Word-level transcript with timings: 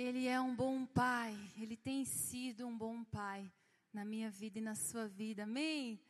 Ele 0.00 0.26
é 0.26 0.40
um 0.40 0.54
bom 0.54 0.86
pai, 0.86 1.38
ele 1.58 1.76
tem 1.76 2.06
sido 2.06 2.66
um 2.66 2.74
bom 2.74 3.04
pai 3.04 3.52
na 3.92 4.02
minha 4.02 4.30
vida 4.30 4.58
e 4.58 4.62
na 4.62 4.74
sua 4.74 5.06
vida, 5.06 5.42
amém? 5.42 6.00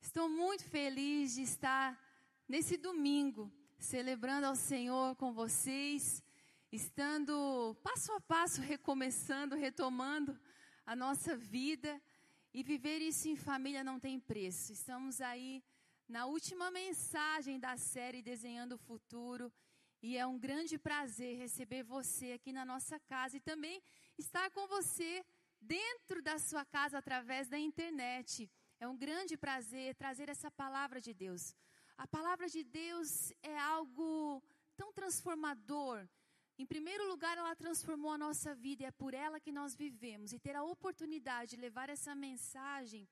Estou 0.00 0.28
muito 0.28 0.64
feliz 0.64 1.36
de 1.36 1.42
estar 1.42 1.96
nesse 2.48 2.76
domingo 2.76 3.48
celebrando 3.78 4.48
ao 4.48 4.56
Senhor 4.56 5.14
com 5.14 5.32
vocês, 5.32 6.20
estando 6.72 7.76
passo 7.84 8.10
a 8.14 8.20
passo 8.20 8.60
recomeçando, 8.60 9.54
retomando 9.54 10.36
a 10.84 10.96
nossa 10.96 11.36
vida 11.36 12.02
e 12.52 12.64
viver 12.64 12.98
isso 12.98 13.28
em 13.28 13.36
família 13.36 13.84
não 13.84 14.00
tem 14.00 14.18
preço. 14.18 14.72
Estamos 14.72 15.20
aí 15.20 15.62
na 16.08 16.26
última 16.26 16.68
mensagem 16.72 17.60
da 17.60 17.76
série 17.76 18.22
Desenhando 18.22 18.72
o 18.72 18.84
Futuro. 18.88 19.52
E 20.02 20.16
é 20.16 20.26
um 20.26 20.38
grande 20.38 20.78
prazer 20.78 21.36
receber 21.36 21.82
você 21.82 22.32
aqui 22.32 22.52
na 22.52 22.64
nossa 22.64 22.98
casa 23.00 23.36
e 23.36 23.40
também 23.40 23.82
estar 24.16 24.50
com 24.50 24.66
você 24.66 25.24
dentro 25.60 26.22
da 26.22 26.38
sua 26.38 26.64
casa 26.64 26.96
através 26.98 27.48
da 27.48 27.58
internet. 27.58 28.50
É 28.78 28.88
um 28.88 28.96
grande 28.96 29.36
prazer 29.36 29.94
trazer 29.94 30.30
essa 30.30 30.50
palavra 30.50 31.00
de 31.02 31.12
Deus. 31.12 31.54
A 31.98 32.06
palavra 32.06 32.48
de 32.48 32.64
Deus 32.64 33.30
é 33.42 33.58
algo 33.58 34.42
tão 34.74 34.90
transformador. 34.90 36.08
Em 36.58 36.64
primeiro 36.64 37.06
lugar, 37.06 37.36
ela 37.36 37.54
transformou 37.54 38.12
a 38.12 38.18
nossa 38.18 38.54
vida 38.54 38.82
e 38.82 38.86
é 38.86 38.90
por 38.90 39.12
ela 39.12 39.38
que 39.38 39.52
nós 39.52 39.74
vivemos. 39.74 40.32
E 40.32 40.38
ter 40.38 40.56
a 40.56 40.62
oportunidade 40.62 41.50
de 41.50 41.60
levar 41.60 41.90
essa 41.90 42.14
mensagem 42.14 43.06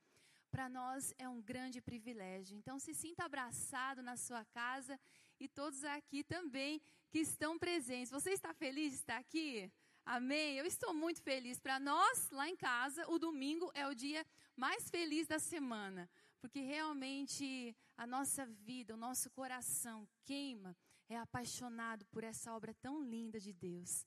para 0.51 0.71
nós 0.71 1.15
é 1.19 1.29
um 1.29 1.41
grande 1.43 1.83
privilégio. 1.83 2.57
Então, 2.57 2.79
se 2.79 2.95
sinta 2.95 3.25
abraçado 3.25 4.03
na 4.03 4.17
sua 4.17 4.43
casa 4.47 4.99
e 5.41 5.49
todos 5.49 5.85
aqui 5.85 6.23
também 6.25 6.81
que 7.11 7.19
estão 7.19 7.59
presentes. 7.59 8.11
Você 8.11 8.31
está 8.31 8.53
feliz 8.53 8.93
de 8.93 8.99
estar 8.99 9.19
aqui? 9.19 9.71
Amém? 10.05 10.57
Eu 10.57 10.65
estou 10.65 10.95
muito 10.95 11.21
feliz. 11.23 11.61
Para 11.61 11.79
nós, 11.79 12.31
lá 12.31 12.49
em 12.49 12.57
casa, 12.57 13.09
o 13.11 13.19
domingo 13.19 13.71
é 13.75 13.87
o 13.87 13.95
dia 13.95 14.25
mais 14.57 14.89
feliz 14.91 15.27
da 15.27 15.39
semana, 15.39 16.09
porque 16.41 16.61
realmente 16.61 17.77
a 17.97 18.07
nossa 18.07 18.47
vida, 18.47 18.95
o 18.95 18.97
nosso 18.97 19.31
coração 19.31 20.09
queima, 20.25 20.77
é 21.09 21.17
apaixonado 21.17 22.05
por 22.07 22.25
essa 22.25 22.53
obra 22.55 22.75
tão 22.75 23.03
linda 23.03 23.39
de 23.39 23.53
Deus. 23.53 24.07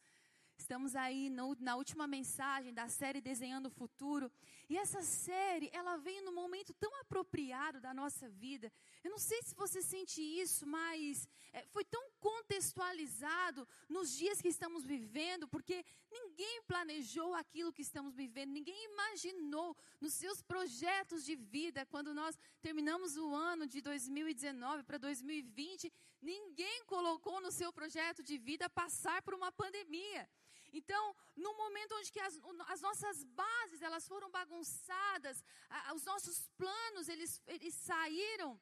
Estamos 0.62 0.96
aí 0.96 1.28
no, 1.28 1.58
na 1.60 1.76
última 1.76 2.06
mensagem 2.06 2.72
da 2.72 2.88
série 2.88 3.20
Desenhando 3.20 3.66
o 3.66 3.78
Futuro. 3.82 4.32
E 4.70 4.78
essa 4.78 5.02
série, 5.02 5.72
ela 5.74 5.98
vem 5.98 6.22
num 6.22 6.32
momento 6.32 6.72
tão 6.74 6.94
apropriado 7.02 7.82
da 7.82 7.94
nossa 7.96 8.30
vida. 8.30 8.72
Eu 9.04 9.10
não 9.10 9.18
sei 9.18 9.42
se 9.42 9.56
você 9.56 9.82
sente 9.82 10.22
isso, 10.22 10.68
mas 10.68 11.28
é, 11.52 11.66
foi 11.74 11.84
tão 11.84 12.04
contextualizado 12.20 13.68
nos 13.90 14.16
dias 14.16 14.40
que 14.40 14.50
estamos 14.50 14.86
vivendo, 14.86 15.48
porque 15.48 15.84
ninguém 16.12 16.62
planejou 16.68 17.34
aquilo 17.34 17.74
que 17.74 17.82
estamos 17.82 18.16
vivendo, 18.16 18.52
ninguém 18.52 18.86
imaginou 18.92 19.76
nos 20.00 20.14
seus 20.14 20.44
projetos 20.44 21.26
de 21.26 21.36
vida, 21.36 21.88
quando 21.88 22.14
nós 22.14 22.38
terminamos 22.62 23.18
o 23.18 23.34
ano 23.34 23.66
de 23.66 23.82
2019 23.82 24.84
para 24.84 25.00
2020, 25.00 25.92
ninguém 26.22 26.86
colocou 26.86 27.42
no 27.42 27.52
seu 27.52 27.74
projeto 27.74 28.22
de 28.22 28.38
vida 28.38 28.70
passar 28.70 29.24
por 29.24 29.34
uma 29.34 29.52
pandemia. 29.52 30.30
Então, 30.72 31.16
no 31.36 31.56
momento 31.56 31.96
onde 31.96 32.12
que 32.12 32.20
as, 32.20 32.40
as 32.68 32.82
nossas 32.82 33.24
bases 33.24 33.82
elas 33.82 34.08
foram 34.08 34.30
bagunçadas, 34.32 35.44
a, 35.70 35.94
os 35.94 36.04
nossos 36.06 36.48
planos 36.58 37.10
eles, 37.10 37.42
eles 37.46 37.74
saíram 37.74 38.60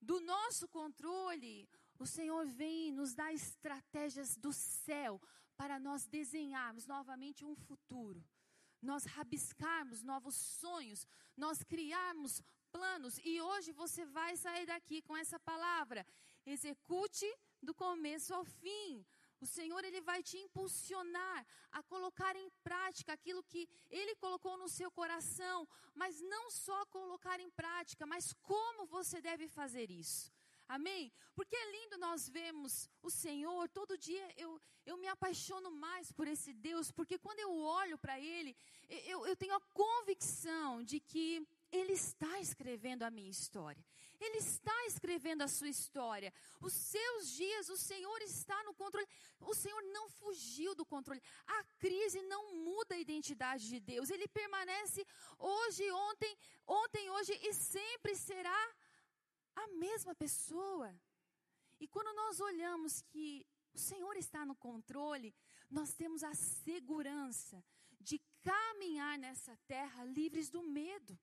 do 0.00 0.18
nosso 0.20 0.66
controle, 0.68 1.68
o 1.98 2.06
Senhor 2.06 2.46
vem 2.46 2.90
nos 2.90 3.14
dar 3.14 3.32
estratégias 3.32 4.36
do 4.36 4.52
céu 4.52 5.20
para 5.56 5.78
nós 5.78 6.06
desenharmos 6.06 6.86
novamente 6.86 7.44
um 7.44 7.54
futuro, 7.54 8.24
nós 8.80 9.04
rabiscarmos 9.04 10.02
novos 10.02 10.34
sonhos, 10.34 11.06
nós 11.36 11.62
criarmos 11.62 12.42
planos. 12.72 13.20
E 13.22 13.40
hoje 13.40 13.70
você 13.72 14.04
vai 14.04 14.36
sair 14.36 14.66
daqui 14.66 15.02
com 15.02 15.16
essa 15.16 15.38
palavra: 15.38 16.04
execute 16.44 17.30
do 17.62 17.74
começo 17.74 18.34
ao 18.34 18.44
fim. 18.44 19.06
O 19.44 19.46
Senhor 19.46 19.82
ele 19.84 20.00
vai 20.00 20.20
te 20.22 20.36
impulsionar 20.38 21.38
a 21.78 21.82
colocar 21.82 22.34
em 22.36 22.48
prática 22.68 23.12
aquilo 23.12 23.42
que 23.42 23.68
ele 23.90 24.14
colocou 24.24 24.56
no 24.56 24.68
seu 24.68 24.90
coração, 25.00 25.58
mas 25.94 26.20
não 26.34 26.44
só 26.50 26.78
colocar 26.86 27.38
em 27.40 27.50
prática, 27.50 28.06
mas 28.06 28.32
como 28.50 28.86
você 28.86 29.20
deve 29.20 29.48
fazer 29.48 29.90
isso. 29.90 30.32
Amém? 30.68 31.12
Porque 31.34 31.56
é 31.56 31.70
lindo 31.72 31.98
nós 31.98 32.28
vemos 32.28 32.88
o 33.02 33.10
Senhor, 33.10 33.68
todo 33.68 33.98
dia 33.98 34.26
eu, 34.36 34.60
eu 34.86 34.96
me 34.96 35.08
apaixono 35.08 35.70
mais 35.70 36.12
por 36.12 36.26
esse 36.28 36.52
Deus, 36.52 36.92
porque 36.92 37.18
quando 37.18 37.40
eu 37.40 37.52
olho 37.82 37.98
para 37.98 38.18
Ele, 38.20 38.56
eu, 38.88 39.26
eu 39.26 39.36
tenho 39.36 39.54
a 39.56 39.60
convicção 39.82 40.84
de 40.84 41.00
que 41.00 41.46
ele 41.70 41.94
está 41.94 42.38
escrevendo 42.38 43.02
a 43.02 43.10
minha 43.10 43.30
história. 43.30 43.84
Ele 44.26 44.38
está 44.38 44.78
escrevendo 44.86 45.42
a 45.42 45.48
sua 45.48 45.68
história. 45.68 46.32
Os 46.60 46.72
seus 46.72 47.30
dias, 47.40 47.68
o 47.68 47.76
Senhor 47.76 48.18
está 48.22 48.58
no 48.64 48.74
controle. 48.74 49.06
O 49.40 49.54
Senhor 49.54 49.82
não 49.96 50.08
fugiu 50.08 50.74
do 50.74 50.84
controle. 50.84 51.22
A 51.46 51.64
crise 51.84 52.22
não 52.22 52.42
muda 52.54 52.94
a 52.94 53.02
identidade 53.06 53.68
de 53.68 53.80
Deus. 53.80 54.10
Ele 54.10 54.28
permanece 54.28 55.04
hoje, 55.38 55.90
ontem, 55.90 56.38
ontem, 56.66 57.10
hoje 57.10 57.32
e 57.42 57.52
sempre 57.52 58.14
será 58.14 58.60
a 59.56 59.66
mesma 59.86 60.14
pessoa. 60.14 60.94
E 61.80 61.88
quando 61.88 62.14
nós 62.14 62.40
olhamos 62.40 63.02
que 63.02 63.46
o 63.74 63.78
Senhor 63.78 64.16
está 64.16 64.44
no 64.46 64.54
controle, 64.54 65.34
nós 65.68 65.94
temos 65.94 66.22
a 66.22 66.34
segurança 66.34 67.64
de 68.00 68.20
caminhar 68.42 69.18
nessa 69.18 69.56
terra 69.66 70.04
livres 70.04 70.48
do 70.50 70.62
medo 70.62 71.18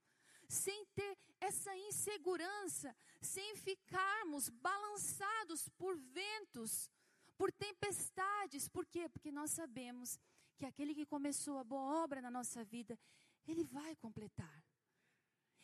sem 0.49 0.83
ter 0.87 1.17
essa 1.39 1.73
insegurança, 1.77 2.95
sem 3.21 3.55
ficarmos 3.55 4.49
balançados 4.49 5.69
por 5.77 5.95
ventos, 5.95 6.89
por 7.37 7.51
tempestades. 7.51 8.67
Por 8.67 8.85
quê? 8.85 9.07
Porque 9.07 9.31
nós 9.31 9.51
sabemos 9.51 10.19
que 10.57 10.65
aquele 10.65 10.95
que 10.95 11.05
começou 11.05 11.59
a 11.59 11.63
boa 11.63 12.03
obra 12.03 12.19
na 12.19 12.31
nossa 12.31 12.63
vida, 12.63 12.99
ele 13.47 13.63
vai 13.63 13.95
completar. 13.95 14.63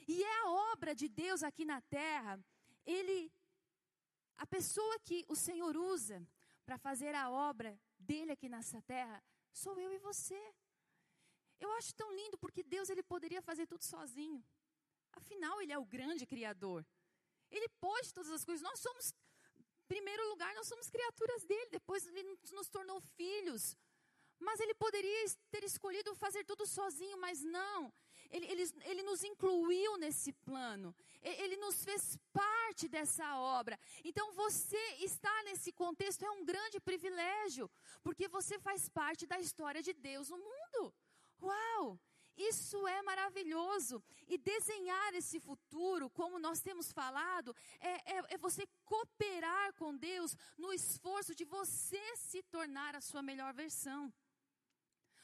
E 0.07 0.23
é 0.23 0.39
a 0.41 0.49
obra 0.71 0.93
de 0.93 1.09
Deus 1.09 1.41
aqui 1.41 1.65
na 1.65 1.81
terra, 1.81 2.39
ele 2.85 3.31
a 4.37 4.45
pessoa 4.45 4.99
que 4.99 5.25
o 5.27 5.35
Senhor 5.35 5.75
usa 5.75 6.25
para 6.65 6.77
fazer 6.77 7.15
a 7.15 7.29
obra 7.29 7.79
dele 7.97 8.31
aqui 8.33 8.47
nessa 8.47 8.81
terra, 8.81 9.23
sou 9.51 9.79
eu 9.79 9.91
e 9.93 9.97
você. 9.97 10.39
Eu 11.59 11.71
acho 11.73 11.95
tão 11.95 12.13
lindo 12.13 12.37
porque 12.37 12.61
Deus 12.61 12.89
ele 12.89 13.01
poderia 13.01 13.41
fazer 13.41 13.65
tudo 13.65 13.83
sozinho. 13.83 14.43
Afinal, 15.15 15.61
Ele 15.61 15.73
é 15.73 15.77
o 15.77 15.85
grande 15.85 16.25
Criador. 16.25 16.85
Ele 17.51 17.67
pode 17.79 18.13
todas 18.13 18.31
as 18.31 18.43
coisas. 18.43 18.61
Nós 18.61 18.79
somos, 18.79 19.13
em 19.57 19.87
primeiro 19.87 20.27
lugar, 20.29 20.53
nós 20.55 20.67
somos 20.67 20.89
criaturas 20.89 21.43
dele. 21.45 21.69
Depois 21.71 22.05
Ele 22.07 22.37
nos 22.51 22.69
tornou 22.69 22.99
filhos. 23.01 23.77
Mas 24.39 24.59
Ele 24.59 24.73
poderia 24.73 25.25
ter 25.49 25.63
escolhido 25.63 26.13
fazer 26.15 26.43
tudo 26.43 26.65
sozinho, 26.65 27.17
mas 27.17 27.41
não. 27.41 27.93
Ele, 28.29 28.45
ele, 28.47 28.63
ele 28.83 29.03
nos 29.03 29.23
incluiu 29.23 29.97
nesse 29.97 30.31
plano. 30.33 30.95
Ele, 31.21 31.55
nos 31.57 31.83
fez 31.83 32.17
parte 32.33 32.87
dessa 32.87 33.37
obra. 33.37 33.79
Então 34.03 34.33
você 34.33 34.77
estar 34.99 35.43
nesse 35.43 35.71
contexto 35.71 36.25
é 36.25 36.31
um 36.31 36.43
grande 36.43 36.79
privilégio, 36.79 37.69
porque 38.03 38.27
você 38.27 38.59
faz 38.59 38.89
parte 38.89 39.25
da 39.25 39.39
história 39.39 39.81
de 39.81 39.93
Deus 39.93 40.29
no 40.29 40.37
mundo. 40.37 40.93
Uau! 41.41 41.99
Isso 42.37 42.87
é 42.87 43.01
maravilhoso. 43.01 44.03
E 44.27 44.37
desenhar 44.37 45.13
esse 45.13 45.39
futuro, 45.39 46.09
como 46.09 46.39
nós 46.39 46.59
temos 46.59 46.91
falado, 46.91 47.55
é, 47.79 48.17
é, 48.17 48.33
é, 48.33 48.37
você 48.37 48.67
cooperar 48.83 49.73
com 49.73 49.95
Deus 49.95 50.35
no 50.57 50.73
esforço 50.73 51.33
de 51.33 51.45
você 51.45 52.03
se 52.17 52.43
tornar 52.43 52.95
a 52.95 53.01
sua 53.01 53.21
melhor 53.21 53.53
versão. 53.53 54.13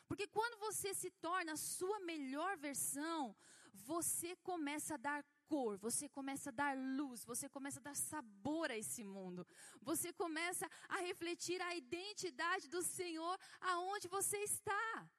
Porque 0.08 0.28
quando 0.28 0.58
você 0.60 0.94
se 0.94 1.10
torna 1.10 1.54
a 1.54 1.58
sua 1.58 2.00
melhor 2.02 2.58
versão, 2.58 3.36
você 3.74 4.36
começa 4.38 4.96
a 4.96 4.98
dar 4.98 5.24
cor, 5.48 5.78
você 5.78 6.08
começa 6.08 6.50
a 6.50 6.54
dar 6.54 6.78
luz, 6.78 7.24
você 7.26 7.48
começa 7.50 7.80
a 7.80 7.84
dar 7.84 7.96
sabor 7.96 8.72
a 8.72 8.78
esse 8.78 9.04
mundo. 9.04 9.46
Você 9.82 10.14
começa 10.14 10.70
a 10.88 10.98
refletir 10.98 11.62
a 11.62 11.76
identidade 11.76 12.70
do 12.70 12.82
Senhor 12.82 13.38
aonde 13.60 14.08
você 14.08 14.38
está. 14.38 15.10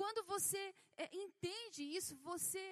Quando 0.00 0.24
você 0.24 0.74
é, 0.96 1.10
entende 1.14 1.82
isso, 1.82 2.16
você 2.30 2.64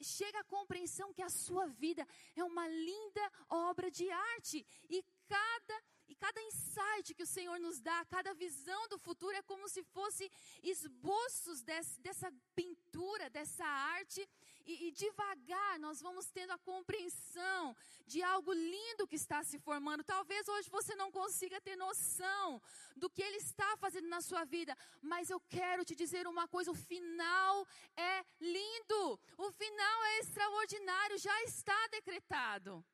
chega 0.00 0.40
à 0.40 0.44
compreensão 0.44 1.12
que 1.12 1.20
a 1.20 1.28
sua 1.28 1.66
vida 1.66 2.06
é 2.34 2.42
uma 2.42 2.66
linda 2.66 3.24
obra 3.50 3.90
de 3.90 4.10
arte. 4.10 4.64
E 4.88 5.04
cada 5.30 5.76
e 6.10 6.14
cada 6.16 6.40
insight 6.48 7.14
que 7.14 7.22
o 7.22 7.32
Senhor 7.34 7.58
nos 7.60 7.78
dá, 7.88 8.04
cada 8.06 8.34
visão 8.34 8.82
do 8.88 8.98
futuro 8.98 9.36
é 9.36 9.42
como 9.42 9.68
se 9.68 9.82
fosse 9.96 10.28
esboços 10.60 11.62
desse, 11.62 12.00
dessa 12.00 12.28
pintura, 12.52 13.30
dessa 13.30 13.64
arte, 13.64 14.28
e, 14.66 14.88
e 14.88 14.90
devagar 14.90 15.78
nós 15.78 16.02
vamos 16.06 16.26
tendo 16.36 16.52
a 16.52 16.58
compreensão 16.58 17.76
de 18.06 18.20
algo 18.22 18.52
lindo 18.52 19.06
que 19.06 19.14
está 19.14 19.42
se 19.44 19.58
formando. 19.60 20.02
Talvez 20.02 20.48
hoje 20.48 20.68
você 20.68 20.96
não 20.96 21.12
consiga 21.12 21.60
ter 21.60 21.76
noção 21.76 22.60
do 22.96 23.08
que 23.08 23.22
Ele 23.22 23.36
está 23.36 23.76
fazendo 23.76 24.08
na 24.08 24.20
sua 24.20 24.44
vida, 24.44 24.76
mas 25.00 25.30
eu 25.30 25.40
quero 25.56 25.84
te 25.84 25.94
dizer 25.94 26.26
uma 26.26 26.48
coisa: 26.48 26.72
o 26.72 26.82
final 26.92 27.66
é 27.96 28.24
lindo, 28.40 29.20
o 29.38 29.50
final 29.52 30.04
é 30.04 30.18
extraordinário, 30.18 31.18
já 31.18 31.42
está 31.44 31.86
decretado. 31.88 32.84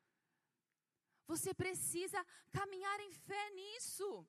Você 1.26 1.52
precisa 1.54 2.24
caminhar 2.52 3.00
em 3.00 3.12
fé 3.12 3.50
nisso. 3.50 4.26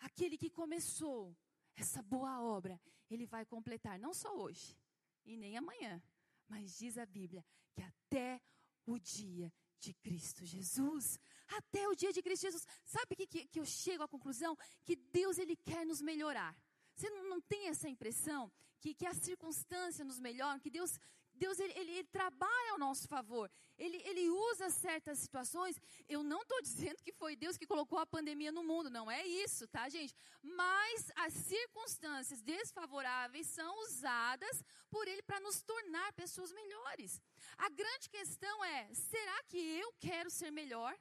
Aquele 0.00 0.38
que 0.38 0.50
começou 0.50 1.36
essa 1.74 2.02
boa 2.02 2.40
obra, 2.40 2.80
ele 3.10 3.26
vai 3.26 3.44
completar, 3.44 3.98
não 3.98 4.14
só 4.14 4.34
hoje 4.36 4.78
e 5.24 5.36
nem 5.36 5.56
amanhã, 5.56 6.02
mas 6.48 6.76
diz 6.76 6.96
a 6.96 7.06
Bíblia 7.06 7.44
que 7.72 7.82
até 7.82 8.40
o 8.86 8.98
dia 8.98 9.52
de 9.78 9.94
Cristo 9.94 10.44
Jesus. 10.44 11.18
Até 11.48 11.88
o 11.88 11.94
dia 11.94 12.12
de 12.12 12.22
Cristo 12.22 12.42
Jesus. 12.42 12.66
Sabe 12.84 13.16
que, 13.16 13.26
que, 13.26 13.46
que 13.46 13.60
eu 13.60 13.64
chego 13.64 14.02
à 14.02 14.08
conclusão? 14.08 14.56
Que 14.84 14.94
Deus, 14.94 15.38
Ele 15.38 15.56
quer 15.56 15.84
nos 15.86 16.00
melhorar. 16.00 16.56
Você 16.94 17.08
não, 17.10 17.28
não 17.28 17.40
tem 17.40 17.68
essa 17.68 17.88
impressão 17.88 18.52
que, 18.78 18.94
que 18.94 19.06
a 19.06 19.14
circunstância 19.14 20.04
nos 20.04 20.18
melhora, 20.18 20.60
que 20.60 20.70
Deus 20.70 20.98
Deus 21.40 21.58
ele, 21.58 21.72
ele, 21.80 21.92
ele, 21.92 22.08
trabalha 22.18 22.72
ao 22.72 22.78
nosso 22.78 23.08
favor. 23.08 23.50
Ele, 23.78 23.96
ele 24.10 24.28
usa 24.28 24.68
certas 24.68 25.18
situações. 25.18 25.80
Eu 26.06 26.22
não 26.22 26.42
estou 26.42 26.60
dizendo 26.68 27.02
que 27.02 27.12
foi 27.20 27.34
Deus 27.34 27.56
que 27.56 27.66
colocou 27.72 27.98
a 27.98 28.06
pandemia 28.14 28.52
no 28.52 28.62
mundo, 28.62 28.90
não 28.90 29.10
é 29.10 29.26
isso, 29.26 29.66
tá, 29.66 29.88
gente? 29.88 30.14
Mas 30.42 31.10
as 31.16 31.32
circunstâncias 31.32 32.42
desfavoráveis 32.42 33.46
são 33.46 33.72
usadas 33.84 34.62
por 34.90 35.08
Ele 35.08 35.22
para 35.22 35.40
nos 35.40 35.62
tornar 35.62 36.12
pessoas 36.12 36.52
melhores. 36.52 37.20
A 37.56 37.70
grande 37.70 38.10
questão 38.10 38.56
é: 38.64 38.92
será 38.92 39.42
que 39.44 39.58
eu 39.82 39.94
quero 39.98 40.30
ser 40.30 40.50
melhor? 40.50 40.94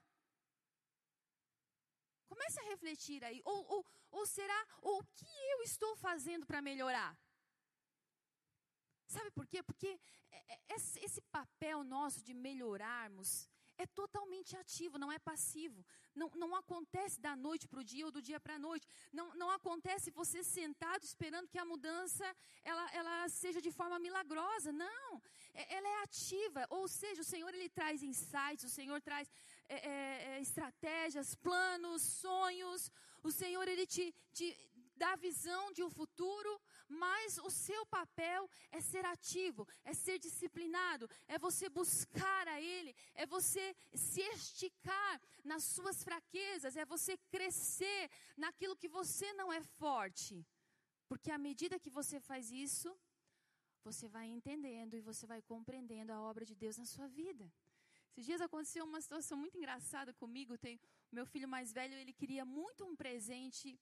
Comece 2.30 2.60
a 2.62 2.70
refletir 2.74 3.24
aí. 3.26 3.42
Ou, 3.44 3.66
ou, 3.74 3.86
ou 4.12 4.26
será, 4.26 4.60
ou 4.82 5.00
o 5.00 5.06
que 5.20 5.36
eu 5.54 5.64
estou 5.64 5.96
fazendo 5.98 6.46
para 6.46 6.62
melhorar? 6.62 7.12
Sabe 9.16 9.30
por 9.32 9.46
quê? 9.52 9.62
Porque 9.64 10.00
é, 10.32 10.54
é, 10.54 10.76
esse 10.76 11.22
papel 11.38 11.84
nosso 11.84 12.24
de 12.24 12.34
melhorarmos 12.48 13.50
é 13.84 13.86
totalmente 13.88 14.52
ativo, 14.58 15.00
não 15.04 15.12
é 15.12 15.18
passivo. 15.18 15.84
Não, 16.14 16.30
não 16.42 16.52
acontece 16.62 17.18
da 17.20 17.34
noite 17.36 17.66
para 17.68 17.80
o 17.80 17.84
dia 17.92 18.06
ou 18.06 18.12
do 18.12 18.22
dia 18.22 18.40
para 18.46 18.56
a 18.56 18.60
noite. 18.60 18.86
Não, 19.12 19.34
não 19.42 19.50
acontece 19.50 20.12
você 20.12 20.44
sentado 20.44 21.04
esperando 21.04 21.48
que 21.48 21.58
a 21.58 21.70
mudança 21.74 22.26
ela, 22.64 22.86
ela 23.00 23.30
seja 23.30 23.62
de 23.68 23.72
forma 23.72 23.98
milagrosa. 23.98 24.72
Não, 24.72 25.22
é, 25.54 25.76
ela 25.78 25.88
é 25.88 26.04
ativa. 26.04 26.68
Ou 26.70 26.88
seja, 26.88 27.22
o 27.22 27.30
Senhor 27.34 27.52
ele 27.54 27.70
traz 27.70 28.04
insights, 28.04 28.66
o 28.66 28.76
Senhor 28.80 29.02
traz 29.02 29.32
é, 29.70 29.78
é, 29.88 30.42
estratégias, 30.42 31.34
planos, 31.36 32.02
sonhos. 32.02 32.92
O 33.24 33.32
Senhor 33.32 33.66
ele 33.68 33.88
te, 33.88 34.14
te 34.34 34.48
dá 35.04 35.12
visão 35.28 35.64
de 35.76 35.82
um 35.86 35.92
futuro, 36.00 36.52
mas 37.04 37.38
o 37.50 37.52
seu 37.66 37.82
papel 37.98 38.42
é 38.78 38.80
ser 38.92 39.04
ativo, 39.16 39.68
é 39.92 39.94
ser 39.94 40.18
disciplinado, 40.28 41.10
é 41.34 41.38
você 41.48 41.66
buscar 41.80 42.46
a 42.56 42.58
Ele, 42.76 42.92
é 43.14 43.26
você 43.36 43.66
se 43.94 44.22
esticar 44.38 45.14
nas 45.52 45.64
suas 45.76 46.04
fraquezas, 46.08 46.76
é 46.76 46.86
você 46.96 47.14
crescer 47.36 48.02
naquilo 48.46 48.80
que 48.82 48.90
você 49.00 49.28
não 49.34 49.52
é 49.60 49.62
forte. 49.84 50.34
Porque 51.10 51.32
à 51.32 51.40
medida 51.48 51.84
que 51.84 51.96
você 52.00 52.20
faz 52.30 52.52
isso, 52.52 52.90
você 53.90 54.08
vai 54.08 54.28
entendendo 54.28 54.94
e 54.96 55.02
você 55.02 55.26
vai 55.26 55.42
compreendendo 55.42 56.12
a 56.12 56.22
obra 56.22 56.46
de 56.46 56.56
Deus 56.64 56.78
na 56.78 56.86
sua 56.86 57.08
vida. 57.08 57.46
Esses 58.12 58.26
dias 58.26 58.42
aconteceu 58.42 58.84
uma 58.86 59.02
situação 59.06 59.38
muito 59.38 59.58
engraçada 59.58 60.14
comigo. 60.14 60.58
Tem 60.58 60.80
meu 61.12 61.26
filho 61.26 61.48
mais 61.48 61.72
velho, 61.72 61.94
ele 61.94 62.14
queria 62.22 62.44
muito 62.44 62.86
um 62.86 62.96
presente 62.96 63.80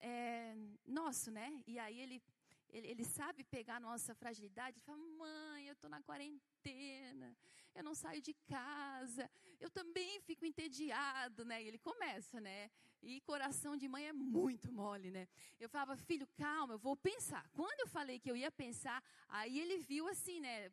é, 0.00 0.54
nosso, 0.86 1.30
né? 1.30 1.62
E 1.66 1.78
aí 1.78 2.00
ele, 2.00 2.22
ele, 2.70 2.86
ele 2.88 3.04
sabe 3.04 3.44
pegar 3.44 3.76
a 3.76 3.80
nossa 3.80 4.14
fragilidade 4.14 4.78
e 4.78 4.82
fala, 4.82 4.98
mãe, 4.98 5.66
eu 5.66 5.72
estou 5.72 5.90
na 5.90 6.02
quarentena, 6.02 7.36
eu 7.74 7.84
não 7.84 7.94
saio 7.94 8.20
de 8.20 8.34
casa, 8.48 9.30
eu 9.60 9.70
também 9.70 10.20
fico 10.20 10.44
entediado, 10.44 11.44
né? 11.44 11.62
E 11.62 11.68
ele 11.68 11.78
começa, 11.78 12.40
né? 12.40 12.70
E 13.02 13.20
coração 13.20 13.76
de 13.76 13.86
mãe 13.88 14.06
é 14.06 14.12
muito 14.12 14.72
mole, 14.72 15.10
né? 15.10 15.28
Eu 15.60 15.68
falava, 15.68 15.96
filho, 15.96 16.26
calma, 16.36 16.74
eu 16.74 16.78
vou 16.78 16.96
pensar. 16.96 17.48
Quando 17.52 17.80
eu 17.80 17.88
falei 17.88 18.18
que 18.18 18.30
eu 18.30 18.36
ia 18.36 18.50
pensar, 18.50 19.02
aí 19.28 19.58
ele 19.60 19.78
viu 19.78 20.08
assim, 20.08 20.40
né? 20.40 20.72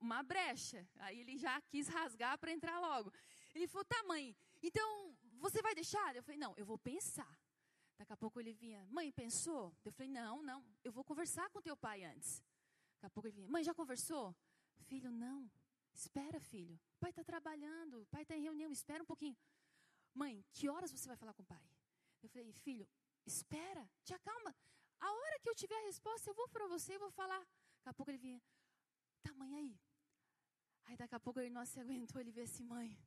Uma 0.00 0.22
brecha. 0.22 0.86
Aí 0.98 1.20
ele 1.20 1.36
já 1.38 1.60
quis 1.62 1.88
rasgar 1.88 2.38
para 2.38 2.52
entrar 2.52 2.78
logo. 2.80 3.12
Ele 3.54 3.66
falou, 3.66 3.84
tá, 3.84 4.02
mãe, 4.04 4.36
então 4.62 5.14
você 5.38 5.62
vai 5.62 5.74
deixar? 5.74 6.14
Eu 6.14 6.22
falei, 6.22 6.38
não, 6.38 6.54
eu 6.56 6.66
vou 6.66 6.78
pensar. 6.78 7.39
Daqui 8.00 8.14
a 8.14 8.16
pouco 8.16 8.40
ele 8.40 8.54
vinha, 8.54 8.82
mãe, 8.86 9.12
pensou? 9.12 9.76
Eu 9.84 9.92
falei, 9.92 10.08
não, 10.08 10.42
não, 10.42 10.64
eu 10.82 10.90
vou 10.90 11.04
conversar 11.04 11.50
com 11.50 11.60
teu 11.60 11.76
pai 11.76 12.02
antes. 12.02 12.42
Daqui 12.94 13.06
a 13.08 13.10
pouco 13.10 13.26
ele 13.28 13.34
vinha, 13.34 13.48
mãe, 13.54 13.62
já 13.62 13.74
conversou? 13.74 14.34
Filho, 14.88 15.10
não. 15.12 15.50
Espera, 15.92 16.40
filho. 16.40 16.80
O 16.96 16.98
pai 16.98 17.10
está 17.10 17.22
trabalhando, 17.22 18.00
o 18.00 18.06
pai 18.06 18.22
está 18.22 18.34
em 18.34 18.40
reunião, 18.40 18.72
espera 18.72 19.02
um 19.02 19.06
pouquinho. 19.06 19.36
Mãe, 20.14 20.42
que 20.54 20.66
horas 20.66 20.90
você 20.90 21.06
vai 21.06 21.16
falar 21.22 21.34
com 21.34 21.42
o 21.42 21.44
pai? 21.44 21.62
Eu 22.22 22.30
falei, 22.30 22.50
filho, 22.54 22.88
espera, 23.26 23.86
te 24.02 24.14
acalma. 24.14 24.56
A 24.98 25.12
hora 25.12 25.38
que 25.40 25.50
eu 25.50 25.54
tiver 25.54 25.78
a 25.78 25.84
resposta, 25.84 26.30
eu 26.30 26.34
vou 26.34 26.48
para 26.48 26.66
você 26.68 26.94
e 26.94 26.98
vou 26.98 27.10
falar. 27.10 27.40
Daqui 27.40 27.90
a 27.90 27.92
pouco 27.92 28.10
ele 28.10 28.18
vinha, 28.26 28.40
tá, 29.22 29.34
mãe, 29.34 29.54
aí. 29.56 29.78
Aí 30.86 30.96
daqui 30.96 31.14
a 31.14 31.20
pouco 31.20 31.38
ele 31.38 31.50
não 31.50 31.66
se 31.66 31.78
aguentou, 31.78 32.18
ele 32.18 32.32
veio 32.32 32.46
assim, 32.46 32.64
mãe, 32.64 32.98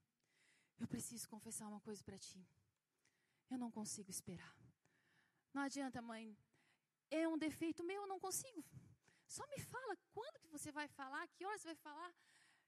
eu 0.80 0.88
preciso 0.88 1.28
confessar 1.28 1.68
uma 1.68 1.82
coisa 1.82 2.04
para 2.04 2.20
ti. 2.20 2.48
Eu 3.50 3.58
não 3.58 3.72
consigo 3.72 4.12
esperar. 4.12 4.63
Não 5.54 5.62
adianta, 5.62 6.02
mãe. 6.02 6.36
É 7.10 7.28
um 7.28 7.38
defeito 7.38 7.84
meu, 7.84 8.02
eu 8.02 8.08
não 8.08 8.20
consigo. 8.20 8.64
Só 9.28 9.46
me 9.48 9.60
fala 9.60 9.98
quando 10.12 10.40
que 10.40 10.48
você 10.48 10.72
vai 10.72 10.88
falar, 10.88 11.28
que 11.28 11.46
horas 11.46 11.62
você 11.62 11.68
vai 11.68 11.76
falar. 11.76 12.14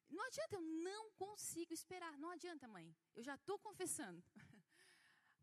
Não 0.10 0.24
adianta, 0.24 0.56
eu 0.56 0.62
não 0.62 1.10
consigo 1.12 1.74
esperar. 1.74 2.18
Não 2.18 2.30
adianta, 2.30 2.68
mãe. 2.68 2.96
Eu 3.16 3.24
já 3.24 3.36
estou 3.36 3.58
confessando. 3.60 4.24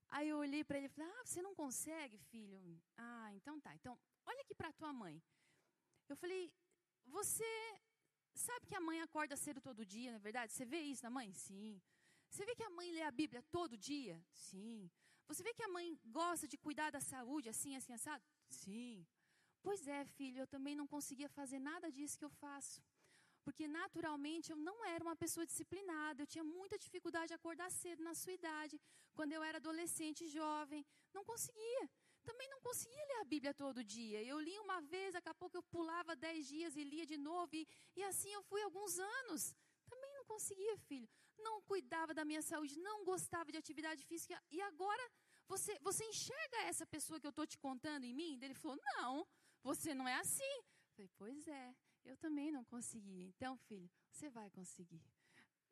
Aí 0.08 0.28
eu 0.28 0.38
olhei 0.38 0.62
para 0.62 0.78
ele 0.78 0.86
e 0.86 0.90
falei: 0.90 1.10
Ah, 1.10 1.24
você 1.24 1.42
não 1.42 1.54
consegue, 1.54 2.16
filho? 2.18 2.80
Ah, 2.96 3.32
então 3.34 3.60
tá. 3.60 3.74
Então, 3.74 3.98
olha 4.26 4.40
aqui 4.42 4.54
para 4.54 4.72
tua 4.72 4.92
mãe. 4.92 5.20
Eu 6.08 6.16
falei: 6.16 6.52
Você 7.06 7.50
sabe 8.34 8.66
que 8.66 8.74
a 8.74 8.80
mãe 8.80 9.00
acorda 9.00 9.36
cedo 9.36 9.60
todo 9.60 9.84
dia, 9.84 10.10
não 10.10 10.16
é 10.16 10.20
verdade? 10.20 10.52
Você 10.52 10.64
vê 10.64 10.80
isso 10.80 11.02
na 11.02 11.10
mãe? 11.10 11.32
Sim. 11.32 11.80
Você 12.28 12.44
vê 12.44 12.54
que 12.54 12.62
a 12.62 12.70
mãe 12.70 12.90
lê 12.92 13.02
a 13.02 13.10
Bíblia 13.10 13.42
todo 13.50 13.76
dia? 13.76 14.22
Sim. 14.30 14.90
Você 15.32 15.42
vê 15.42 15.52
que 15.54 15.62
a 15.62 15.74
mãe 15.76 15.98
gosta 16.20 16.46
de 16.52 16.58
cuidar 16.64 16.90
da 16.96 17.00
saúde 17.00 17.48
assim, 17.48 17.74
assim, 17.76 17.94
assado? 17.94 18.22
Sim. 18.50 19.06
Pois 19.62 19.86
é, 19.96 20.04
filho, 20.16 20.40
eu 20.40 20.46
também 20.54 20.74
não 20.80 20.86
conseguia 20.94 21.28
fazer 21.28 21.58
nada 21.58 21.90
disso 21.96 22.18
que 22.18 22.26
eu 22.28 22.34
faço. 22.44 22.82
Porque 23.44 23.66
naturalmente 23.66 24.50
eu 24.52 24.58
não 24.68 24.76
era 24.84 25.02
uma 25.02 25.16
pessoa 25.16 25.46
disciplinada, 25.50 26.22
eu 26.22 26.26
tinha 26.26 26.44
muita 26.44 26.78
dificuldade 26.84 27.28
de 27.28 27.34
acordar 27.34 27.70
cedo 27.70 28.02
na 28.08 28.14
sua 28.14 28.34
idade, 28.40 28.80
quando 29.14 29.32
eu 29.32 29.42
era 29.42 29.58
adolescente 29.58 30.28
jovem, 30.28 30.84
não 31.14 31.24
conseguia. 31.24 31.84
Também 32.28 32.48
não 32.50 32.60
conseguia 32.60 33.04
ler 33.10 33.20
a 33.20 33.24
Bíblia 33.24 33.54
todo 33.54 33.82
dia. 33.82 34.22
Eu 34.22 34.38
li 34.38 34.56
uma 34.58 34.80
vez, 34.82 35.14
daqui 35.14 35.30
a 35.30 35.34
pouco 35.34 35.56
eu 35.56 35.62
pulava 35.62 36.14
dez 36.14 36.46
dias 36.46 36.76
e 36.76 36.84
lia 36.84 37.06
de 37.06 37.16
novo, 37.16 37.50
e, 37.56 37.66
e 37.96 38.02
assim 38.10 38.32
eu 38.32 38.42
fui 38.50 38.62
alguns 38.62 38.98
anos. 38.98 39.56
Não 40.22 40.26
conseguia, 40.36 40.76
filho. 40.78 41.08
Não 41.36 41.60
cuidava 41.62 42.14
da 42.14 42.24
minha 42.24 42.42
saúde, 42.42 42.78
não 42.78 43.04
gostava 43.04 43.50
de 43.50 43.58
atividade 43.58 44.04
física. 44.04 44.40
E 44.50 44.60
agora, 44.62 45.04
você, 45.48 45.76
você 45.80 46.04
enxerga 46.04 46.58
essa 46.68 46.86
pessoa 46.86 47.18
que 47.18 47.26
eu 47.26 47.30
estou 47.30 47.44
te 47.44 47.58
contando 47.58 48.04
em 48.04 48.14
mim? 48.14 48.38
Ele 48.40 48.54
falou: 48.54 48.78
Não, 48.94 49.26
você 49.64 49.92
não 49.92 50.06
é 50.06 50.14
assim. 50.14 50.54
Eu 50.86 50.92
falei: 50.94 51.10
Pois 51.16 51.48
é, 51.48 51.74
eu 52.04 52.16
também 52.16 52.52
não 52.52 52.64
consegui. 52.64 53.24
Então, 53.24 53.56
filho, 53.56 53.90
você 54.12 54.30
vai 54.30 54.48
conseguir. 54.50 55.02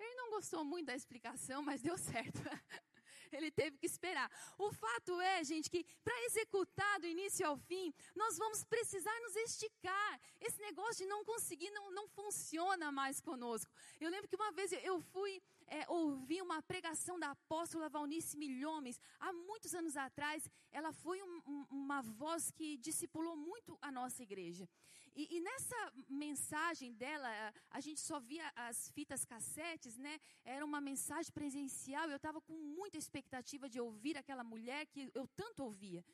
Ele 0.00 0.14
não 0.16 0.30
gostou 0.30 0.64
muito 0.64 0.86
da 0.86 0.96
explicação, 0.96 1.62
mas 1.62 1.80
deu 1.80 1.96
certo. 1.96 2.40
Ele 3.32 3.50
teve 3.50 3.78
que 3.78 3.86
esperar. 3.86 4.30
O 4.58 4.72
fato 4.72 5.20
é, 5.20 5.44
gente, 5.44 5.70
que 5.70 5.84
para 6.04 6.24
executar 6.24 7.00
do 7.00 7.06
início 7.06 7.46
ao 7.46 7.56
fim, 7.56 7.92
nós 8.14 8.36
vamos 8.38 8.64
precisar 8.64 9.18
nos 9.20 9.36
esticar. 9.36 10.20
Esse 10.40 10.60
negócio 10.60 11.04
de 11.04 11.06
não 11.06 11.24
conseguir 11.24 11.70
não, 11.70 11.90
não 11.90 12.08
funciona 12.08 12.90
mais 12.90 13.20
conosco. 13.20 13.70
Eu 14.00 14.10
lembro 14.10 14.28
que 14.28 14.36
uma 14.36 14.52
vez 14.52 14.72
eu 14.72 15.00
fui 15.00 15.42
é, 15.70 15.88
ouvi 15.88 16.42
uma 16.42 16.60
pregação 16.60 17.18
da 17.18 17.30
apóstola 17.30 17.88
Valnice 17.88 18.36
Milhomes. 18.36 19.00
Há 19.20 19.32
muitos 19.32 19.72
anos 19.72 19.96
atrás, 19.96 20.50
ela 20.72 20.92
foi 20.92 21.22
um, 21.22 21.66
uma 21.70 22.02
voz 22.02 22.50
que 22.50 22.76
discipulou 22.78 23.36
muito 23.36 23.78
a 23.80 23.90
nossa 23.92 24.22
igreja. 24.22 24.68
E, 25.14 25.36
e, 25.36 25.40
nessa 25.40 25.92
mensagem 26.08 26.92
dela, 26.92 27.28
a 27.70 27.80
gente 27.80 28.00
só 28.00 28.20
via 28.20 28.50
as 28.54 28.90
fitas 28.90 29.24
cassetes, 29.24 29.96
né? 29.98 30.20
Era 30.44 30.64
uma 30.64 30.80
mensagem 30.80 31.32
presencial. 31.32 32.08
Eu 32.08 32.16
estava 32.16 32.40
com 32.40 32.52
muita 32.52 32.96
expectativa 32.96 33.68
de 33.68 33.80
ouvir 33.80 34.16
aquela 34.16 34.44
mulher 34.44 34.86
que 34.86 35.10
eu 35.14 35.26
tanto 35.28 35.64
ouvia. 35.64 36.04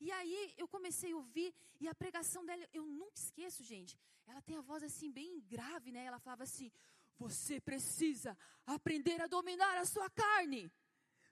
E 0.00 0.10
aí 0.10 0.54
eu 0.56 0.68
comecei 0.68 1.12
a 1.12 1.16
ouvir 1.16 1.54
e 1.80 1.88
a 1.88 1.94
pregação 1.94 2.44
dela, 2.44 2.66
eu 2.72 2.84
nunca 2.86 3.18
esqueço, 3.18 3.62
gente. 3.64 3.98
Ela 4.26 4.42
tem 4.42 4.56
a 4.56 4.60
voz 4.60 4.82
assim 4.82 5.10
bem 5.10 5.40
grave, 5.40 5.92
né? 5.92 6.04
Ela 6.04 6.18
falava 6.18 6.42
assim: 6.42 6.70
"Você 7.18 7.60
precisa 7.60 8.36
aprender 8.66 9.20
a 9.20 9.26
dominar 9.26 9.76
a 9.78 9.84
sua 9.84 10.08
carne". 10.10 10.70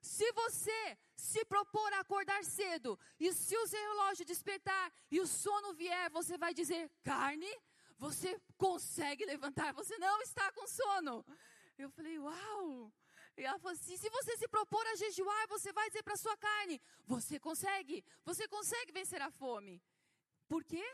Se 0.04 0.30
você 0.32 0.98
se 1.16 1.42
propor 1.46 1.90
a 1.94 2.00
acordar 2.00 2.44
cedo, 2.44 2.98
e 3.18 3.32
se 3.32 3.56
o 3.56 3.66
seu 3.66 3.80
relógio 3.80 4.26
despertar 4.26 4.92
e 5.10 5.18
o 5.18 5.26
sono 5.26 5.72
vier, 5.72 6.10
você 6.10 6.36
vai 6.36 6.52
dizer: 6.52 6.90
carne, 7.02 7.50
você 7.96 8.38
consegue 8.58 9.24
levantar, 9.24 9.72
você 9.72 9.96
não 9.96 10.20
está 10.20 10.52
com 10.52 10.66
sono. 10.66 11.24
Eu 11.78 11.88
falei: 11.88 12.18
uau! 12.18 12.92
E 13.34 13.44
ela 13.44 13.58
falou 13.58 13.72
assim: 13.72 13.96
se 13.96 14.10
você 14.10 14.36
se 14.36 14.46
propor 14.46 14.86
a 14.88 14.94
jejuar, 14.94 15.48
você 15.48 15.72
vai 15.72 15.88
dizer 15.88 16.02
para 16.02 16.18
sua 16.18 16.36
carne: 16.36 16.78
você 17.06 17.40
consegue, 17.40 18.04
você 18.26 18.46
consegue 18.46 18.92
vencer 18.92 19.22
a 19.22 19.30
fome. 19.30 19.82
Por 20.46 20.62
quê? 20.64 20.84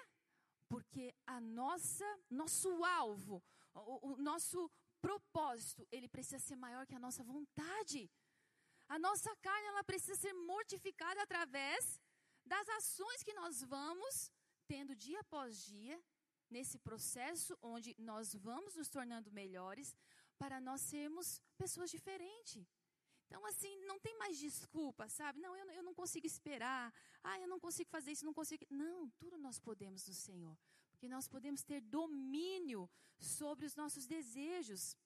Porque 0.69 1.13
a 1.27 1.41
nossa, 1.41 2.07
nosso 2.31 2.85
alvo, 2.85 3.43
o, 3.75 4.13
o 4.13 4.17
nosso 4.19 4.71
propósito, 5.03 5.85
ele 5.91 6.09
precisa 6.09 6.39
ser 6.39 6.55
maior 6.55 6.87
que 6.87 6.95
a 6.95 7.01
nossa 7.01 7.25
vontade. 7.25 8.09
A 8.95 8.99
nossa 8.99 9.33
carne 9.47 9.69
ela 9.69 9.85
precisa 9.91 10.17
ser 10.17 10.33
mortificada 10.33 11.23
através 11.23 11.83
das 12.45 12.69
ações 12.79 13.23
que 13.23 13.35
nós 13.41 13.63
vamos 13.63 14.15
tendo 14.67 14.97
dia 15.05 15.21
após 15.21 15.57
dia 15.75 15.97
nesse 16.55 16.77
processo 16.89 17.57
onde 17.63 17.95
nós 18.11 18.35
vamos 18.35 18.75
nos 18.75 18.89
tornando 18.97 19.31
melhores 19.31 19.95
para 20.41 20.61
nós 20.61 20.81
sermos 20.81 21.41
pessoas 21.57 21.89
diferentes. 21.97 22.67
Então, 23.27 23.47
assim, 23.47 23.73
não 23.91 24.01
tem 24.01 24.19
mais 24.19 24.37
desculpa, 24.37 25.09
sabe? 25.09 25.39
Não, 25.39 25.57
eu, 25.57 25.71
eu 25.71 25.85
não 25.85 25.95
consigo 25.95 26.27
esperar. 26.27 26.93
Ah, 27.23 27.39
eu 27.39 27.47
não 27.47 27.61
consigo 27.61 27.89
fazer 27.89 28.11
isso, 28.11 28.25
não 28.25 28.35
consigo. 28.35 28.67
Não, 28.69 29.09
tudo 29.21 29.39
nós 29.39 29.61
podemos 29.61 30.05
no 30.09 30.15
Senhor. 30.15 30.59
Porque 30.91 31.09
nós 31.09 31.29
podemos 31.29 31.63
ter 31.63 31.81
domínio 31.81 32.91
sobre 33.21 33.67
os 33.67 33.77
nossos 33.77 34.05
desejos. 34.05 34.97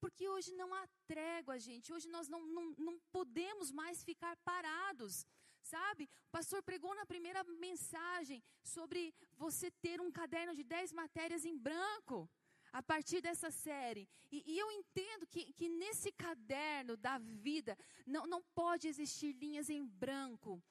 Porque 0.00 0.28
hoje 0.28 0.52
não 0.52 0.72
há 0.74 0.86
trégua, 1.06 1.58
gente. 1.58 1.92
Hoje 1.92 2.08
nós 2.08 2.28
não, 2.28 2.40
não, 2.46 2.74
não 2.78 2.98
podemos 3.10 3.70
mais 3.70 4.04
ficar 4.04 4.36
parados. 4.38 5.26
Sabe? 5.62 6.08
O 6.28 6.30
pastor 6.30 6.62
pregou 6.62 6.94
na 6.94 7.04
primeira 7.04 7.42
mensagem 7.44 8.42
sobre 8.62 9.12
você 9.36 9.70
ter 9.70 10.00
um 10.00 10.12
caderno 10.12 10.54
de 10.54 10.62
dez 10.62 10.92
matérias 10.92 11.44
em 11.44 11.56
branco 11.58 12.30
a 12.72 12.82
partir 12.82 13.20
dessa 13.20 13.50
série. 13.50 14.08
E, 14.30 14.42
e, 14.46 14.58
eu 14.58 14.70
entendo 14.70 15.26
que, 15.26 15.52
que 15.54 15.68
nesse 15.68 16.12
caderno 16.12 16.96
da 16.96 17.18
vida 17.18 17.76
não, 18.06 18.26
não 18.26 18.42
pode 18.54 18.86
existir 18.86 19.32
linhas 19.32 19.70
em 19.70 19.84
branco. 19.84 20.62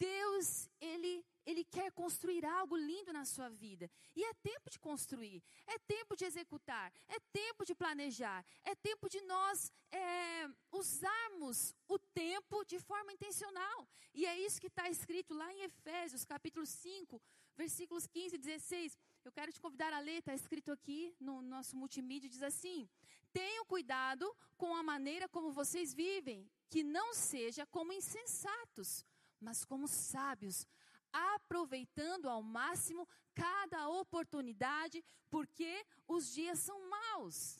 Deus, 0.00 0.68
ele 0.80 1.24
ele 1.50 1.64
quer 1.64 1.90
construir 1.92 2.44
algo 2.44 2.76
lindo 2.76 3.12
na 3.12 3.24
sua 3.24 3.48
vida. 3.48 3.90
E 4.14 4.22
é 4.22 4.32
tempo 4.34 4.70
de 4.70 4.78
construir, 4.78 5.42
é 5.66 5.78
tempo 5.78 6.14
de 6.14 6.24
executar, 6.24 6.92
é 7.08 7.18
tempo 7.32 7.64
de 7.64 7.74
planejar, 7.74 8.44
é 8.62 8.74
tempo 8.74 9.08
de 9.08 9.20
nós 9.22 9.72
é, 9.90 10.48
usarmos 10.70 11.74
o 11.88 11.98
tempo 11.98 12.64
de 12.64 12.78
forma 12.78 13.12
intencional. 13.12 13.88
E 14.14 14.26
é 14.26 14.38
isso 14.38 14.60
que 14.60 14.68
está 14.68 14.88
escrito 14.88 15.34
lá 15.34 15.52
em 15.52 15.62
Efésios, 15.62 16.24
capítulo 16.24 16.66
5, 16.66 17.20
versículos 17.56 18.06
15 18.06 18.34
e 18.34 18.38
16. 18.38 18.98
Eu 19.24 19.32
quero 19.32 19.52
te 19.52 19.60
convidar 19.60 19.92
a 19.92 20.00
ler, 20.00 20.18
está 20.18 20.34
escrito 20.34 20.70
aqui 20.72 21.14
no 21.18 21.42
nosso 21.42 21.76
multimídia, 21.76 22.28
diz 22.28 22.42
assim: 22.42 22.88
Tenham 23.32 23.64
cuidado 23.64 24.24
com 24.56 24.74
a 24.74 24.82
maneira 24.82 25.28
como 25.28 25.52
vocês 25.52 25.92
vivem, 25.92 26.48
que 26.68 26.82
não 26.82 27.12
seja 27.14 27.66
como 27.66 27.92
insensatos, 27.92 29.04
mas 29.40 29.64
como 29.64 29.88
sábios, 29.88 30.66
aproveitando 31.12 32.28
ao 32.28 32.42
máximo 32.42 33.08
cada 33.34 33.88
oportunidade, 33.88 35.04
porque 35.28 35.86
os 36.06 36.32
dias 36.32 36.58
são 36.58 36.78
maus. 36.88 37.58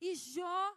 E 0.00 0.14
Jó 0.14 0.76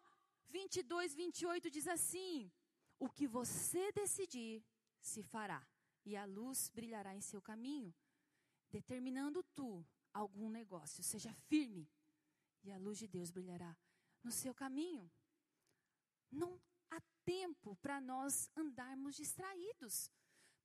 22, 0.50 1.16
28 1.16 1.70
diz 1.70 1.88
assim: 1.88 2.52
O 3.00 3.10
que 3.10 3.28
você 3.28 3.92
decidir, 3.92 4.64
se 5.00 5.24
fará, 5.24 5.66
e 6.06 6.16
a 6.16 6.26
luz 6.26 6.70
brilhará 6.70 7.16
em 7.16 7.22
seu 7.22 7.42
caminho, 7.42 7.94
determinando 8.70 9.44
tu 9.56 9.86
algum 10.14 10.50
negócio. 10.50 11.04
Seja 11.04 11.34
firme, 11.34 11.90
e 12.64 12.72
a 12.72 12.78
luz 12.78 12.98
de 12.98 13.08
Deus 13.08 13.32
brilhará 13.32 13.76
no 14.24 14.32
seu 14.32 14.54
caminho. 14.54 15.10
Não 16.32 16.60
tempo 17.26 17.76
para 17.78 18.00
nós 18.00 18.50
andarmos 18.56 19.16
distraídos. 19.16 20.12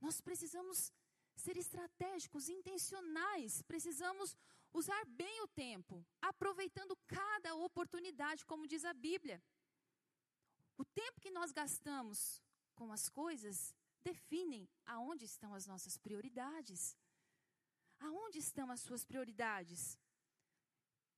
Nós 0.00 0.20
precisamos 0.20 0.92
ser 1.34 1.56
estratégicos, 1.56 2.48
intencionais, 2.48 3.62
precisamos 3.62 4.36
usar 4.72 5.04
bem 5.06 5.42
o 5.42 5.48
tempo, 5.48 6.04
aproveitando 6.20 6.96
cada 7.06 7.54
oportunidade, 7.54 8.44
como 8.44 8.66
diz 8.66 8.84
a 8.84 8.92
Bíblia. 8.92 9.42
O 10.76 10.84
tempo 10.84 11.20
que 11.20 11.30
nós 11.30 11.52
gastamos 11.52 12.42
com 12.74 12.92
as 12.92 13.08
coisas 13.08 13.74
definem 14.02 14.68
aonde 14.84 15.24
estão 15.24 15.54
as 15.54 15.66
nossas 15.66 15.96
prioridades. 15.96 16.96
Aonde 17.98 18.38
estão 18.38 18.70
as 18.70 18.80
suas 18.80 19.04
prioridades? 19.04 19.98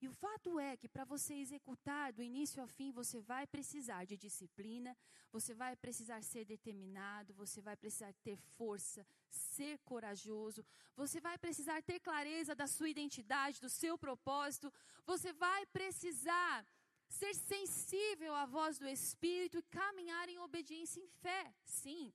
E 0.01 0.09
o 0.09 0.13
fato 0.13 0.61
é 0.61 0.77
que 0.77 0.89
para 0.89 1.05
você 1.05 1.35
executar 1.35 2.13
do 2.13 2.23
início 2.23 2.63
ao 2.63 2.69
fim, 2.69 2.93
você 2.93 3.21
vai 3.21 3.45
precisar 3.49 4.05
de 4.05 4.17
disciplina, 4.17 4.97
você 5.33 5.53
vai 5.53 5.75
precisar 5.75 6.23
ser 6.23 6.45
determinado, 6.45 7.35
você 7.35 7.61
vai 7.61 7.77
precisar 7.77 8.13
ter 8.23 8.37
força, 8.57 9.05
ser 9.29 9.79
corajoso, 9.81 10.65
você 10.95 11.21
vai 11.21 11.37
precisar 11.37 11.83
ter 11.83 11.99
clareza 11.99 12.55
da 12.55 12.69
sua 12.69 12.89
identidade, 12.89 13.61
do 13.61 13.69
seu 13.69 13.99
propósito, 13.99 14.73
você 15.05 15.33
vai 15.33 15.67
precisar 15.67 16.65
ser 17.09 17.35
sensível 17.35 18.35
à 18.35 18.47
voz 18.47 18.79
do 18.79 18.87
Espírito 18.87 19.59
e 19.59 19.63
caminhar 19.63 20.29
em 20.29 20.39
obediência 20.39 21.01
em 21.01 21.09
fé. 21.09 21.53
Sim, 21.65 22.13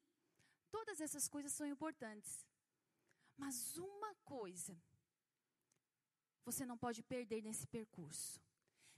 todas 0.72 1.02
essas 1.02 1.28
coisas 1.28 1.52
são 1.52 1.68
importantes. 1.68 2.48
Mas 3.36 3.78
uma 3.78 4.16
coisa 4.24 4.80
você 6.44 6.66
não 6.66 6.78
pode 6.78 7.02
perder 7.04 7.42
nesse 7.42 7.66
percurso. 7.68 8.42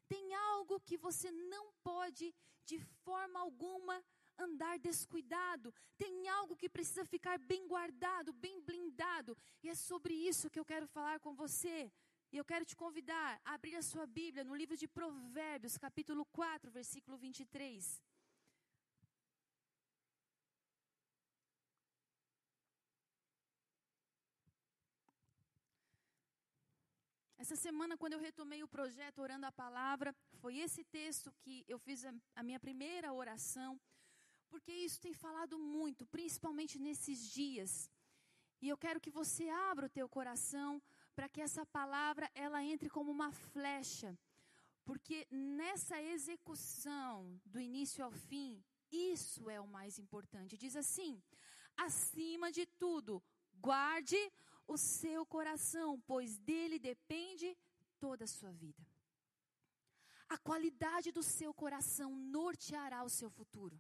Tem 0.07 0.33
algo 0.35 0.79
que 0.79 0.97
você 0.97 1.31
não 1.31 1.71
pode, 1.83 2.33
de 2.65 2.79
forma 2.79 3.39
alguma, 3.39 4.03
andar 4.37 4.77
descuidado. 4.77 5.73
Tem 5.97 6.27
algo 6.27 6.55
que 6.55 6.69
precisa 6.69 7.05
ficar 7.05 7.37
bem 7.39 7.67
guardado, 7.67 8.33
bem 8.33 8.61
blindado. 8.61 9.37
E 9.63 9.69
é 9.69 9.75
sobre 9.75 10.13
isso 10.13 10.49
que 10.49 10.59
eu 10.59 10.65
quero 10.65 10.87
falar 10.87 11.19
com 11.19 11.33
você. 11.33 11.91
E 12.31 12.37
eu 12.37 12.45
quero 12.45 12.65
te 12.65 12.75
convidar 12.75 13.39
a 13.45 13.53
abrir 13.53 13.75
a 13.75 13.81
sua 13.81 14.05
Bíblia 14.05 14.43
no 14.43 14.55
livro 14.55 14.75
de 14.75 14.87
Provérbios, 14.87 15.77
capítulo 15.77 16.25
4, 16.25 16.69
versículo 16.69 17.17
23. 17.17 18.01
Essa 27.45 27.55
semana, 27.55 27.95
quando 27.95 28.13
eu 28.13 28.19
retomei 28.19 28.63
o 28.63 28.67
projeto 28.67 29.19
Orando 29.19 29.45
a 29.45 29.51
Palavra, 29.51 30.15
foi 30.41 30.57
esse 30.57 30.83
texto 30.83 31.31
que 31.41 31.63
eu 31.67 31.77
fiz 31.77 32.03
a, 32.03 32.11
a 32.35 32.41
minha 32.41 32.59
primeira 32.59 33.13
oração, 33.13 33.79
porque 34.49 34.71
isso 34.71 34.99
tem 34.99 35.13
falado 35.13 35.59
muito, 35.59 36.07
principalmente 36.07 36.79
nesses 36.79 37.19
dias. 37.29 37.87
E 38.63 38.67
eu 38.67 38.75
quero 38.75 38.99
que 38.99 39.11
você 39.11 39.47
abra 39.47 39.85
o 39.85 39.95
teu 39.97 40.09
coração 40.09 40.81
para 41.15 41.29
que 41.29 41.39
essa 41.39 41.63
palavra 41.67 42.31
ela 42.33 42.63
entre 42.63 42.89
como 42.89 43.11
uma 43.11 43.31
flecha, 43.31 44.17
porque 44.83 45.27
nessa 45.29 46.01
execução 46.01 47.39
do 47.45 47.59
início 47.59 48.03
ao 48.03 48.11
fim, 48.11 48.59
isso 48.91 49.51
é 49.51 49.61
o 49.61 49.67
mais 49.67 49.99
importante. 49.99 50.57
Diz 50.57 50.75
assim: 50.75 51.21
acima 51.77 52.51
de 52.51 52.65
tudo, 52.65 53.21
guarde 53.53 54.17
o 54.67 54.77
seu 54.77 55.25
coração, 55.25 55.99
pois 56.01 56.37
dele 56.37 56.77
depende 56.79 57.57
toda 57.99 58.25
a 58.25 58.27
sua 58.27 58.51
vida. 58.51 58.85
A 60.27 60.37
qualidade 60.37 61.11
do 61.11 61.23
seu 61.23 61.53
coração 61.53 62.15
norteará 62.15 63.03
o 63.03 63.09
seu 63.09 63.29
futuro. 63.29 63.79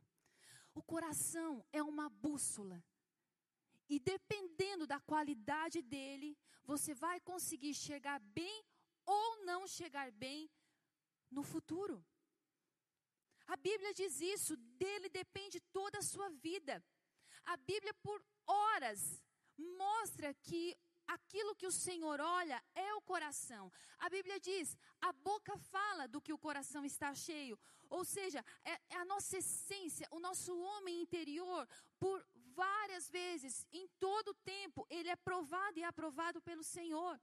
O 0.73 0.81
coração 0.83 1.65
é 1.71 1.81
uma 1.81 2.09
bússola. 2.09 2.83
E 3.89 3.99
dependendo 3.99 4.85
da 4.85 4.99
qualidade 4.99 5.81
dele, 5.81 6.37
você 6.63 6.93
vai 6.93 7.19
conseguir 7.19 7.73
chegar 7.73 8.19
bem 8.19 8.63
ou 9.05 9.45
não 9.45 9.67
chegar 9.67 10.11
bem 10.11 10.49
no 11.31 11.43
futuro. 11.43 12.03
A 13.47 13.55
Bíblia 13.55 13.93
diz 13.93 14.19
isso, 14.21 14.55
dele 14.57 15.07
depende 15.09 15.59
toda 15.71 15.99
a 15.99 16.01
sua 16.01 16.29
vida. 16.29 16.83
A 17.43 17.57
Bíblia, 17.57 17.93
por 17.95 18.23
horas, 18.47 19.23
mostra 19.57 20.33
que 20.33 20.75
aquilo 21.07 21.55
que 21.55 21.67
o 21.67 21.71
Senhor 21.71 22.19
olha 22.19 22.63
é 22.73 22.93
o 22.93 23.01
coração. 23.01 23.71
A 23.99 24.09
Bíblia 24.09 24.39
diz: 24.39 24.77
a 25.01 25.11
boca 25.13 25.57
fala 25.57 26.07
do 26.07 26.21
que 26.21 26.33
o 26.33 26.37
coração 26.37 26.83
está 26.83 27.13
cheio. 27.13 27.57
Ou 27.89 28.03
seja, 28.03 28.43
é, 28.63 28.79
é 28.89 28.97
a 28.97 29.05
nossa 29.05 29.37
essência, 29.37 30.07
o 30.11 30.19
nosso 30.19 30.57
homem 30.57 31.01
interior, 31.01 31.67
por 31.99 32.25
várias 32.55 33.09
vezes, 33.09 33.67
em 33.71 33.87
todo 33.99 34.29
o 34.29 34.33
tempo, 34.55 34.85
ele 34.89 35.09
é 35.09 35.15
provado 35.15 35.77
e 35.77 35.83
aprovado 35.83 36.41
pelo 36.41 36.63
Senhor. 36.63 37.19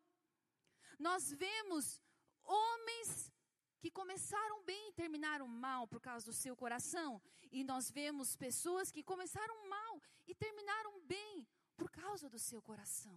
Nós 0.98 1.32
vemos 1.32 2.00
homens 2.44 3.32
que 3.80 3.90
começaram 3.90 4.62
bem 4.62 4.90
e 4.90 4.92
terminaram 4.92 5.48
mal 5.48 5.88
por 5.88 6.00
causa 6.00 6.26
do 6.26 6.32
seu 6.32 6.54
coração, 6.54 7.20
e 7.50 7.64
nós 7.64 7.90
vemos 7.90 8.36
pessoas 8.36 8.92
que 8.92 9.02
começaram 9.02 9.68
mal 9.68 10.00
e 10.26 10.34
terminaram 10.34 11.00
bem 11.00 11.46
por 11.82 11.90
causa 11.90 12.26
do 12.34 12.38
seu 12.38 12.60
coração. 12.62 13.16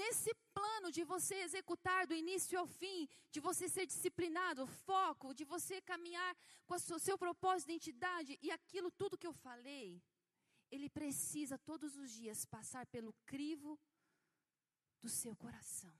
Nesse 0.00 0.32
plano 0.56 0.88
de 0.96 1.02
você 1.12 1.36
executar 1.46 2.06
do 2.06 2.14
início 2.22 2.58
ao 2.58 2.66
fim, 2.66 3.08
de 3.34 3.40
você 3.40 3.64
ser 3.74 3.86
disciplinado, 3.86 4.66
foco, 4.66 5.32
de 5.38 5.44
você 5.52 5.80
caminhar 5.80 6.32
com 6.66 6.74
o 6.74 6.98
seu 7.06 7.16
propósito 7.16 7.68
de 7.68 7.72
identidade 7.72 8.38
e 8.42 8.50
aquilo 8.50 8.90
tudo 8.90 9.16
que 9.16 9.26
eu 9.30 9.32
falei, 9.32 10.02
ele 10.70 10.90
precisa 10.90 11.56
todos 11.70 11.96
os 11.96 12.10
dias 12.10 12.44
passar 12.44 12.84
pelo 12.94 13.14
crivo 13.24 13.80
do 15.00 15.08
seu 15.08 15.34
coração. 15.34 15.98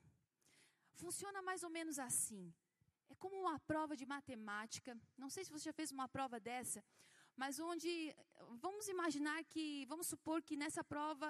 Funciona 1.02 1.40
mais 1.40 1.62
ou 1.62 1.70
menos 1.70 1.98
assim. 1.98 2.44
É 3.08 3.14
como 3.14 3.36
uma 3.44 3.58
prova 3.60 3.96
de 3.96 4.04
matemática. 4.04 5.00
Não 5.16 5.30
sei 5.30 5.44
se 5.44 5.50
você 5.54 5.64
já 5.70 5.72
fez 5.72 5.90
uma 5.90 6.08
prova 6.16 6.38
dessa, 6.38 6.84
mas 7.40 7.58
onde 7.58 7.90
vamos 8.64 8.86
imaginar 8.94 9.42
que, 9.52 9.86
vamos 9.86 10.06
supor 10.12 10.42
que 10.42 10.56
nessa 10.62 10.82
prova 10.84 11.28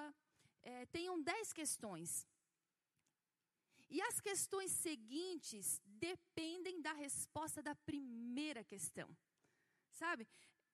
é, 0.61 0.85
tenham 0.87 1.23
10 1.23 1.53
questões. 1.53 2.27
E 3.89 4.03
as 4.09 4.17
questões 4.21 4.73
seguintes 4.73 5.81
dependem 6.09 6.83
da 6.87 6.93
resposta 6.93 7.63
da 7.63 7.77
primeira 7.91 8.65
questão. 8.65 9.09
Sabe? 10.03 10.27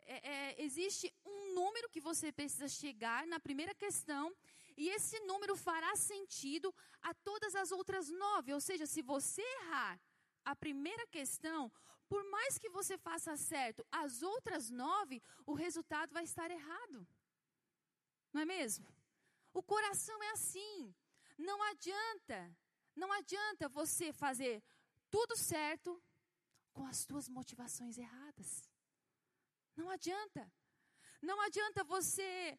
É, 0.06 0.16
é, 0.34 0.62
existe 0.66 1.12
um 1.32 1.52
número 1.52 1.90
que 1.90 2.00
você 2.00 2.32
precisa 2.32 2.68
chegar 2.68 3.26
na 3.26 3.38
primeira 3.38 3.74
questão, 3.74 4.34
e 4.74 4.88
esse 4.88 5.18
número 5.30 5.54
fará 5.54 5.94
sentido 5.96 6.74
a 7.02 7.12
todas 7.12 7.54
as 7.54 7.72
outras 7.72 8.08
nove. 8.08 8.54
Ou 8.54 8.62
seja, 8.68 8.86
se 8.86 9.02
você 9.02 9.42
errar 9.60 10.00
a 10.46 10.56
primeira 10.56 11.06
questão, 11.08 11.70
por 12.08 12.22
mais 12.30 12.58
que 12.58 12.68
você 12.68 12.96
faça 12.98 13.36
certo 13.36 13.86
as 13.90 14.22
outras 14.22 14.70
nove, 14.70 15.22
o 15.44 15.54
resultado 15.54 16.12
vai 16.12 16.24
estar 16.24 16.50
errado. 16.50 17.06
Não 18.32 18.42
é 18.42 18.44
mesmo? 18.44 18.86
O 19.52 19.62
coração 19.62 20.22
é 20.22 20.30
assim. 20.30 20.94
Não 21.38 21.62
adianta 21.62 22.56
não 22.96 23.12
adianta 23.12 23.68
você 23.68 24.10
fazer 24.10 24.64
tudo 25.10 25.36
certo 25.36 26.02
com 26.72 26.86
as 26.86 26.96
suas 27.00 27.28
motivações 27.28 27.98
erradas. 27.98 28.70
Não 29.76 29.90
adianta. 29.90 30.50
Não 31.20 31.38
adianta 31.42 31.84
você 31.84 32.58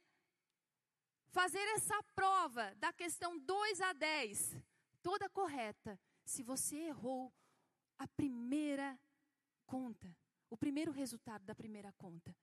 fazer 1.30 1.66
essa 1.70 2.02
prova 2.16 2.74
da 2.76 2.94
questão 2.94 3.38
2 3.38 3.82
a 3.82 3.94
10, 3.94 4.58
toda 5.02 5.30
correta, 5.30 6.00
se 6.24 6.44
você 6.44 6.78
errou 6.78 7.34
a 7.98 8.08
primeira 8.08 9.00
conta, 9.74 10.08
o 10.50 10.58
primeiro 10.58 10.92
resultado 10.92 11.44
da 11.46 11.54
primeira 11.54 11.92
conta. 11.94 12.36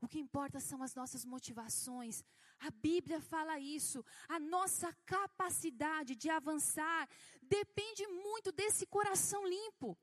O 0.00 0.08
que 0.08 0.18
importa 0.18 0.60
são 0.60 0.82
as 0.82 0.94
nossas 0.94 1.24
motivações. 1.24 2.22
A 2.60 2.70
Bíblia 2.70 3.20
fala 3.20 3.58
isso. 3.58 4.04
A 4.28 4.38
nossa 4.38 4.92
capacidade 5.06 6.14
de 6.14 6.28
avançar 6.28 7.08
depende 7.42 8.06
muito 8.06 8.52
desse 8.52 8.86
coração 8.86 9.46
limpo. 9.46 9.98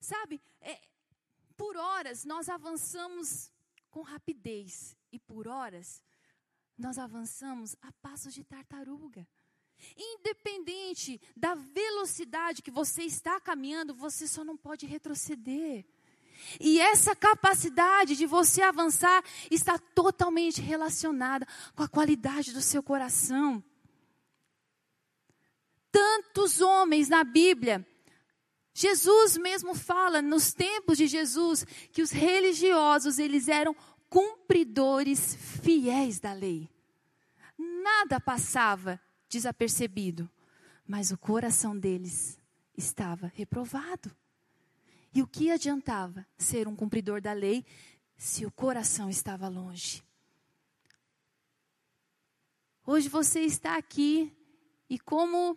Sabe, 0.00 0.40
é, 0.60 0.80
por 1.56 1.76
horas 1.76 2.24
nós 2.24 2.48
avançamos 2.48 3.50
com 3.90 4.02
rapidez 4.02 4.96
e 5.10 5.18
por 5.18 5.48
horas 5.48 6.02
nós 6.78 6.98
avançamos 6.98 7.74
a 7.80 7.90
passos 7.94 8.32
de 8.34 8.44
tartaruga. 8.44 9.26
Independente 9.96 11.20
da 11.36 11.54
velocidade 11.54 12.62
que 12.62 12.70
você 12.70 13.02
está 13.02 13.40
caminhando, 13.40 13.94
você 13.94 14.26
só 14.26 14.44
não 14.44 14.56
pode 14.56 14.86
retroceder. 14.86 15.84
E 16.60 16.78
essa 16.78 17.16
capacidade 17.16 18.16
de 18.16 18.26
você 18.26 18.62
avançar 18.62 19.24
está 19.50 19.78
totalmente 19.78 20.60
relacionada 20.60 21.46
com 21.74 21.82
a 21.82 21.88
qualidade 21.88 22.52
do 22.52 22.60
seu 22.60 22.82
coração. 22.82 23.62
Tantos 25.90 26.60
homens 26.60 27.08
na 27.08 27.24
Bíblia, 27.24 27.86
Jesus 28.74 29.38
mesmo 29.38 29.74
fala 29.74 30.20
nos 30.20 30.52
tempos 30.52 30.98
de 30.98 31.06
Jesus 31.06 31.64
que 31.90 32.02
os 32.02 32.10
religiosos 32.10 33.18
eles 33.18 33.48
eram 33.48 33.74
cumpridores 34.10 35.34
fiéis 35.62 36.20
da 36.20 36.34
lei. 36.34 36.68
Nada 37.58 38.20
passava 38.20 39.00
desapercebido, 39.28 40.30
mas 40.86 41.10
o 41.10 41.18
coração 41.18 41.76
deles 41.76 42.38
estava 42.76 43.30
reprovado. 43.34 44.14
E 45.14 45.22
o 45.22 45.26
que 45.26 45.50
adiantava 45.50 46.26
ser 46.36 46.68
um 46.68 46.76
cumpridor 46.76 47.20
da 47.20 47.32
lei 47.32 47.64
se 48.16 48.44
o 48.44 48.50
coração 48.50 49.08
estava 49.08 49.48
longe? 49.48 50.02
Hoje 52.86 53.08
você 53.08 53.40
está 53.40 53.76
aqui 53.76 54.32
e, 54.88 54.98
como 54.98 55.56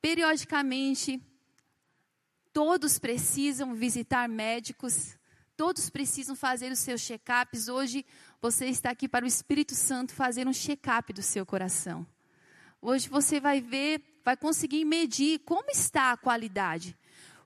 periodicamente 0.00 1.20
todos 2.52 2.98
precisam 2.98 3.74
visitar 3.74 4.28
médicos, 4.28 5.18
todos 5.56 5.90
precisam 5.90 6.36
fazer 6.36 6.70
os 6.70 6.78
seus 6.78 7.00
check-ups, 7.02 7.68
hoje 7.68 8.06
você 8.40 8.66
está 8.66 8.90
aqui 8.90 9.08
para 9.08 9.24
o 9.24 9.28
Espírito 9.28 9.74
Santo 9.74 10.14
fazer 10.14 10.46
um 10.46 10.52
check-up 10.52 11.12
do 11.12 11.22
seu 11.22 11.44
coração. 11.44 12.06
Hoje 12.88 13.08
você 13.08 13.40
vai 13.40 13.60
ver, 13.60 14.00
vai 14.24 14.36
conseguir 14.36 14.84
medir 14.84 15.40
como 15.40 15.68
está 15.72 16.12
a 16.12 16.16
qualidade. 16.16 16.96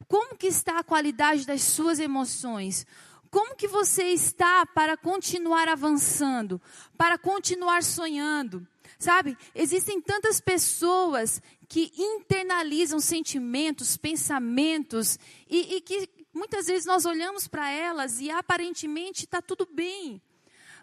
Como 0.07 0.37
que 0.37 0.47
está 0.47 0.81
a 0.81 0.85
qualidade 0.85 1.47
das 1.47 1.63
suas 1.63 1.99
emoções? 1.99 2.87
Como 3.31 3.57
que 3.57 3.67
você 3.67 4.09
está 4.09 4.67
para 4.67 4.99
continuar 4.99 5.67
avançando, 5.67 6.61
para 6.95 7.17
continuar 7.17 7.83
sonhando? 7.83 8.69
Sabe, 8.99 9.35
existem 9.55 9.99
tantas 9.99 10.43
pessoas 10.43 11.41
que 11.67 11.91
internalizam 11.97 13.01
sentimentos, 13.01 13.97
pensamentos, 13.97 15.19
e, 15.49 15.77
e 15.77 15.81
que 15.81 16.07
muitas 16.35 16.67
vezes 16.67 16.85
nós 16.85 17.07
olhamos 17.07 17.49
para 17.49 17.71
elas 17.71 18.21
e 18.21 18.31
aparentemente 18.31 19.25
está 19.25 19.41
tudo 19.41 19.67
bem. 19.73 20.21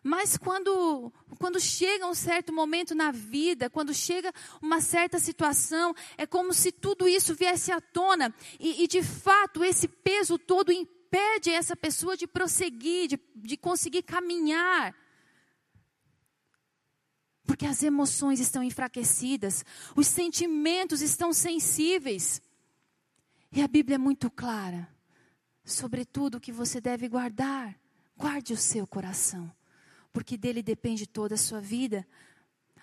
Mas 0.08 0.38
quando, 0.38 1.12
quando 1.38 1.60
chega 1.60 2.08
um 2.08 2.14
certo 2.14 2.54
momento 2.54 2.96
na 2.96 3.12
vida, 3.12 3.70
quando 3.70 3.94
chega 3.94 4.32
uma 4.62 4.80
certa 4.80 5.20
situação, 5.20 5.94
é 6.18 6.26
como 6.26 6.54
se 6.54 6.72
tudo 6.72 7.10
isso 7.10 7.36
viesse 7.36 7.74
à 7.74 7.82
tona. 7.82 8.34
E, 8.58 8.86
e 8.86 8.88
de 8.88 9.04
fato, 9.04 9.66
esse 9.66 9.86
peso 9.86 10.40
todo 10.40 10.72
impede 10.72 11.50
essa 11.50 11.76
pessoa 11.76 12.16
de 12.16 12.26
prosseguir, 12.26 13.10
de, 13.10 13.20
de 13.36 13.58
conseguir 13.58 14.02
caminhar. 14.02 14.96
Porque 17.44 17.66
as 17.66 17.84
emoções 17.84 18.40
estão 18.40 18.64
enfraquecidas, 18.64 19.66
os 19.94 20.08
sentimentos 20.08 21.02
estão 21.02 21.34
sensíveis. 21.34 22.42
E 23.52 23.62
a 23.62 23.68
Bíblia 23.68 23.96
é 23.96 23.98
muito 23.98 24.32
clara 24.32 24.88
sobre 25.66 26.06
tudo 26.06 26.40
que 26.40 26.54
você 26.54 26.80
deve 26.80 27.10
guardar. 27.10 27.78
Guarde 28.16 28.54
o 28.54 28.58
seu 28.58 28.88
coração 28.88 29.54
porque 30.18 30.36
dele 30.36 30.64
depende 30.64 31.06
toda 31.06 31.36
a 31.36 31.38
sua 31.38 31.62
vida. 31.62 32.04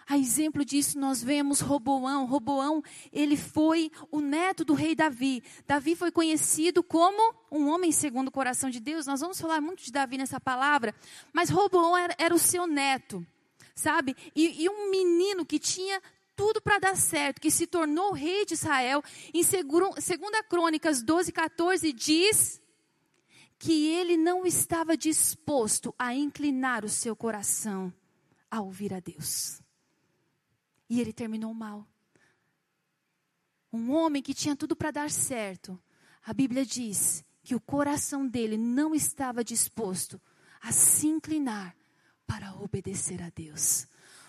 A 0.07 0.17
exemplo 0.17 0.65
disso, 0.65 0.97
nós 0.97 1.21
vemos 1.21 1.59
Roboão. 1.59 2.27
Roboão, 2.27 2.81
ele 3.13 3.37
foi 3.37 3.91
o 4.09 4.21
neto 4.21 4.65
do 4.65 4.73
rei 4.73 4.95
Davi. 4.95 5.43
Davi 5.67 5.97
foi 5.97 6.13
conhecido 6.13 6.81
como 6.81 7.35
um 7.51 7.67
homem 7.67 7.91
segundo 7.91 8.29
o 8.29 8.31
coração 8.31 8.71
de 8.71 8.79
Deus. 8.79 9.05
Nós 9.05 9.21
vamos 9.21 9.41
falar 9.41 9.61
muito 9.61 9.83
de 9.83 9.91
Davi 9.91 10.17
nessa 10.17 10.39
palavra. 10.39 10.95
Mas 11.33 11.51
Roboão 11.51 11.97
era, 11.97 12.15
era 12.19 12.33
o 12.33 12.39
seu 12.39 12.69
neto, 12.69 13.27
sabe? 13.75 14.15
E, 14.33 14.63
e 14.63 14.69
um 14.69 14.89
menino 14.89 15.45
que 15.45 15.59
tinha 15.59 16.01
tudo 16.37 16.63
para 16.63 16.79
dar 16.79 16.97
certo, 16.97 17.41
que 17.41 17.51
se 17.51 17.67
tornou 17.67 18.13
rei 18.13 18.47
de 18.47 18.55
Israel. 18.55 19.03
Em 19.35 19.43
2 19.43 20.07
Crônicas 20.49 21.03
12, 21.03 21.33
14, 21.33 21.93
diz 21.93 22.63
que 23.59 23.89
ele 23.89 24.17
não 24.17 24.45
estava 24.45 24.97
disposto 24.97 25.95
a 25.99 26.15
inclinar 26.15 26.85
o 26.85 26.89
seu 26.89 27.15
coração 27.17 27.93
a 28.51 28.61
ouvir 28.61 28.93
a 28.93 29.01
Deus. 29.01 29.61
E 30.89 31.01
ele 31.01 31.13
terminou 31.13 31.53
mal. 31.55 31.87
Um 33.73 33.91
homem 33.93 34.23
que 34.23 34.35
tinha 34.35 34.55
tudo 34.55 34.77
para 34.77 34.91
dar 34.91 35.11
certo, 35.11 35.81
a 36.25 36.33
Bíblia 36.33 36.65
diz 36.65 37.25
que 37.43 37.55
o 37.55 37.61
coração 37.61 38.27
dele 38.27 38.57
não 38.57 38.95
estava 38.95 39.43
disposto 39.43 40.21
a 40.61 40.73
se 40.73 41.07
inclinar 41.07 41.77
para 42.27 42.55
obedecer 42.55 43.23
a 43.23 43.31
Deus. 43.31 43.87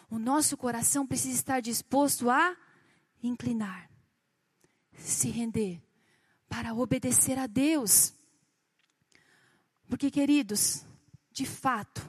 O 0.10 0.20
nosso 0.20 0.58
coração 0.58 1.06
precisa 1.08 1.36
estar 1.36 1.62
disposto 1.62 2.30
a 2.30 2.56
inclinar, 3.24 3.90
se 4.94 5.30
render 5.30 5.82
para 6.48 6.74
obedecer 6.74 7.40
a 7.40 7.48
Deus. 7.48 8.14
Porque, 9.88 10.10
queridos, 10.10 10.86
de 11.32 11.46
fato, 11.46 12.02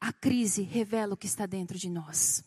a 0.00 0.12
crise 0.12 0.62
revela 0.62 1.14
o 1.14 1.16
que 1.16 1.26
está 1.26 1.46
dentro 1.46 1.78
de 1.78 1.88
nós. 1.88 2.44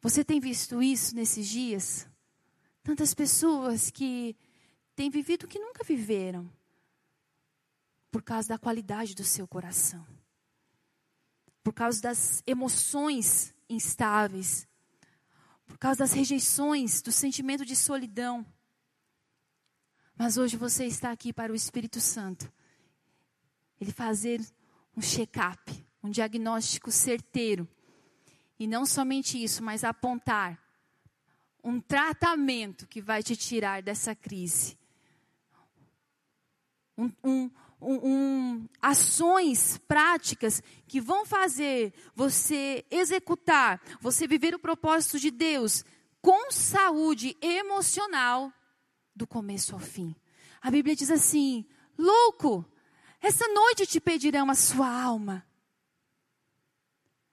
Você 0.00 0.24
tem 0.24 0.40
visto 0.40 0.82
isso 0.82 1.14
nesses 1.14 1.48
dias? 1.48 2.08
Tantas 2.82 3.14
pessoas 3.14 3.90
que 3.90 4.36
têm 4.94 5.10
vivido 5.10 5.44
o 5.44 5.48
que 5.48 5.58
nunca 5.58 5.84
viveram, 5.84 6.50
por 8.10 8.22
causa 8.22 8.48
da 8.48 8.58
qualidade 8.58 9.14
do 9.14 9.24
seu 9.24 9.46
coração, 9.46 10.06
por 11.62 11.74
causa 11.74 12.00
das 12.00 12.42
emoções 12.46 13.54
instáveis, 13.68 14.66
por 15.66 15.76
causa 15.76 15.98
das 15.98 16.12
rejeições, 16.12 17.02
do 17.02 17.12
sentimento 17.12 17.64
de 17.64 17.76
solidão. 17.76 18.46
Mas 20.16 20.36
hoje 20.36 20.56
você 20.56 20.86
está 20.86 21.10
aqui 21.10 21.32
para 21.32 21.52
o 21.52 21.56
Espírito 21.56 22.00
Santo, 22.00 22.50
ele 23.80 23.92
fazer 23.92 24.40
um 24.96 25.00
check-up, 25.00 25.86
um 26.02 26.10
diagnóstico 26.10 26.90
certeiro. 26.90 27.68
E 28.58 28.66
não 28.66 28.86
somente 28.86 29.42
isso, 29.42 29.62
mas 29.62 29.84
apontar 29.84 30.58
um 31.62 31.80
tratamento 31.80 32.86
que 32.86 33.00
vai 33.00 33.22
te 33.22 33.36
tirar 33.36 33.82
dessa 33.82 34.14
crise. 34.14 34.78
Um, 36.96 37.12
um, 37.22 37.50
um, 37.80 38.68
ações 38.80 39.76
práticas 39.86 40.62
que 40.86 41.00
vão 41.00 41.26
fazer 41.26 41.92
você 42.14 42.84
executar, 42.90 43.82
você 44.00 44.26
viver 44.26 44.54
o 44.54 44.58
propósito 44.58 45.18
de 45.18 45.30
Deus 45.30 45.84
com 46.22 46.50
saúde 46.50 47.36
emocional 47.42 48.52
do 49.14 49.26
começo 49.26 49.74
ao 49.74 49.80
fim. 49.80 50.14
A 50.62 50.70
Bíblia 50.70 50.96
diz 50.96 51.10
assim: 51.10 51.66
louco, 51.98 52.64
essa 53.26 53.48
noite 53.48 53.86
te 53.86 54.00
pedirão 54.00 54.48
a 54.48 54.54
sua 54.54 54.88
alma. 54.88 55.44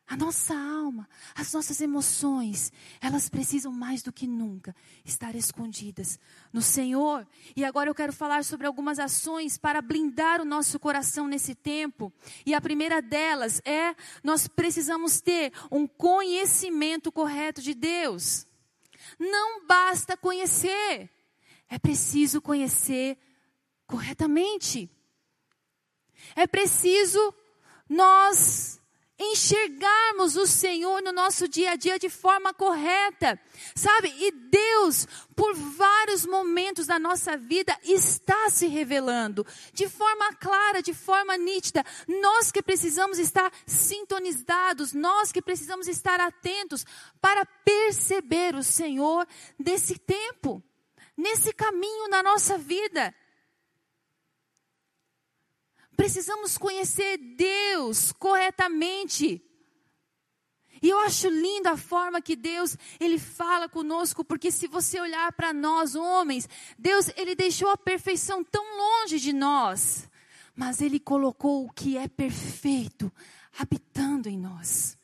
A 0.07 0.17
nossa 0.17 0.53
alma, 0.53 1.07
as 1.33 1.53
nossas 1.53 1.79
emoções, 1.79 2.73
elas 2.99 3.29
precisam 3.29 3.71
mais 3.71 4.01
do 4.03 4.11
que 4.11 4.27
nunca 4.27 4.75
estar 5.05 5.35
escondidas 5.35 6.19
no 6.51 6.61
Senhor. 6.61 7.27
E 7.55 7.63
agora 7.63 7.89
eu 7.89 7.95
quero 7.95 8.11
falar 8.11 8.43
sobre 8.43 8.67
algumas 8.67 8.99
ações 8.99 9.57
para 9.57 9.81
blindar 9.81 10.41
o 10.41 10.45
nosso 10.45 10.79
coração 10.79 11.27
nesse 11.27 11.55
tempo. 11.55 12.11
E 12.45 12.53
a 12.53 12.61
primeira 12.61 13.01
delas 13.01 13.61
é: 13.63 13.95
nós 14.23 14.47
precisamos 14.47 15.21
ter 15.21 15.53
um 15.71 15.87
conhecimento 15.87 17.11
correto 17.11 17.61
de 17.61 17.73
Deus. 17.73 18.45
Não 19.19 19.65
basta 19.65 20.17
conhecer, 20.17 21.09
é 21.69 21.79
preciso 21.79 22.41
conhecer 22.41 23.17
corretamente. 23.87 24.89
É 26.35 26.47
preciso 26.47 27.33
nós 27.89 28.79
enxergarmos 29.17 30.35
o 30.35 30.47
Senhor 30.47 31.01
no 31.01 31.11
nosso 31.11 31.47
dia 31.47 31.71
a 31.71 31.75
dia 31.75 31.99
de 31.99 32.09
forma 32.09 32.53
correta, 32.53 33.39
sabe? 33.75 34.13
E 34.17 34.31
Deus, 34.31 35.07
por 35.35 35.53
vários 35.53 36.25
momentos 36.25 36.87
da 36.87 36.97
nossa 36.97 37.37
vida, 37.37 37.77
está 37.83 38.49
se 38.49 38.67
revelando 38.67 39.45
de 39.71 39.87
forma 39.87 40.33
clara, 40.35 40.81
de 40.81 40.93
forma 40.93 41.37
nítida. 41.37 41.85
Nós 42.07 42.51
que 42.51 42.61
precisamos 42.61 43.19
estar 43.19 43.51
sintonizados, 43.65 44.93
nós 44.93 45.31
que 45.31 45.41
precisamos 45.41 45.87
estar 45.87 46.19
atentos 46.19 46.85
para 47.21 47.45
perceber 47.45 48.55
o 48.55 48.63
Senhor 48.63 49.27
nesse 49.57 49.97
tempo, 49.99 50.61
nesse 51.15 51.53
caminho 51.53 52.07
na 52.09 52.23
nossa 52.23 52.57
vida. 52.57 53.13
Precisamos 55.95 56.57
conhecer 56.57 57.17
Deus 57.17 58.11
corretamente. 58.11 59.41
E 60.81 60.89
eu 60.89 60.99
acho 60.99 61.29
linda 61.29 61.71
a 61.71 61.77
forma 61.77 62.21
que 62.21 62.35
Deus, 62.35 62.77
ele 62.99 63.17
fala 63.17 63.69
conosco, 63.69 64.25
porque 64.25 64.51
se 64.51 64.67
você 64.67 64.99
olhar 64.99 65.31
para 65.31 65.53
nós 65.53 65.95
homens, 65.95 66.49
Deus, 66.77 67.09
ele 67.15 67.35
deixou 67.35 67.69
a 67.69 67.77
perfeição 67.77 68.43
tão 68.43 68.65
longe 68.77 69.17
de 69.17 69.31
nós, 69.31 70.09
mas 70.53 70.81
ele 70.81 70.99
colocou 70.99 71.65
o 71.65 71.71
que 71.71 71.97
é 71.97 72.09
perfeito 72.09 73.09
habitando 73.57 74.27
em 74.27 74.37
nós. 74.37 74.97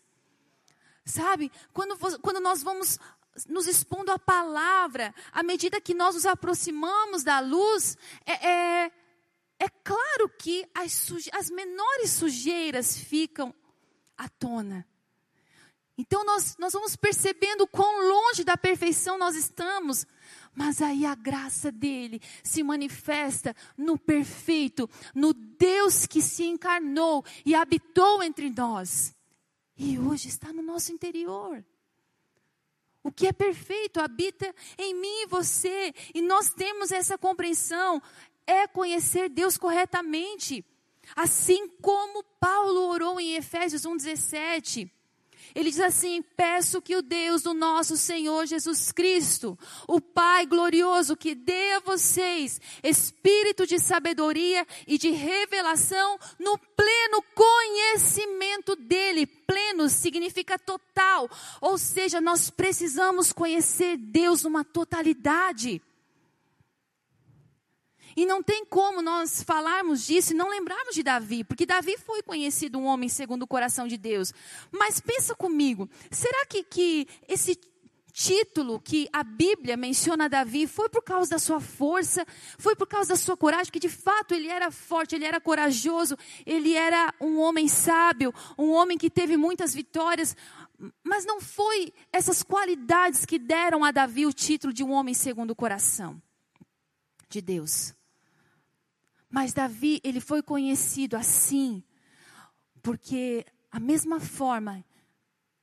Sabe? 1.06 1.50
Quando, 1.72 1.98
quando 2.20 2.42
nós 2.42 2.62
vamos 2.62 3.00
nos 3.48 3.68
expondo 3.68 4.12
à 4.12 4.20
palavra, 4.20 5.14
à 5.32 5.42
medida 5.44 5.80
que 5.80 5.94
nós 5.94 6.14
nos 6.14 6.26
aproximamos 6.26 7.24
da 7.24 7.40
luz, 7.40 7.98
é, 8.26 8.48
é 8.48 8.92
é 9.60 9.68
claro 9.84 10.30
que 10.30 10.66
as, 10.74 11.12
as 11.34 11.50
menores 11.50 12.12
sujeiras 12.12 12.98
ficam 12.98 13.54
à 14.18 14.30
tona. 14.30 14.88
Então 15.98 16.24
nós, 16.24 16.56
nós 16.58 16.72
vamos 16.72 16.96
percebendo 16.96 17.68
quão 17.68 18.08
longe 18.08 18.46
da 18.46 18.56
perfeição 18.56 19.18
nós 19.18 19.36
estamos, 19.36 20.08
mas 20.56 20.82
aí 20.82 21.06
a 21.06 21.14
graça 21.14 21.74
dele 21.74 22.22
se 22.42 22.64
manifesta 22.64 23.54
no 23.78 23.98
perfeito, 23.98 24.90
no 25.14 25.34
Deus 25.34 26.08
que 26.08 26.22
se 26.22 26.46
encarnou 26.46 27.26
e 27.46 27.54
habitou 27.54 28.24
entre 28.24 28.50
nós. 28.50 29.14
E 29.76 30.00
hoje 30.00 30.30
está 30.30 30.54
no 30.54 30.62
nosso 30.62 30.94
interior. 30.94 31.66
O 33.02 33.12
que 33.12 33.28
é 33.28 33.32
perfeito 33.32 34.00
habita 34.00 34.54
em 34.78 34.94
mim 34.94 35.24
e 35.24 35.28
você, 35.28 35.94
e 36.14 36.22
nós 36.22 36.50
temos 36.50 36.92
essa 36.92 37.18
compreensão, 37.18 38.02
é 38.50 38.68
conhecer 38.68 39.30
Deus 39.30 39.58
corretamente. 39.58 40.66
Assim 41.16 41.68
como 41.82 42.24
Paulo 42.40 42.88
orou 42.90 43.20
em 43.20 43.36
Efésios 43.36 43.84
1,17. 43.84 44.90
Ele 45.56 45.72
diz 45.72 45.80
assim: 45.80 46.22
Peço 46.22 46.82
que 46.82 46.96
o 46.96 47.02
Deus 47.02 47.42
do 47.42 47.54
nosso 47.54 47.98
Senhor 47.98 48.46
Jesus 48.46 48.92
Cristo, 48.92 49.58
o 49.88 50.00
Pai 50.00 50.46
glorioso, 50.46 51.18
que 51.18 51.34
dê 51.34 51.74
a 51.74 51.80
vocês 51.80 52.62
espírito 52.84 53.66
de 53.66 53.80
sabedoria 53.80 54.66
e 54.88 54.98
de 54.98 55.10
revelação 55.10 56.20
no 56.38 56.58
pleno 56.58 57.24
conhecimento 57.34 58.76
dEle. 58.76 59.26
Pleno 59.26 59.90
significa 59.90 60.60
total, 60.60 61.30
ou 61.60 61.78
seja, 61.78 62.22
nós 62.22 62.50
precisamos 62.50 63.32
conhecer 63.34 63.98
Deus 63.98 64.44
numa 64.44 64.64
totalidade. 64.64 65.82
E 68.20 68.26
não 68.26 68.44
tem 68.44 68.66
como 68.66 69.02
nós 69.02 69.42
falarmos 69.44 70.06
disso 70.06 70.34
e 70.34 70.36
não 70.36 70.50
lembrarmos 70.50 70.94
de 70.94 71.02
Davi, 71.02 71.42
porque 71.42 71.66
Davi 71.66 71.98
foi 71.98 72.22
conhecido 72.22 72.78
um 72.78 72.84
homem 72.84 73.08
segundo 73.08 73.44
o 73.44 73.48
coração 73.48 73.88
de 73.88 73.98
Deus. 73.98 74.34
Mas 74.74 75.00
pensa 75.00 75.34
comigo, 75.34 75.90
será 76.12 76.46
que, 76.46 76.62
que 76.62 77.08
esse 77.30 77.58
título 78.12 78.78
que 78.78 79.08
a 79.14 79.24
Bíblia 79.24 79.78
menciona 79.78 80.28
Davi 80.28 80.68
foi 80.68 80.90
por 80.90 81.02
causa 81.02 81.30
da 81.30 81.40
sua 81.40 81.62
força, 81.62 82.28
foi 82.58 82.76
por 82.76 82.88
causa 82.88 83.12
da 83.12 83.16
sua 83.16 83.38
coragem, 83.38 83.72
que 83.72 83.80
de 83.80 83.88
fato 83.88 84.34
ele 84.34 84.50
era 84.50 84.70
forte, 84.70 85.16
ele 85.16 85.24
era 85.24 85.40
corajoso, 85.40 86.18
ele 86.46 86.74
era 86.74 87.14
um 87.22 87.40
homem 87.40 87.70
sábio, 87.70 88.34
um 88.58 88.72
homem 88.72 88.98
que 88.98 89.10
teve 89.10 89.38
muitas 89.38 89.74
vitórias, 89.74 90.36
mas 91.02 91.24
não 91.24 91.40
foi 91.40 91.94
essas 92.12 92.44
qualidades 92.44 93.24
que 93.24 93.40
deram 93.40 93.86
a 93.86 93.92
Davi 93.92 94.26
o 94.26 94.34
título 94.34 94.74
de 94.74 94.84
um 94.84 94.92
homem 94.92 95.14
segundo 95.14 95.52
o 95.52 95.56
coração 95.56 96.22
de 97.30 97.40
Deus. 97.40 97.98
Mas 99.30 99.54
Davi, 99.54 100.02
ele 100.04 100.20
foi 100.20 100.42
conhecido 100.42 101.16
assim, 101.16 101.84
porque 102.82 103.46
a 103.72 103.80
mesma 103.80 104.20
forma 104.20 104.84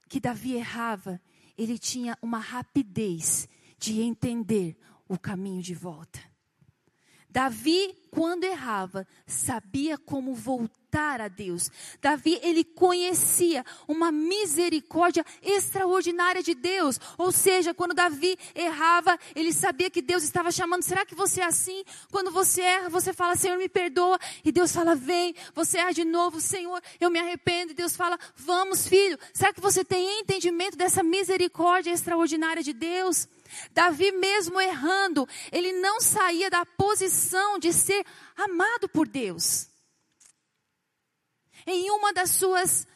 que 0.09 0.21
Davi 0.21 0.55
errava, 0.55 1.21
ele 1.59 1.79
tinha 1.79 2.17
uma 2.23 2.39
rapidez 2.39 3.49
de 3.79 4.01
entender 4.01 4.77
o 5.09 5.19
caminho 5.19 5.63
de 5.63 5.75
volta. 5.75 6.21
Davi, 7.37 7.95
quando 8.11 8.45
errava, 8.45 9.07
sabia 9.27 9.99
como 9.99 10.35
voltar 10.35 11.21
a 11.21 11.29
Deus. 11.29 11.71
Davi, 12.01 12.41
ele 12.43 12.65
conhecia 12.65 13.63
uma 13.87 14.11
misericórdia 14.11 15.23
extraordinária 15.43 16.43
de 16.43 16.55
Deus. 16.55 16.99
Ou 17.19 17.31
seja, 17.31 17.75
quando 17.75 17.93
Davi 17.93 18.39
errava, 18.55 19.19
ele 19.35 19.53
sabia 19.53 19.91
que 19.91 20.01
Deus 20.01 20.23
estava 20.23 20.51
chamando. 20.51 20.83
Será 20.83 21.05
que 21.05 21.15
você 21.15 21.43
é 21.43 21.45
assim? 21.45 21.85
Quando 22.11 22.31
você 22.31 22.63
erra, 22.63 22.89
você 22.89 23.13
fala, 23.13 23.37
Senhor, 23.37 23.59
me 23.59 23.69
perdoa. 23.69 24.19
E 24.43 24.51
Deus 24.51 24.73
fala, 24.73 24.95
vem. 24.95 25.35
Você 25.55 25.77
erra 25.77 25.93
de 25.93 26.07
novo, 26.07 26.41
Senhor, 26.41 26.83
eu 26.99 27.11
me 27.11 27.19
arrependo. 27.19 27.73
E 27.73 27.75
Deus 27.75 27.95
fala, 27.95 28.19
vamos, 28.35 28.89
filho. 28.89 29.19
Será 29.35 29.53
que 29.53 29.61
você 29.61 29.85
tem 29.85 30.21
entendimento 30.21 30.75
dessa 30.75 31.03
misericórdia 31.03 31.91
extraordinária 31.91 32.63
de 32.63 32.73
Deus? 32.73 33.29
Davi, 33.73 34.13
mesmo 34.13 34.61
errando, 34.61 35.29
ele 35.51 35.73
não 35.73 36.01
saía 36.01 36.51
da 36.51 36.65
posição 36.65 37.59
de 37.59 37.73
ser 37.73 38.05
amado 38.37 38.89
por 38.89 39.07
Deus. 39.07 39.69
Em 41.67 41.91
uma 41.91 42.13
das 42.13 42.31
suas 42.31 42.87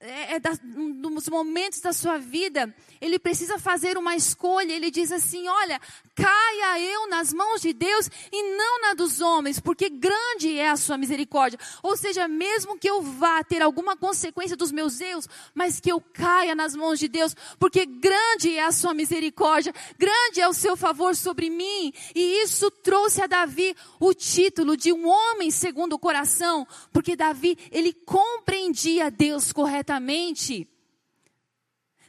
é, 0.00 0.34
é, 0.34 0.38
da, 0.38 0.52
nos 0.62 1.28
momentos 1.28 1.80
da 1.80 1.92
sua 1.92 2.18
vida, 2.18 2.72
ele 3.00 3.18
precisa 3.18 3.58
fazer 3.58 3.96
uma 3.96 4.16
escolha. 4.16 4.72
Ele 4.72 4.90
diz 4.90 5.12
assim: 5.12 5.48
Olha, 5.48 5.80
caia 6.14 6.80
eu 6.80 7.08
nas 7.08 7.32
mãos 7.32 7.60
de 7.60 7.72
Deus 7.72 8.10
e 8.32 8.56
não 8.56 8.80
na 8.80 8.94
dos 8.94 9.20
homens, 9.20 9.60
porque 9.60 9.88
grande 9.88 10.58
é 10.58 10.68
a 10.68 10.76
sua 10.76 10.96
misericórdia. 10.96 11.58
Ou 11.82 11.96
seja, 11.96 12.26
mesmo 12.26 12.78
que 12.78 12.88
eu 12.88 13.02
vá 13.02 13.42
ter 13.44 13.62
alguma 13.62 13.96
consequência 13.96 14.56
dos 14.56 14.72
meus 14.72 15.00
erros, 15.00 15.28
mas 15.54 15.80
que 15.80 15.90
eu 15.90 16.00
caia 16.00 16.54
nas 16.54 16.74
mãos 16.74 16.98
de 16.98 17.08
Deus, 17.08 17.34
porque 17.58 17.86
grande 17.86 18.56
é 18.56 18.64
a 18.64 18.72
sua 18.72 18.94
misericórdia, 18.94 19.74
grande 19.98 20.40
é 20.40 20.48
o 20.48 20.52
seu 20.52 20.76
favor 20.76 21.14
sobre 21.14 21.50
mim. 21.50 21.92
E 22.14 22.42
isso 22.42 22.70
trouxe 22.70 23.22
a 23.22 23.26
Davi 23.26 23.76
o 24.00 24.12
título 24.14 24.76
de 24.76 24.92
um 24.92 25.08
homem 25.08 25.50
segundo 25.50 25.94
o 25.94 25.98
coração, 25.98 26.66
porque 26.92 27.16
Davi, 27.16 27.56
ele 27.70 27.92
compreendia 27.92 29.10
Deus 29.10 29.52
corretamente. 29.52 30.68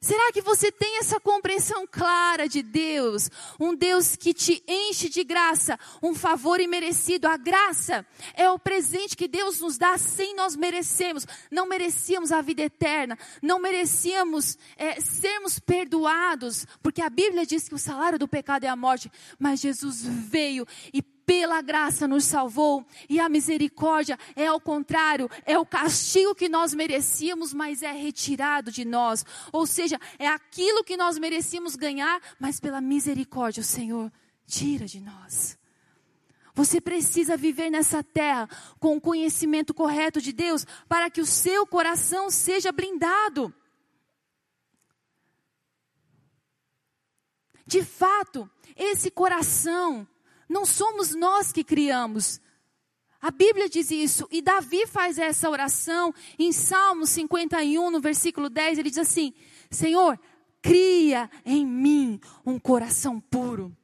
Será 0.02 0.32
que 0.32 0.42
você 0.42 0.72
tem 0.72 0.98
essa 1.00 1.20
compreensão 1.20 1.86
clara 1.86 2.48
de 2.48 2.62
Deus? 2.62 3.30
Um 3.60 3.76
Deus 3.76 4.16
que 4.16 4.34
te 4.34 4.64
enche 4.68 5.10
de 5.10 5.24
graça, 5.24 5.78
um 6.02 6.16
favor 6.16 6.62
imerecido. 6.62 7.28
A 7.28 7.36
graça 7.36 8.06
é 8.34 8.50
o 8.50 8.58
presente 8.58 9.18
que 9.18 9.28
Deus 9.28 9.60
nos 9.60 9.78
dá 9.78 9.98
sem 9.98 10.36
nós 10.36 10.56
merecermos. 10.56 11.26
Não 11.52 11.68
merecíamos 11.68 12.32
a 12.32 12.42
vida 12.42 12.62
eterna, 12.62 13.18
não 13.42 13.60
merecíamos 13.60 14.58
é, 14.78 15.02
sermos 15.02 15.60
perdoados, 15.60 16.66
porque 16.82 17.02
a 17.02 17.10
Bíblia 17.10 17.46
diz 17.46 17.68
que 17.68 17.76
o 17.76 17.80
salário 17.80 18.18
do 18.18 18.28
pecado 18.28 18.64
é 18.64 18.68
a 18.68 18.76
morte, 18.76 19.12
mas 19.38 19.60
Jesus 19.60 20.02
veio 20.04 20.66
e 20.94 21.02
pela 21.30 21.62
graça 21.62 22.08
nos 22.08 22.24
salvou, 22.24 22.84
e 23.08 23.20
a 23.20 23.30
misericórdia 23.30 24.18
é 24.36 24.48
ao 24.48 24.60
contrário, 24.60 25.30
é 25.46 25.60
o 25.60 25.65
castigo 25.65 26.34
que 26.34 26.50
nós 26.50 26.74
merecíamos, 26.74 27.54
mas 27.54 27.84
é 27.84 27.92
retirado 27.92 28.72
de 28.72 28.84
nós. 28.84 29.24
Ou 29.52 29.68
seja, 29.68 30.02
é 30.18 30.28
aquilo 30.28 30.84
que 30.84 30.98
nós 30.98 31.20
merecíamos 31.20 31.76
ganhar, 31.76 32.20
mas 32.39 32.60
pela 32.60 32.82
misericórdia 32.82 33.62
o 33.62 33.63
Senhor 33.63 34.12
tira 34.48 34.88
de 34.88 35.00
nós. 35.00 35.56
Você 36.56 36.82
precisa 36.82 37.38
viver 37.38 37.70
nessa 37.70 38.02
terra 38.02 38.50
com 38.80 38.98
o 38.98 39.02
conhecimento 39.02 39.72
correto 39.72 40.20
de 40.20 40.34
Deus 40.34 40.65
para 40.88 41.12
que 41.12 41.22
o 41.22 41.28
seu 41.28 41.63
coração 41.63 42.32
seja 42.32 42.72
blindado. 42.72 43.54
De 47.68 47.84
fato, 47.84 48.50
esse 48.76 49.12
coração 49.12 50.08
não 50.50 50.66
somos 50.66 51.14
nós 51.16 51.52
que 51.52 51.64
criamos. 51.64 52.42
A 53.22 53.32
Bíblia 53.32 53.70
diz 53.70 53.92
isso, 53.92 54.28
e 54.32 54.42
Davi 54.42 54.88
faz 54.88 55.18
essa 55.18 55.50
oração 55.50 56.14
em 56.38 56.52
Salmo 56.52 57.06
51, 57.06 57.92
no 57.92 58.00
versículo 58.00 58.50
10, 58.50 58.80
ele 58.80 58.90
diz 58.90 58.98
assim: 58.98 59.34
Senhor, 59.70 60.20
cria 60.62 61.30
em 61.46 61.66
mim 61.66 62.20
um 62.46 62.58
coração 62.58 63.20
puro. 63.20 63.76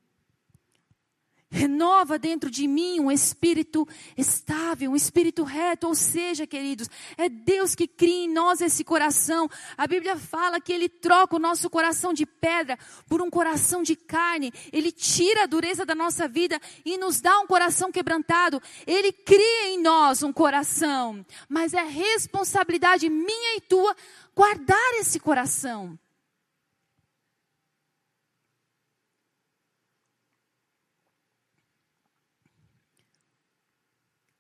Renova 1.56 2.20
dentro 2.20 2.52
de 2.52 2.68
mim 2.68 3.00
um 3.00 3.10
espírito 3.10 3.88
estável, 4.18 4.92
um 4.92 4.96
espírito 4.96 5.42
reto. 5.44 5.88
Ou 5.88 5.96
seja, 5.96 6.46
queridos, 6.46 6.90
é 7.18 7.30
Deus 7.30 7.74
que 7.74 7.88
cria 7.88 8.26
em 8.26 8.30
nós 8.30 8.60
esse 8.60 8.84
coração. 8.84 9.50
A 9.78 9.88
Bíblia 9.88 10.18
fala 10.18 10.60
que 10.60 10.74
Ele 10.74 10.90
troca 10.90 11.38
o 11.38 11.40
nosso 11.40 11.70
coração 11.70 12.12
de 12.12 12.26
pedra 12.26 12.78
por 13.08 13.22
um 13.22 13.30
coração 13.30 13.82
de 13.82 13.96
carne. 13.96 14.52
Ele 14.74 14.92
tira 14.92 15.44
a 15.44 15.46
dureza 15.46 15.86
da 15.86 15.96
nossa 15.96 16.28
vida 16.28 16.60
e 16.84 16.98
nos 16.98 17.22
dá 17.22 17.40
um 17.40 17.48
coração 17.48 17.90
quebrantado. 17.90 18.62
Ele 18.86 19.14
cria 19.14 19.70
em 19.70 19.82
nós 19.82 20.24
um 20.24 20.34
coração. 20.34 21.26
Mas 21.48 21.74
é 21.74 21.84
responsabilidade 21.84 23.10
minha 23.10 23.56
e 23.56 23.62
tua 23.62 23.96
guardar 24.36 24.94
esse 25.00 25.22
coração. 25.22 25.98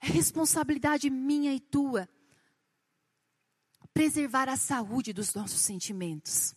É 0.05 0.07
responsabilidade 0.07 1.09
minha 1.09 1.51
e 1.51 1.59
tua 1.59 2.07
preservar 3.91 4.47
a 4.47 4.55
saúde 4.55 5.11
dos 5.11 5.33
nossos 5.33 5.61
sentimentos. 5.61 6.53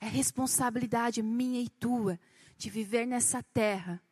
É 0.00 0.08
responsabilidade 0.08 1.22
minha 1.22 1.60
e 1.60 1.68
tua 1.68 2.18
de 2.58 2.68
viver 2.68 3.06
nessa 3.06 3.44
terra, 3.44 4.02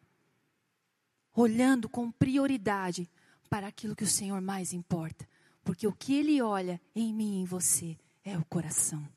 olhando 1.34 1.88
com 1.88 2.12
prioridade 2.12 3.10
para 3.50 3.66
aquilo 3.66 3.96
que 3.96 4.04
o 4.04 4.08
Senhor 4.08 4.40
mais 4.40 4.72
importa. 4.72 5.28
Porque 5.64 5.84
o 5.84 5.92
que 5.92 6.14
Ele 6.14 6.40
olha 6.40 6.80
em 6.94 7.12
mim 7.12 7.38
e 7.38 7.42
em 7.42 7.44
você 7.44 7.98
é 8.24 8.38
o 8.38 8.44
coração. 8.44 9.08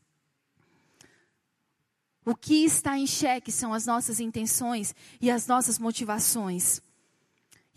O 2.26 2.36
que 2.36 2.65
está 2.65 2.98
em 2.98 3.06
xeque 3.06 3.52
são 3.52 3.76
as 3.76 3.86
nossas 3.86 4.20
intenções 4.20 4.96
e 5.20 5.30
as 5.30 5.46
nossas 5.46 5.78
motivações. 5.78 6.82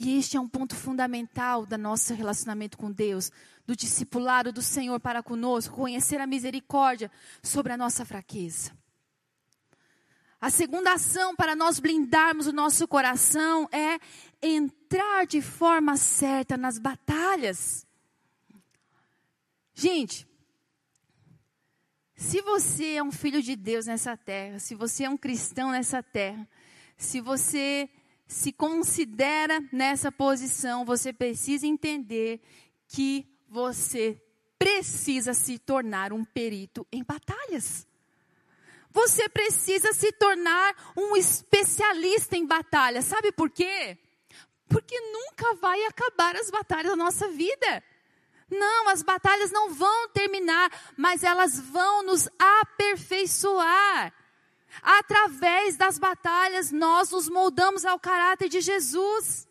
E 0.05 0.19
este 0.19 0.37
é 0.37 0.41
um 0.41 0.47
ponto 0.47 0.77
fundamental 0.77 1.65
do 1.65 1.79
nosso 1.79 2.13
relacionamento 2.13 2.77
com 2.77 2.93
Deus, 2.93 3.33
do 3.67 3.75
discipulado 3.75 4.53
do 4.53 4.61
Senhor 4.61 5.01
para 5.01 5.23
conosco, 5.23 5.77
conhecer 5.77 6.21
a 6.21 6.27
misericórdia 6.27 7.11
sobre 7.43 7.73
a 7.73 7.77
nossa 7.77 8.05
fraqueza. 8.05 8.77
A 10.39 10.51
segunda 10.51 10.93
ação 10.93 11.35
para 11.35 11.57
nós 11.57 11.81
blindarmos 11.81 12.47
o 12.47 12.53
nosso 12.53 12.87
coração 12.87 13.67
é 13.73 13.99
entrar 14.43 15.27
de 15.27 15.41
forma 15.41 15.97
certa 15.97 16.55
nas 16.59 16.79
batalhas. 16.79 17.87
Gente, 19.75 20.29
se 22.15 22.43
você 22.43 22.97
é 22.97 23.03
um 23.03 23.11
filho 23.11 23.41
de 23.41 23.57
Deus 23.57 23.87
nessa 23.87 24.19
terra, 24.19 24.59
se 24.59 24.75
você 24.75 25.05
é 25.05 25.09
um 25.09 25.17
cristão 25.17 25.71
nessa 25.71 26.03
terra, 26.03 26.47
se 26.99 27.23
você 27.23 27.89
se 28.27 28.53
considera 28.53 29.63
nessa 29.73 30.11
posição, 30.11 30.85
você 30.85 31.13
precisa 31.13 31.67
entender 31.67 32.41
que 32.89 33.27
você 33.49 34.21
precisa 34.59 35.35
se 35.35 35.59
tornar 35.59 36.13
um 36.13 36.25
perito 36.25 36.87
em 36.91 37.03
batalhas. 37.03 37.87
Você 38.91 39.29
precisa 39.29 39.93
se 39.93 40.13
tornar 40.13 40.93
um 40.97 41.17
especialista 41.17 42.37
em 42.37 42.47
batalhas. 42.47 43.05
Sabe 43.05 43.33
por 43.33 43.51
quê? 43.51 43.99
Porque 44.69 44.99
nunca 45.01 45.55
vai 45.57 45.85
acabar 45.85 46.37
as 46.37 46.51
batalhas 46.51 46.91
da 46.91 46.97
nossa 46.97 47.29
vida. 47.29 47.83
Não, 48.51 48.89
as 48.89 49.03
batalhas 49.03 49.51
não 49.51 49.75
vão 49.75 50.09
terminar, 50.11 50.71
mas 50.97 51.25
elas 51.25 51.59
vão 51.59 52.05
nos 52.05 52.29
aperfeiçoar. 52.39 54.13
Através 54.83 55.77
das 55.77 55.99
batalhas, 55.99 56.71
nós 56.71 57.11
nos 57.11 57.29
moldamos 57.29 57.85
ao 57.85 57.99
caráter 57.99 58.49
de 58.49 58.61
Jesus. 58.61 59.47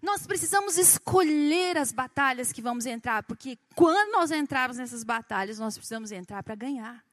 Nós 0.00 0.26
precisamos 0.26 0.78
escolher 0.78 1.76
as 1.76 1.92
batalhas 1.92 2.52
que 2.52 2.62
vamos 2.62 2.86
entrar, 2.86 3.22
porque 3.24 3.58
quando 3.74 4.12
nós 4.12 4.30
entrarmos 4.30 4.76
nessas 4.76 5.02
batalhas, 5.02 5.58
nós 5.58 5.76
precisamos 5.76 6.12
entrar 6.12 6.42
para 6.42 6.54
ganhar. 6.54 7.04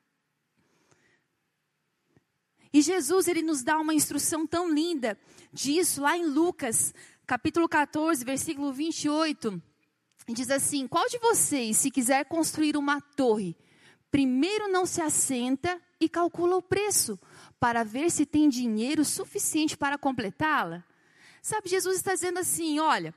E 2.71 2.81
Jesus, 2.81 3.27
ele 3.27 3.41
nos 3.41 3.63
dá 3.63 3.79
uma 3.79 3.93
instrução 3.93 4.45
tão 4.45 4.69
linda 4.69 5.17
disso 5.51 6.01
lá 6.01 6.17
em 6.17 6.25
Lucas, 6.25 6.93
capítulo 7.25 7.69
14, 7.69 8.23
versículo 8.25 8.73
28. 8.73 9.61
Diz 10.27 10.49
assim: 10.51 10.87
Qual 10.87 11.07
de 11.07 11.17
vocês, 11.19 11.77
se 11.77 11.89
quiser 11.89 12.25
construir 12.25 12.75
uma 12.75 12.99
torre, 12.99 13.55
primeiro 14.15 14.69
não 14.69 14.85
se 14.85 15.01
assenta 15.01 15.77
e 15.99 16.07
calcula 16.07 16.55
o 16.55 16.61
preço 16.61 17.19
para 17.59 17.83
ver 17.83 18.09
se 18.09 18.25
tem 18.25 18.47
dinheiro 18.47 19.03
suficiente 19.03 19.75
para 19.75 19.97
completá-la. 19.97 20.85
Sabe, 21.41 21.67
Jesus 21.67 21.97
está 21.97 22.13
dizendo 22.13 22.39
assim: 22.39 22.79
olha, 22.79 23.13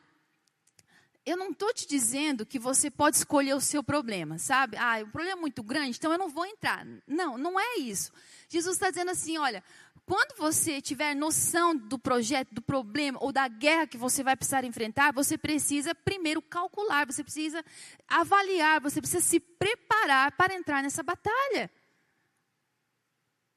eu 1.24 1.36
não 1.36 1.50
estou 1.50 1.72
te 1.72 1.86
dizendo 1.86 2.44
que 2.44 2.58
você 2.58 2.90
pode 2.90 3.16
escolher 3.16 3.54
o 3.54 3.60
seu 3.60 3.80
problema, 3.80 4.38
sabe? 4.38 4.76
Ah, 4.76 5.00
o 5.00 5.06
problema 5.06 5.38
é 5.38 5.40
muito 5.40 5.62
grande, 5.62 5.98
então 5.98 6.10
eu 6.10 6.18
não 6.18 6.28
vou 6.28 6.44
entrar. 6.44 6.84
Não, 7.06 7.38
não 7.38 7.60
é 7.60 7.76
isso. 7.78 8.10
Jesus 8.48 8.74
está 8.74 8.90
dizendo 8.90 9.12
assim: 9.12 9.38
olha, 9.38 9.62
quando 10.08 10.38
você 10.38 10.80
tiver 10.80 11.14
noção 11.14 11.76
do 11.76 11.98
projeto, 11.98 12.54
do 12.54 12.62
problema 12.62 13.18
ou 13.20 13.30
da 13.30 13.46
guerra 13.46 13.86
que 13.86 13.98
você 13.98 14.24
vai 14.24 14.34
precisar 14.34 14.64
enfrentar, 14.64 15.12
você 15.12 15.36
precisa 15.36 15.94
primeiro 15.94 16.40
calcular, 16.40 17.04
você 17.04 17.22
precisa 17.22 17.62
avaliar, 18.08 18.80
você 18.80 19.02
precisa 19.02 19.22
se 19.22 19.38
preparar 19.38 20.32
para 20.32 20.54
entrar 20.54 20.82
nessa 20.82 21.02
batalha. 21.02 21.70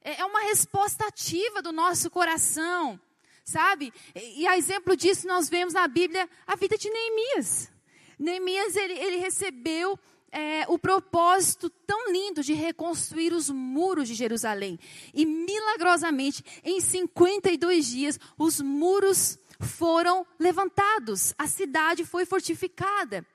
É, 0.04 0.20
é 0.20 0.26
uma 0.26 0.42
resposta 0.42 1.08
ativa 1.08 1.62
do 1.62 1.72
nosso 1.72 2.10
coração, 2.10 3.00
sabe? 3.46 3.94
E 4.14 4.46
a 4.46 4.58
exemplo 4.58 4.98
disso 4.98 5.26
nós 5.26 5.48
vemos 5.48 5.74
na 5.74 5.88
Bíblia 5.88 6.30
a 6.46 6.58
vida 6.58 6.78
de 6.78 6.90
Neemias. 6.90 7.72
Neemias 8.20 8.76
ele, 8.76 9.00
ele 9.00 9.18
recebeu 9.20 9.98
é, 10.32 10.66
o 10.68 10.80
propósito 10.80 11.70
tão 11.70 12.12
lindo 12.12 12.42
de 12.42 12.54
reconstruir 12.54 13.34
os 13.34 13.50
muros 13.50 14.08
de 14.08 14.14
Jerusalém. 14.14 14.80
E 15.14 15.26
milagrosamente, 15.26 16.44
em 16.64 16.80
52 16.80 17.88
dias, 17.88 18.20
os 18.38 18.62
muros 18.62 19.38
foram 19.60 20.26
levantados, 20.40 21.34
a 21.38 21.48
cidade 21.48 22.06
foi 22.06 22.26
fortificada. 22.26 23.26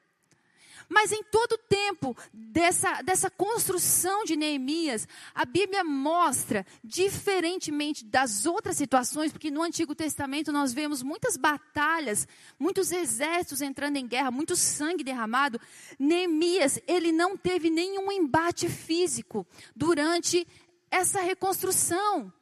Mas 0.88 1.10
em 1.12 1.22
todo 1.22 1.52
o 1.52 1.58
tempo 1.58 2.16
dessa, 2.32 3.02
dessa 3.02 3.28
construção 3.28 4.24
de 4.24 4.36
Neemias, 4.36 5.08
a 5.34 5.44
Bíblia 5.44 5.82
mostra, 5.82 6.64
diferentemente 6.82 8.04
das 8.04 8.46
outras 8.46 8.76
situações, 8.76 9.32
porque 9.32 9.50
no 9.50 9.62
Antigo 9.62 9.94
Testamento 9.94 10.52
nós 10.52 10.72
vemos 10.72 11.02
muitas 11.02 11.36
batalhas, 11.36 12.26
muitos 12.58 12.92
exércitos 12.92 13.60
entrando 13.60 13.96
em 13.96 14.06
guerra, 14.06 14.30
muito 14.30 14.54
sangue 14.54 15.02
derramado. 15.02 15.60
Neemias, 15.98 16.78
ele 16.86 17.10
não 17.10 17.36
teve 17.36 17.68
nenhum 17.68 18.10
embate 18.12 18.68
físico 18.68 19.46
durante 19.74 20.46
essa 20.90 21.20
reconstrução. 21.20 22.32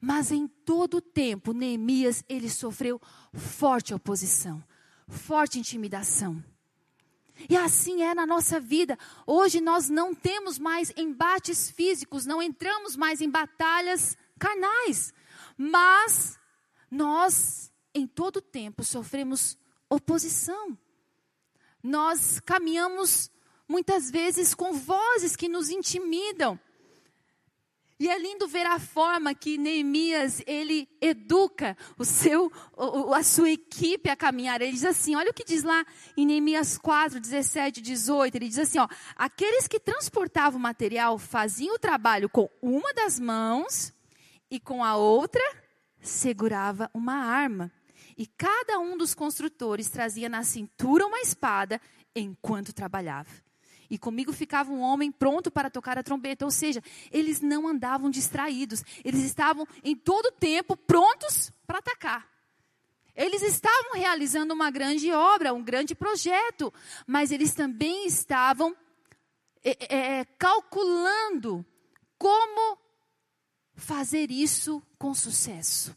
Mas 0.00 0.30
em 0.30 0.46
todo 0.46 0.98
o 0.98 1.00
tempo, 1.00 1.52
Neemias, 1.52 2.22
ele 2.28 2.48
sofreu 2.48 3.00
forte 3.32 3.92
oposição, 3.92 4.62
forte 5.08 5.58
intimidação. 5.58 6.42
E 7.48 7.56
assim 7.56 8.02
é 8.02 8.14
na 8.14 8.26
nossa 8.26 8.58
vida. 8.58 8.98
Hoje 9.26 9.60
nós 9.60 9.88
não 9.88 10.14
temos 10.14 10.58
mais 10.58 10.92
embates 10.96 11.70
físicos, 11.70 12.24
não 12.24 12.42
entramos 12.42 12.96
mais 12.96 13.20
em 13.20 13.28
batalhas 13.28 14.16
carnais. 14.38 15.12
Mas 15.56 16.38
nós, 16.90 17.72
em 17.94 18.06
todo 18.06 18.40
tempo, 18.40 18.82
sofremos 18.82 19.58
oposição. 19.90 20.76
Nós 21.82 22.40
caminhamos 22.40 23.30
muitas 23.68 24.10
vezes 24.10 24.54
com 24.54 24.72
vozes 24.72 25.36
que 25.36 25.48
nos 25.48 25.68
intimidam. 25.68 26.58
E 28.00 28.08
é 28.08 28.16
lindo 28.16 28.46
ver 28.46 28.64
a 28.64 28.78
forma 28.78 29.34
que 29.34 29.58
Neemias, 29.58 30.40
ele 30.46 30.88
educa 31.00 31.76
o 31.98 32.04
seu, 32.04 32.52
a 33.12 33.22
sua 33.24 33.50
equipe 33.50 34.08
a 34.08 34.14
caminhar. 34.14 34.62
Ele 34.62 34.70
diz 34.70 34.84
assim, 34.84 35.16
olha 35.16 35.30
o 35.30 35.34
que 35.34 35.44
diz 35.44 35.64
lá 35.64 35.84
em 36.16 36.24
Neemias 36.24 36.78
4, 36.78 37.18
17, 37.18 37.80
18. 37.80 38.36
Ele 38.36 38.48
diz 38.48 38.58
assim, 38.58 38.78
ó, 38.78 38.86
aqueles 39.16 39.66
que 39.66 39.80
transportavam 39.80 40.60
o 40.60 40.62
material 40.62 41.18
faziam 41.18 41.74
o 41.74 41.78
trabalho 41.78 42.28
com 42.28 42.48
uma 42.62 42.94
das 42.94 43.18
mãos 43.18 43.92
e 44.48 44.60
com 44.60 44.84
a 44.84 44.94
outra 44.94 45.42
segurava 46.00 46.88
uma 46.94 47.14
arma. 47.14 47.72
E 48.16 48.28
cada 48.28 48.78
um 48.78 48.96
dos 48.96 49.12
construtores 49.12 49.88
trazia 49.88 50.28
na 50.28 50.44
cintura 50.44 51.04
uma 51.04 51.20
espada 51.20 51.80
enquanto 52.14 52.72
trabalhava. 52.72 53.47
E 53.90 53.98
comigo 53.98 54.32
ficava 54.32 54.70
um 54.70 54.80
homem 54.80 55.10
pronto 55.10 55.50
para 55.50 55.70
tocar 55.70 55.98
a 55.98 56.02
trombeta. 56.02 56.44
Ou 56.44 56.50
seja, 56.50 56.82
eles 57.10 57.40
não 57.40 57.66
andavam 57.66 58.10
distraídos. 58.10 58.82
Eles 59.04 59.22
estavam 59.24 59.66
em 59.82 59.96
todo 59.96 60.32
tempo 60.32 60.76
prontos 60.76 61.50
para 61.66 61.78
atacar. 61.78 62.28
Eles 63.16 63.42
estavam 63.42 63.94
realizando 63.94 64.54
uma 64.54 64.70
grande 64.70 65.10
obra, 65.10 65.54
um 65.54 65.62
grande 65.62 65.94
projeto. 65.94 66.72
Mas 67.06 67.32
eles 67.32 67.54
também 67.54 68.06
estavam 68.06 68.76
é, 69.64 69.96
é, 69.96 70.24
calculando 70.24 71.64
como 72.18 72.78
fazer 73.74 74.30
isso 74.30 74.82
com 74.98 75.14
sucesso. 75.14 75.96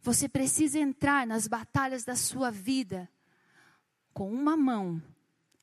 Você 0.00 0.28
precisa 0.28 0.78
entrar 0.78 1.26
nas 1.26 1.46
batalhas 1.46 2.04
da 2.04 2.16
sua 2.16 2.50
vida 2.50 3.08
com 4.12 4.32
uma 4.32 4.56
mão 4.56 5.00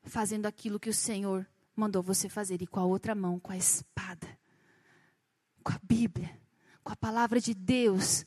fazendo 0.02 0.46
aquilo 0.46 0.80
que 0.80 0.90
o 0.90 0.94
Senhor 0.94 1.46
mandou 1.74 2.02
você 2.02 2.28
fazer, 2.28 2.60
e 2.62 2.66
com 2.66 2.80
a 2.80 2.84
outra 2.84 3.14
mão, 3.14 3.38
com 3.38 3.52
a 3.52 3.56
espada, 3.56 4.28
com 5.62 5.72
a 5.72 5.80
Bíblia, 5.82 6.38
com 6.82 6.92
a 6.92 6.96
palavra 6.96 7.40
de 7.40 7.54
Deus, 7.54 8.24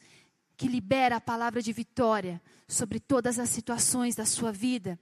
que 0.55 0.67
libera 0.67 1.17
a 1.17 1.21
palavra 1.21 1.62
de 1.62 1.73
vitória 1.73 2.41
sobre 2.67 2.99
todas 2.99 3.39
as 3.39 3.49
situações 3.49 4.15
da 4.15 4.25
sua 4.25 4.51
vida. 4.51 4.99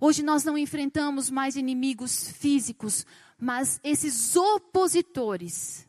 Hoje 0.00 0.22
nós 0.22 0.44
não 0.44 0.58
enfrentamos 0.58 1.30
mais 1.30 1.56
inimigos 1.56 2.30
físicos, 2.30 3.06
mas 3.38 3.80
esses 3.82 4.36
opositores, 4.36 5.86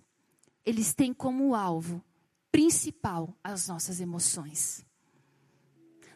eles 0.65 0.93
têm 0.93 1.13
como 1.13 1.55
alvo 1.55 2.03
principal 2.51 3.35
as 3.43 3.67
nossas 3.67 3.99
emoções. 3.99 4.84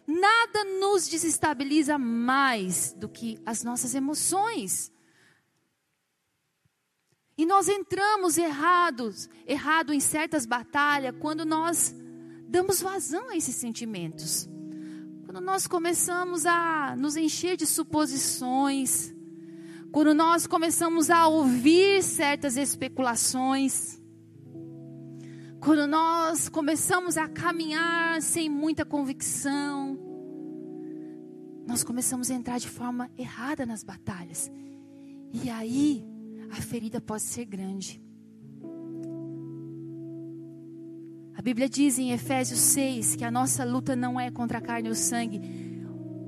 Nada 0.10 0.64
nos 0.64 1.08
desestabiliza 1.08 2.00
mais 2.00 2.94
do 2.94 3.08
que 3.08 3.40
as 3.46 3.62
nossas 3.64 3.94
emoções. 3.94 4.92
E 7.38 7.46
nós 7.46 7.70
entramos 7.70 8.36
errados, 8.36 9.30
errado 9.46 9.94
em 9.94 10.00
certas 10.00 10.48
batalhas 10.48 11.14
quando 11.20 11.46
nós 11.46 11.96
damos 12.48 12.82
vazão 12.82 13.30
a 13.30 13.38
esses 13.38 13.56
sentimentos. 13.56 14.50
Quando 15.26 15.42
nós 15.42 15.68
começamos 15.68 16.44
a 16.48 16.96
nos 16.98 17.16
encher 17.16 17.56
de 17.56 17.68
suposições, 17.68 19.14
quando 19.92 20.16
nós 20.16 20.48
começamos 20.48 21.12
a 21.12 21.28
ouvir 21.28 22.02
certas 22.02 22.58
especulações, 22.58 23.99
quando 25.60 25.86
nós 25.88 26.48
começamos 26.48 27.18
a 27.18 27.28
caminhar 27.28 28.22
sem 28.22 28.50
muita 28.50 28.86
convicção, 28.86 30.00
nós 31.68 31.84
começamos 31.84 32.32
a 32.32 32.34
entrar 32.34 32.58
de 32.60 32.68
forma 32.68 33.10
errada 33.18 33.66
nas 33.66 33.84
batalhas. 33.84 34.50
E 35.34 35.50
aí, 35.50 36.06
a 36.50 36.56
ferida 36.56 37.02
pode 37.02 37.24
ser 37.24 37.46
grande. 37.46 38.02
A 41.36 41.42
Bíblia 41.42 41.70
diz 41.70 42.00
em 42.00 42.12
Efésios 42.12 42.60
6 42.60 43.16
que 43.16 43.24
a 43.24 43.32
nossa 43.32 43.64
luta 43.64 43.96
não 43.96 44.20
é 44.20 44.32
contra 44.32 44.58
a 44.58 44.62
carne 44.62 44.90
ou 44.90 44.96
sangue. 44.96 45.42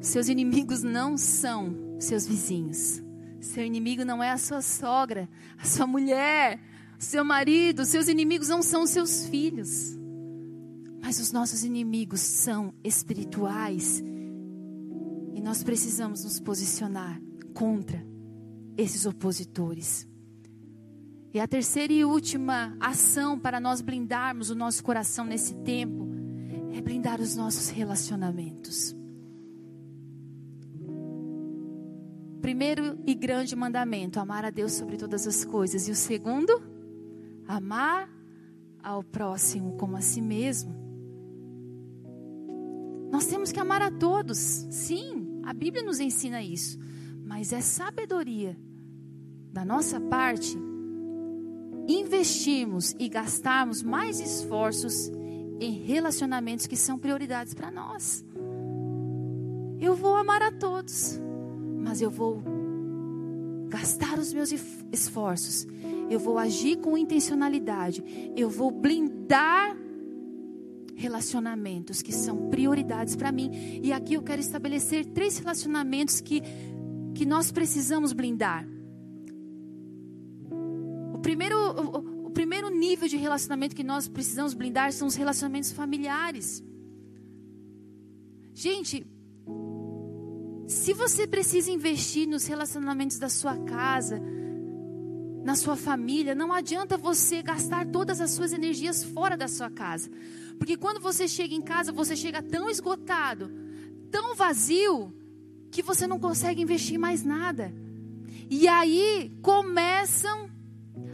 Seus 0.01 0.27
inimigos 0.27 0.83
não 0.83 1.17
são 1.17 1.97
seus 1.99 2.27
vizinhos. 2.27 3.01
Seu 3.39 3.65
inimigo 3.65 4.05
não 4.05 4.21
é 4.21 4.29
a 4.31 4.37
sua 4.37 4.61
sogra, 4.61 5.27
a 5.57 5.65
sua 5.65 5.87
mulher, 5.87 6.59
seu 7.03 7.25
marido, 7.25 7.83
seus 7.83 8.07
inimigos 8.07 8.47
não 8.47 8.61
são 8.61 8.85
seus 8.85 9.25
filhos. 9.25 9.97
Mas 11.01 11.19
os 11.19 11.31
nossos 11.31 11.63
inimigos 11.63 12.19
são 12.19 12.73
espirituais. 12.83 14.03
E 15.33 15.41
nós 15.41 15.63
precisamos 15.63 16.23
nos 16.23 16.39
posicionar 16.39 17.19
contra 17.53 18.05
esses 18.77 19.05
opositores. 19.05 20.07
E 21.33 21.39
a 21.39 21.47
terceira 21.47 21.91
e 21.91 22.05
última 22.05 22.77
ação 22.79 23.39
para 23.39 23.59
nós 23.59 23.81
blindarmos 23.81 24.49
o 24.49 24.55
nosso 24.55 24.83
coração 24.83 25.25
nesse 25.25 25.55
tempo 25.55 26.07
é 26.71 26.81
blindar 26.81 27.19
os 27.19 27.35
nossos 27.35 27.69
relacionamentos. 27.69 28.95
Primeiro 32.41 32.99
e 33.07 33.15
grande 33.15 33.55
mandamento: 33.55 34.19
amar 34.19 34.45
a 34.45 34.49
Deus 34.49 34.73
sobre 34.73 34.97
todas 34.97 35.25
as 35.25 35.43
coisas. 35.43 35.87
E 35.87 35.91
o 35.91 35.95
segundo, 35.95 36.70
amar 37.55 38.09
ao 38.81 39.03
próximo 39.03 39.77
como 39.77 39.97
a 39.97 40.01
si 40.01 40.21
mesmo. 40.21 40.73
Nós 43.11 43.25
temos 43.25 43.51
que 43.51 43.59
amar 43.59 43.81
a 43.81 43.91
todos, 43.91 44.37
sim, 44.37 45.41
a 45.43 45.53
Bíblia 45.53 45.83
nos 45.83 45.99
ensina 45.99 46.41
isso, 46.41 46.79
mas 47.25 47.51
é 47.51 47.59
sabedoria 47.59 48.57
da 49.51 49.65
nossa 49.65 49.99
parte 49.99 50.57
investirmos 51.87 52.95
e 52.97 53.09
gastarmos 53.09 53.83
mais 53.83 54.19
esforços 54.19 55.11
em 55.59 55.71
relacionamentos 55.83 56.67
que 56.67 56.77
são 56.77 56.97
prioridades 56.97 57.53
para 57.53 57.69
nós. 57.69 58.23
Eu 59.79 59.95
vou 59.95 60.15
amar 60.15 60.41
a 60.41 60.51
todos, 60.51 61.19
mas 61.83 62.01
eu 62.01 62.09
vou 62.09 62.41
gastar 63.67 64.17
os 64.17 64.31
meus 64.31 64.51
esforços 64.91 65.67
eu 66.11 66.19
vou 66.19 66.37
agir 66.37 66.75
com 66.77 66.97
intencionalidade, 66.97 68.03
eu 68.35 68.49
vou 68.49 68.69
blindar 68.69 69.77
relacionamentos 70.93 72.01
que 72.01 72.11
são 72.11 72.49
prioridades 72.49 73.15
para 73.15 73.31
mim. 73.31 73.79
E 73.81 73.93
aqui 73.93 74.15
eu 74.15 74.21
quero 74.21 74.41
estabelecer 74.41 75.05
três 75.05 75.37
relacionamentos 75.37 76.19
que, 76.19 76.41
que 77.15 77.25
nós 77.25 77.49
precisamos 77.49 78.11
blindar. 78.11 78.67
O 81.13 81.19
primeiro, 81.19 81.57
o, 81.57 82.27
o 82.27 82.29
primeiro 82.31 82.69
nível 82.69 83.07
de 83.07 83.15
relacionamento 83.15 83.73
que 83.73 83.83
nós 83.83 84.09
precisamos 84.09 84.53
blindar 84.53 84.91
são 84.91 85.07
os 85.07 85.15
relacionamentos 85.15 85.71
familiares. 85.71 86.61
Gente, 88.53 89.07
se 90.67 90.93
você 90.93 91.25
precisa 91.25 91.71
investir 91.71 92.27
nos 92.27 92.45
relacionamentos 92.45 93.17
da 93.17 93.29
sua 93.29 93.57
casa, 93.57 94.21
na 95.43 95.55
sua 95.55 95.75
família, 95.75 96.35
não 96.35 96.53
adianta 96.53 96.97
você 96.97 97.41
gastar 97.41 97.85
todas 97.87 98.21
as 98.21 98.31
suas 98.31 98.53
energias 98.53 99.03
fora 99.03 99.35
da 99.35 99.47
sua 99.47 99.69
casa. 99.69 100.09
Porque 100.57 100.77
quando 100.77 100.99
você 100.99 101.27
chega 101.27 101.55
em 101.55 101.61
casa, 101.61 101.91
você 101.91 102.15
chega 102.15 102.41
tão 102.41 102.69
esgotado, 102.69 103.51
tão 104.11 104.35
vazio, 104.35 105.13
que 105.71 105.81
você 105.81 106.05
não 106.05 106.19
consegue 106.19 106.61
investir 106.61 106.99
mais 106.99 107.23
nada. 107.23 107.73
E 108.49 108.67
aí 108.67 109.31
começam 109.41 110.49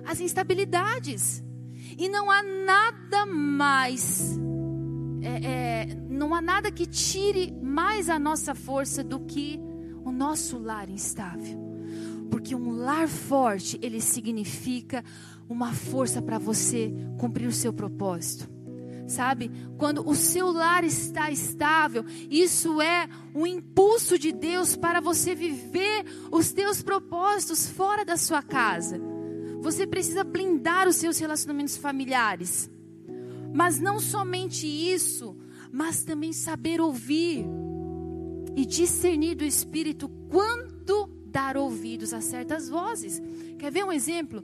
as 0.04 0.20
instabilidades. 0.20 1.44
E 1.98 2.10
não 2.10 2.30
há 2.30 2.44
nada 2.44 3.26
mais, 3.26 4.38
é, 5.22 5.46
é, 5.46 5.86
não 6.10 6.34
há 6.36 6.42
nada 6.42 6.72
que 6.72 6.86
tire 6.86 7.52
mais 7.62 8.10
a 8.10 8.20
nossa 8.20 8.54
força 8.54 9.04
do 9.04 9.20
que 9.22 9.60
o 10.04 10.12
nosso 10.12 10.58
lar 10.58 10.90
instável. 10.90 11.67
Porque 12.30 12.56
um 12.56 12.72
lar 12.78 13.08
forte, 13.08 13.80
ele 13.82 14.02
significa 14.02 15.04
uma 15.50 15.74
força 15.74 16.22
para 16.22 16.38
você 16.38 16.94
cumprir 17.18 17.48
o 17.48 17.54
seu 17.54 17.72
propósito. 17.72 18.50
Sabe? 19.08 19.50
Quando 19.78 20.08
o 20.08 20.14
seu 20.14 20.52
lar 20.52 20.84
está 20.84 21.32
estável, 21.32 22.04
isso 22.30 22.82
é 22.82 23.08
um 23.34 23.48
impulso 23.48 24.20
de 24.20 24.34
Deus 24.34 24.76
para 24.76 25.00
você 25.00 25.34
viver 25.34 26.06
os 26.30 26.52
teus 26.52 26.82
propósitos 26.84 27.68
fora 27.68 28.04
da 28.04 28.18
sua 28.18 28.42
casa. 28.42 29.00
Você 29.62 29.88
precisa 29.88 30.24
blindar 30.24 30.88
os 30.88 30.98
seus 30.98 31.18
relacionamentos 31.18 31.78
familiares. 31.78 32.70
Mas 33.54 33.80
não 33.80 34.00
somente 34.00 34.68
isso, 34.68 35.38
mas 35.72 36.04
também 36.04 36.34
saber 36.34 36.82
ouvir 36.82 37.46
e 38.56 38.66
discernir 38.66 39.36
do 39.36 39.46
Espírito 39.46 40.10
quando 40.30 41.17
dar 41.28 41.58
ouvidos 41.58 42.14
a 42.14 42.22
certas 42.22 42.70
vozes. 42.70 43.22
Quer 43.60 43.72
ver 43.72 43.84
um 43.84 43.92
exemplo? 43.92 44.44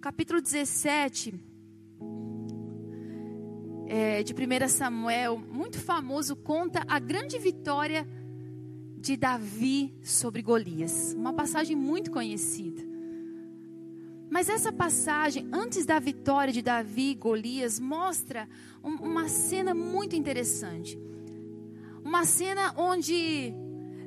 Capítulo 0.00 0.40
17 0.40 1.34
é, 3.88 4.22
de 4.22 4.34
1 4.34 4.68
Samuel, 4.68 5.38
muito 5.38 5.80
famoso, 5.80 6.36
conta 6.36 6.84
a 6.86 6.98
grande 6.98 7.38
vitória 7.38 8.06
de 8.98 9.16
Davi 9.16 9.94
sobre 10.02 10.42
Golias. 10.42 11.14
Uma 11.14 11.32
passagem 11.32 11.74
muito 11.74 12.10
conhecida. 12.10 12.86
Mas 14.30 14.50
essa 14.50 14.70
passagem, 14.70 15.48
antes 15.50 15.86
da 15.86 15.98
vitória 15.98 16.52
de 16.52 16.60
Davi 16.60 17.12
e 17.12 17.14
Golias, 17.14 17.80
mostra 17.80 18.46
um, 18.84 18.96
uma 18.96 19.26
cena 19.26 19.72
muito 19.72 20.14
interessante. 20.14 20.98
Uma 22.04 22.26
cena 22.26 22.74
onde 22.76 23.54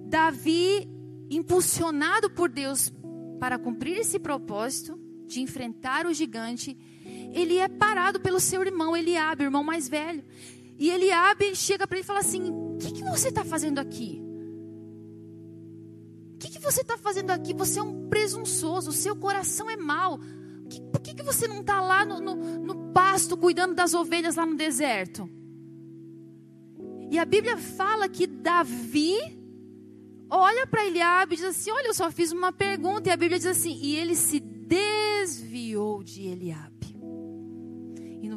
Davi, 0.04 0.88
impulsionado 1.32 2.30
por 2.30 2.50
Deus 2.50 2.92
para 3.40 3.58
cumprir 3.58 3.98
esse 3.98 4.20
propósito 4.20 5.00
de 5.26 5.42
enfrentar 5.42 6.06
o 6.06 6.14
gigante, 6.14 6.78
ele 7.34 7.58
é 7.58 7.70
parado 7.70 8.20
pelo 8.20 8.40
seu 8.40 8.62
irmão 8.62 8.96
Eliabe, 8.96 9.44
o 9.44 9.48
irmão 9.48 9.64
mais 9.64 9.88
velho. 9.88 10.24
E 10.78 10.90
Eliabe 10.90 11.56
chega 11.56 11.88
para 11.88 11.98
ele 11.98 12.04
e 12.04 12.08
fala 12.08 12.20
assim: 12.20 12.50
O 12.52 12.78
que, 12.78 12.92
que 12.92 13.04
você 13.04 13.30
está 13.30 13.46
fazendo 13.46 13.80
aqui? 13.80 14.22
O 16.36 16.38
que, 16.38 16.50
que 16.50 16.60
você 16.60 16.82
está 16.82 16.98
fazendo 16.98 17.32
aqui? 17.32 17.54
Você 17.54 17.80
é 17.80 17.84
um 17.84 18.10
presunçoso, 18.10 18.90
o 18.90 18.94
seu 18.94 19.16
coração 19.16 19.70
é 19.70 19.78
mau. 19.78 20.20
Por 20.92 21.02
que, 21.02 21.14
que 21.14 21.24
você 21.24 21.48
não 21.48 21.62
está 21.62 21.80
lá 21.80 22.04
no, 22.04 22.20
no, 22.20 22.36
no 22.36 22.92
pasto 22.92 23.38
cuidando 23.38 23.74
das 23.74 23.94
ovelhas 23.94 24.36
lá 24.36 24.46
no 24.46 24.56
deserto? 24.56 25.30
E 27.10 27.20
a 27.20 27.26
Bíblia 27.26 27.58
fala 27.58 28.10
que 28.10 28.26
Davi 28.26 29.41
olha 30.32 30.66
para 30.66 30.86
Eliabe 30.86 31.34
e 31.36 31.38
diz 31.38 31.46
assim: 31.46 31.72
Olha, 31.72 31.88
eu 31.88 31.94
só 31.94 32.10
fiz 32.10 32.32
uma 32.32 32.52
pergunta. 32.52 33.10
E 33.10 33.12
a 33.12 33.18
Bíblia 33.18 33.38
diz 33.38 33.48
assim: 33.48 33.78
E 33.82 33.96
ele 33.96 34.16
se 34.16 34.40
desviou 34.40 36.02
de 36.02 36.24
Eliabe 36.24 36.82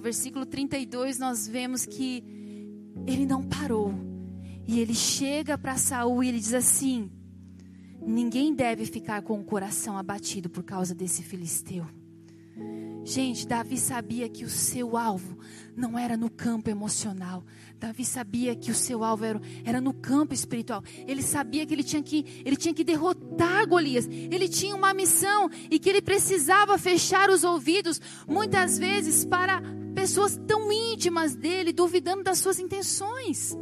versículo 0.05 0.45
32 0.45 1.19
nós 1.19 1.49
vemos 1.49 1.87
que 1.87 2.23
ele 3.07 3.25
não 3.25 3.43
parou. 3.43 3.95
E 4.67 4.79
ele 4.79 4.95
chega 4.95 5.57
para 5.57 5.79
Saul 5.79 6.23
e 6.23 6.29
ele 6.29 6.39
diz 6.39 6.53
assim: 6.53 7.11
Ninguém 8.07 8.55
deve 8.55 8.85
ficar 8.85 9.23
com 9.23 9.41
o 9.41 9.45
coração 9.45 9.97
abatido 9.97 10.51
por 10.51 10.63
causa 10.63 10.95
desse 10.95 11.23
filisteu. 11.23 11.87
Gente, 13.03 13.47
Davi 13.47 13.79
sabia 13.79 14.29
que 14.29 14.45
o 14.45 14.51
seu 14.51 14.97
alvo 14.97 15.39
não 15.75 15.99
era 15.99 16.17
no 16.17 16.31
campo 16.31 16.69
emocional. 16.69 17.45
Davi 17.79 18.05
sabia 18.05 18.55
que 18.55 18.71
o 18.71 18.75
seu 18.75 19.05
alvo 19.05 19.25
era, 19.25 19.41
era, 19.65 19.81
no 19.81 19.93
campo 19.93 20.33
espiritual. 20.33 20.83
Ele 21.07 21.23
sabia 21.23 21.67
que 21.67 21.75
ele 21.75 21.83
tinha 21.83 22.03
que 22.03 22.43
ele 22.45 22.57
tinha 22.57 22.73
que 22.73 22.85
derrotar 22.85 23.67
Golias. 23.69 24.07
Ele 24.07 24.49
tinha 24.49 24.75
uma 24.75 24.95
missão 24.95 25.51
e 25.71 25.79
que 25.79 25.89
ele 25.89 26.01
precisava 26.01 26.79
fechar 26.79 27.29
os 27.31 27.45
ouvidos 27.45 28.01
muitas 28.27 28.79
vezes 28.79 29.25
para 29.25 29.61
pessoas 29.95 30.41
tão 30.47 30.73
íntimas 30.73 31.35
dele 31.35 31.73
duvidando 31.73 32.23
das 32.23 32.39
suas 32.39 32.59
intenções. 32.59 33.57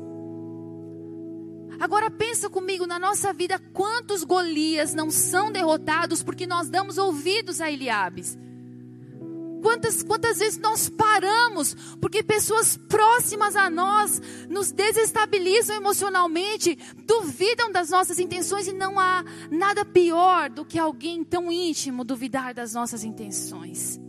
Agora 1.80 2.08
pensa 2.10 2.48
comigo 2.48 2.86
na 2.86 2.98
nossa 2.98 3.32
vida 3.32 3.58
quantos 3.72 4.22
Golias 4.22 4.94
não 4.94 5.10
são 5.10 5.50
derrotados 5.50 6.22
porque 6.22 6.46
nós 6.46 6.70
damos 6.70 6.96
ouvidos 6.96 7.60
a 7.60 7.70
Eliabes. 7.70 8.38
Quantas, 9.62 10.02
quantas 10.02 10.38
vezes 10.40 10.58
nós 10.58 10.88
paramos 10.88 11.74
porque 12.00 12.22
pessoas 12.22 12.76
próximas 12.76 13.54
a 13.54 13.70
nós 13.70 14.20
nos 14.50 14.72
desestabilizam 14.72 15.76
emocionalmente, 15.76 16.76
duvidam 17.06 17.70
das 17.70 17.90
nossas 17.90 18.18
intenções 18.18 18.66
e 18.66 18.72
não 18.72 18.98
há 18.98 19.24
nada 19.50 19.84
pior 19.84 20.50
do 20.50 20.64
que 20.64 20.78
alguém 20.78 21.22
tão 21.22 21.50
íntimo 21.50 22.04
duvidar 22.04 22.52
das 22.52 22.74
nossas 22.74 23.04
intenções. 23.04 24.00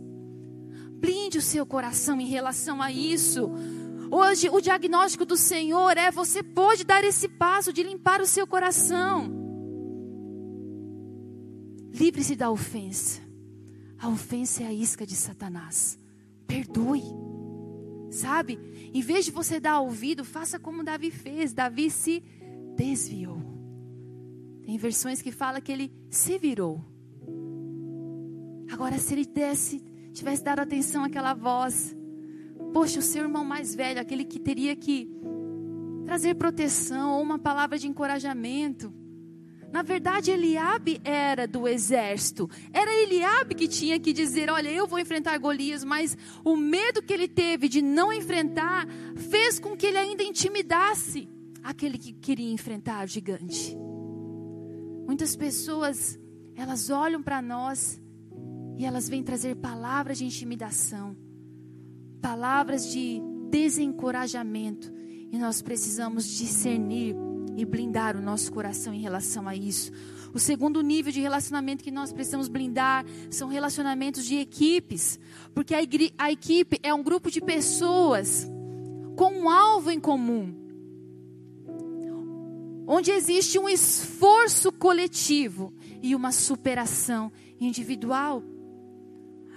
Blinde 0.90 1.38
o 1.38 1.42
seu 1.42 1.64
coração 1.64 2.20
em 2.20 2.26
relação 2.26 2.82
a 2.82 2.90
isso. 2.90 3.50
Hoje, 4.10 4.48
o 4.48 4.60
diagnóstico 4.60 5.24
do 5.24 5.36
Senhor 5.36 5.96
é: 5.96 6.10
você 6.10 6.42
pode 6.42 6.82
dar 6.82 7.04
esse 7.04 7.28
passo 7.28 7.72
de 7.72 7.82
limpar 7.82 8.20
o 8.20 8.26
seu 8.26 8.46
coração. 8.46 9.32
Livre-se 11.92 12.34
da 12.34 12.50
ofensa. 12.50 13.23
A 14.04 14.08
ofensa 14.10 14.62
é 14.62 14.66
a 14.66 14.72
isca 14.72 15.06
de 15.06 15.16
Satanás. 15.16 15.98
Perdoe. 16.46 17.02
Sabe? 18.10 18.58
Em 18.92 19.00
vez 19.00 19.24
de 19.24 19.30
você 19.30 19.58
dar 19.58 19.80
ouvido, 19.80 20.26
faça 20.26 20.60
como 20.60 20.84
Davi 20.84 21.10
fez. 21.10 21.54
Davi 21.54 21.90
se 21.90 22.22
desviou. 22.76 23.38
Tem 24.62 24.76
versões 24.76 25.22
que 25.22 25.32
fala 25.32 25.58
que 25.58 25.72
ele 25.72 25.90
se 26.10 26.36
virou. 26.36 26.84
Agora, 28.70 28.98
se 28.98 29.14
ele 29.14 29.24
desse, 29.24 29.82
tivesse 30.12 30.44
dado 30.44 30.58
atenção 30.58 31.02
àquela 31.02 31.32
voz, 31.32 31.96
poxa, 32.74 32.98
o 32.98 33.02
seu 33.02 33.22
irmão 33.22 33.42
mais 33.42 33.74
velho, 33.74 34.02
aquele 34.02 34.26
que 34.26 34.38
teria 34.38 34.76
que 34.76 35.08
trazer 36.04 36.34
proteção 36.34 37.14
ou 37.14 37.22
uma 37.22 37.38
palavra 37.38 37.78
de 37.78 37.88
encorajamento, 37.88 38.92
na 39.74 39.82
verdade, 39.82 40.30
Eliabe 40.30 41.00
era 41.02 41.48
do 41.48 41.66
exército. 41.66 42.48
Era 42.72 42.94
Eliabe 42.94 43.56
que 43.56 43.66
tinha 43.66 43.98
que 43.98 44.12
dizer: 44.12 44.48
Olha, 44.48 44.68
eu 44.68 44.86
vou 44.86 45.00
enfrentar 45.00 45.36
Golias, 45.36 45.82
mas 45.82 46.16
o 46.44 46.56
medo 46.56 47.02
que 47.02 47.12
ele 47.12 47.26
teve 47.26 47.68
de 47.68 47.82
não 47.82 48.12
enfrentar 48.12 48.86
fez 49.16 49.58
com 49.58 49.76
que 49.76 49.86
ele 49.86 49.98
ainda 49.98 50.22
intimidasse 50.22 51.28
aquele 51.60 51.98
que 51.98 52.12
queria 52.12 52.52
enfrentar 52.52 53.04
o 53.04 53.08
gigante. 53.08 53.76
Muitas 55.08 55.34
pessoas, 55.34 56.20
elas 56.54 56.88
olham 56.88 57.20
para 57.20 57.42
nós 57.42 58.00
e 58.78 58.84
elas 58.84 59.08
vêm 59.08 59.24
trazer 59.24 59.56
palavras 59.56 60.18
de 60.18 60.24
intimidação, 60.24 61.16
palavras 62.22 62.92
de 62.92 63.20
desencorajamento, 63.50 64.94
e 65.32 65.36
nós 65.36 65.60
precisamos 65.62 66.28
discernir 66.28 67.16
e 67.56 67.64
blindar 67.64 68.16
o 68.16 68.22
nosso 68.22 68.52
coração 68.52 68.92
em 68.92 69.00
relação 69.00 69.48
a 69.48 69.54
isso. 69.54 69.92
O 70.34 70.38
segundo 70.38 70.82
nível 70.82 71.12
de 71.12 71.20
relacionamento 71.20 71.84
que 71.84 71.92
nós 71.92 72.12
precisamos 72.12 72.48
blindar 72.48 73.04
são 73.30 73.48
relacionamentos 73.48 74.24
de 74.24 74.36
equipes, 74.36 75.18
porque 75.54 75.74
a, 75.74 75.78
a 76.18 76.32
equipe 76.32 76.80
é 76.82 76.92
um 76.92 77.02
grupo 77.02 77.30
de 77.30 77.40
pessoas 77.40 78.50
com 79.16 79.32
um 79.32 79.48
alvo 79.48 79.92
em 79.92 80.00
comum, 80.00 80.52
onde 82.86 83.12
existe 83.12 83.58
um 83.58 83.68
esforço 83.68 84.72
coletivo 84.72 85.72
e 86.02 86.14
uma 86.14 86.32
superação 86.32 87.30
individual. 87.60 88.42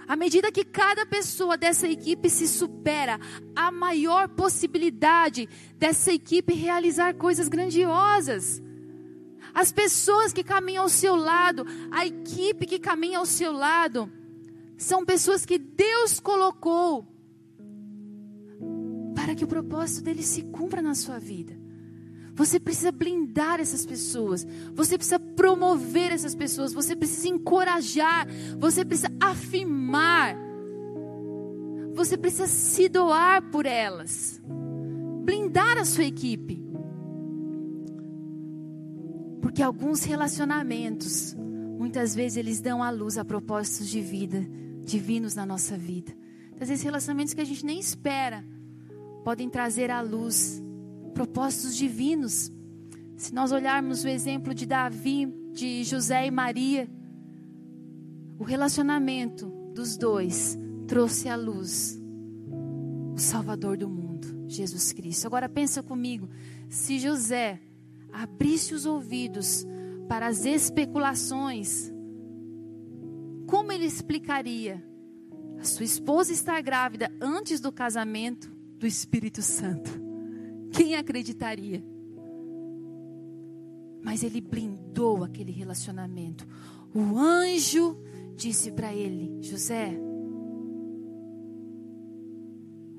À 0.08 0.16
medida 0.16 0.50
que 0.50 0.64
cada 0.64 1.04
pessoa 1.04 1.58
dessa 1.58 1.86
equipe 1.86 2.30
se 2.30 2.48
supera, 2.48 3.20
há 3.54 3.70
maior 3.70 4.26
possibilidade 4.26 5.46
dessa 5.76 6.10
equipe 6.10 6.54
realizar 6.54 7.12
coisas 7.12 7.46
grandiosas. 7.46 8.62
As 9.52 9.70
pessoas 9.70 10.32
que 10.32 10.42
caminham 10.42 10.84
ao 10.84 10.88
seu 10.88 11.14
lado, 11.14 11.66
a 11.90 12.06
equipe 12.06 12.64
que 12.64 12.78
caminha 12.78 13.18
ao 13.18 13.26
seu 13.26 13.52
lado, 13.52 14.10
são 14.78 15.04
pessoas 15.04 15.44
que 15.44 15.58
Deus 15.58 16.18
colocou 16.18 17.06
para 19.14 19.34
que 19.34 19.44
o 19.44 19.48
propósito 19.48 20.04
dele 20.04 20.22
se 20.22 20.42
cumpra 20.44 20.80
na 20.80 20.94
sua 20.94 21.18
vida. 21.18 21.57
Você 22.38 22.60
precisa 22.60 22.92
blindar 22.92 23.58
essas 23.58 23.84
pessoas. 23.84 24.46
Você 24.72 24.96
precisa 24.96 25.18
promover 25.18 26.12
essas 26.12 26.36
pessoas. 26.36 26.72
Você 26.72 26.94
precisa 26.94 27.26
encorajar. 27.26 28.28
Você 28.60 28.84
precisa 28.84 29.10
afirmar. 29.20 30.36
Você 31.94 32.16
precisa 32.16 32.46
se 32.46 32.88
doar 32.88 33.42
por 33.50 33.66
elas. 33.66 34.40
Blindar 35.24 35.78
a 35.78 35.84
sua 35.84 36.04
equipe. 36.04 36.62
Porque 39.42 39.60
alguns 39.60 40.04
relacionamentos 40.04 41.34
muitas 41.34 42.14
vezes 42.14 42.36
eles 42.36 42.60
dão 42.60 42.84
à 42.84 42.90
luz 42.90 43.18
a 43.18 43.24
propósitos 43.24 43.88
de 43.88 44.00
vida, 44.00 44.46
divinos 44.84 45.34
na 45.34 45.44
nossa 45.44 45.76
vida. 45.76 46.12
Às 46.60 46.68
vezes 46.68 46.84
relacionamentos 46.84 47.34
que 47.34 47.40
a 47.40 47.44
gente 47.44 47.66
nem 47.66 47.80
espera 47.80 48.44
podem 49.24 49.50
trazer 49.50 49.90
à 49.90 50.00
luz 50.00 50.62
propósitos 51.18 51.74
divinos. 51.74 52.52
Se 53.16 53.34
nós 53.34 53.50
olharmos 53.50 54.04
o 54.04 54.08
exemplo 54.08 54.54
de 54.54 54.64
Davi, 54.64 55.26
de 55.52 55.82
José 55.82 56.28
e 56.28 56.30
Maria, 56.30 56.88
o 58.38 58.44
relacionamento 58.44 59.46
dos 59.74 59.96
dois 59.96 60.56
trouxe 60.86 61.28
à 61.28 61.34
luz 61.34 62.00
o 63.16 63.18
Salvador 63.18 63.76
do 63.76 63.88
mundo, 63.88 64.44
Jesus 64.46 64.92
Cristo. 64.92 65.26
Agora 65.26 65.48
pensa 65.48 65.82
comigo, 65.82 66.28
se 66.68 67.00
José 67.00 67.60
abrisse 68.12 68.72
os 68.72 68.86
ouvidos 68.86 69.66
para 70.08 70.28
as 70.28 70.44
especulações, 70.44 71.92
como 73.44 73.72
ele 73.72 73.86
explicaria 73.86 74.80
a 75.58 75.64
sua 75.64 75.84
esposa 75.84 76.32
estar 76.32 76.62
grávida 76.62 77.10
antes 77.20 77.58
do 77.58 77.72
casamento 77.72 78.48
do 78.78 78.86
Espírito 78.86 79.42
Santo? 79.42 80.07
Quem 80.72 80.96
acreditaria? 80.96 81.84
Mas 84.02 84.22
ele 84.22 84.40
blindou 84.40 85.24
aquele 85.24 85.52
relacionamento. 85.52 86.46
O 86.94 87.18
anjo 87.18 87.96
disse 88.36 88.70
para 88.70 88.94
ele: 88.94 89.42
José, 89.42 89.98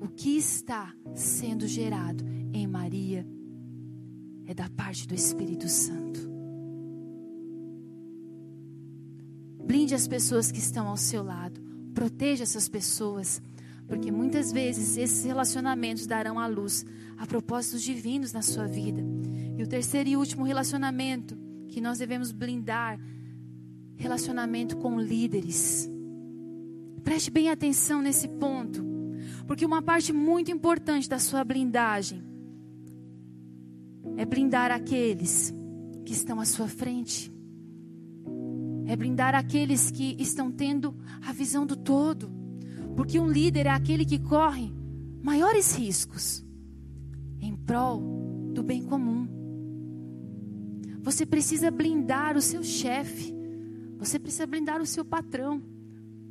o 0.00 0.08
que 0.08 0.36
está 0.36 0.94
sendo 1.14 1.66
gerado 1.66 2.24
em 2.52 2.66
Maria 2.66 3.26
é 4.46 4.54
da 4.54 4.68
parte 4.68 5.06
do 5.06 5.14
Espírito 5.14 5.68
Santo. 5.68 6.30
Blinde 9.64 9.94
as 9.94 10.08
pessoas 10.08 10.50
que 10.50 10.58
estão 10.58 10.88
ao 10.88 10.96
seu 10.96 11.22
lado, 11.22 11.60
proteja 11.94 12.42
essas 12.42 12.68
pessoas, 12.68 13.40
porque 13.90 14.12
muitas 14.12 14.52
vezes 14.52 14.96
esses 14.96 15.24
relacionamentos 15.24 16.06
darão 16.06 16.38
à 16.38 16.46
luz 16.46 16.86
a 17.18 17.26
propósitos 17.26 17.82
divinos 17.82 18.32
na 18.32 18.40
sua 18.40 18.64
vida. 18.64 19.02
E 19.58 19.62
o 19.64 19.66
terceiro 19.66 20.08
e 20.08 20.16
último 20.16 20.44
relacionamento 20.44 21.36
que 21.66 21.80
nós 21.80 21.98
devemos 21.98 22.30
blindar 22.30 23.00
relacionamento 23.96 24.76
com 24.76 25.00
líderes. 25.00 25.90
Preste 27.02 27.32
bem 27.32 27.50
atenção 27.50 28.00
nesse 28.00 28.28
ponto, 28.28 28.86
porque 29.48 29.66
uma 29.66 29.82
parte 29.82 30.12
muito 30.12 30.52
importante 30.52 31.08
da 31.08 31.18
sua 31.18 31.42
blindagem 31.42 32.22
é 34.16 34.24
blindar 34.24 34.70
aqueles 34.70 35.52
que 36.04 36.12
estão 36.12 36.38
à 36.38 36.44
sua 36.44 36.68
frente, 36.68 37.30
é 38.86 38.94
blindar 38.94 39.34
aqueles 39.34 39.90
que 39.90 40.14
estão 40.20 40.48
tendo 40.48 40.94
a 41.26 41.32
visão 41.32 41.66
do 41.66 41.74
todo, 41.74 42.39
porque 43.00 43.18
um 43.18 43.30
líder 43.30 43.66
é 43.66 43.70
aquele 43.70 44.04
que 44.04 44.18
corre 44.18 44.70
maiores 45.22 45.74
riscos 45.74 46.44
em 47.40 47.56
prol 47.56 48.00
do 48.54 48.62
bem 48.62 48.84
comum. 48.84 49.26
Você 51.02 51.26
precisa 51.26 51.70
blindar 51.70 52.36
o 52.36 52.42
seu 52.42 52.62
chefe 52.62 53.40
você 54.00 54.18
precisa 54.18 54.46
blindar 54.46 54.80
o 54.80 54.86
seu 54.86 55.04
patrão, 55.04 55.62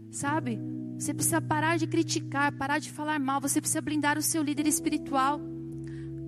sabe? 0.09 0.59
Você 0.97 1.13
precisa 1.13 1.39
parar 1.39 1.77
de 1.77 1.85
criticar, 1.85 2.51
parar 2.51 2.79
de 2.79 2.91
falar 2.91 3.19
mal. 3.19 3.39
Você 3.39 3.61
precisa 3.61 3.79
blindar 3.79 4.17
o 4.17 4.23
seu 4.23 4.41
líder 4.41 4.65
espiritual. 4.65 5.39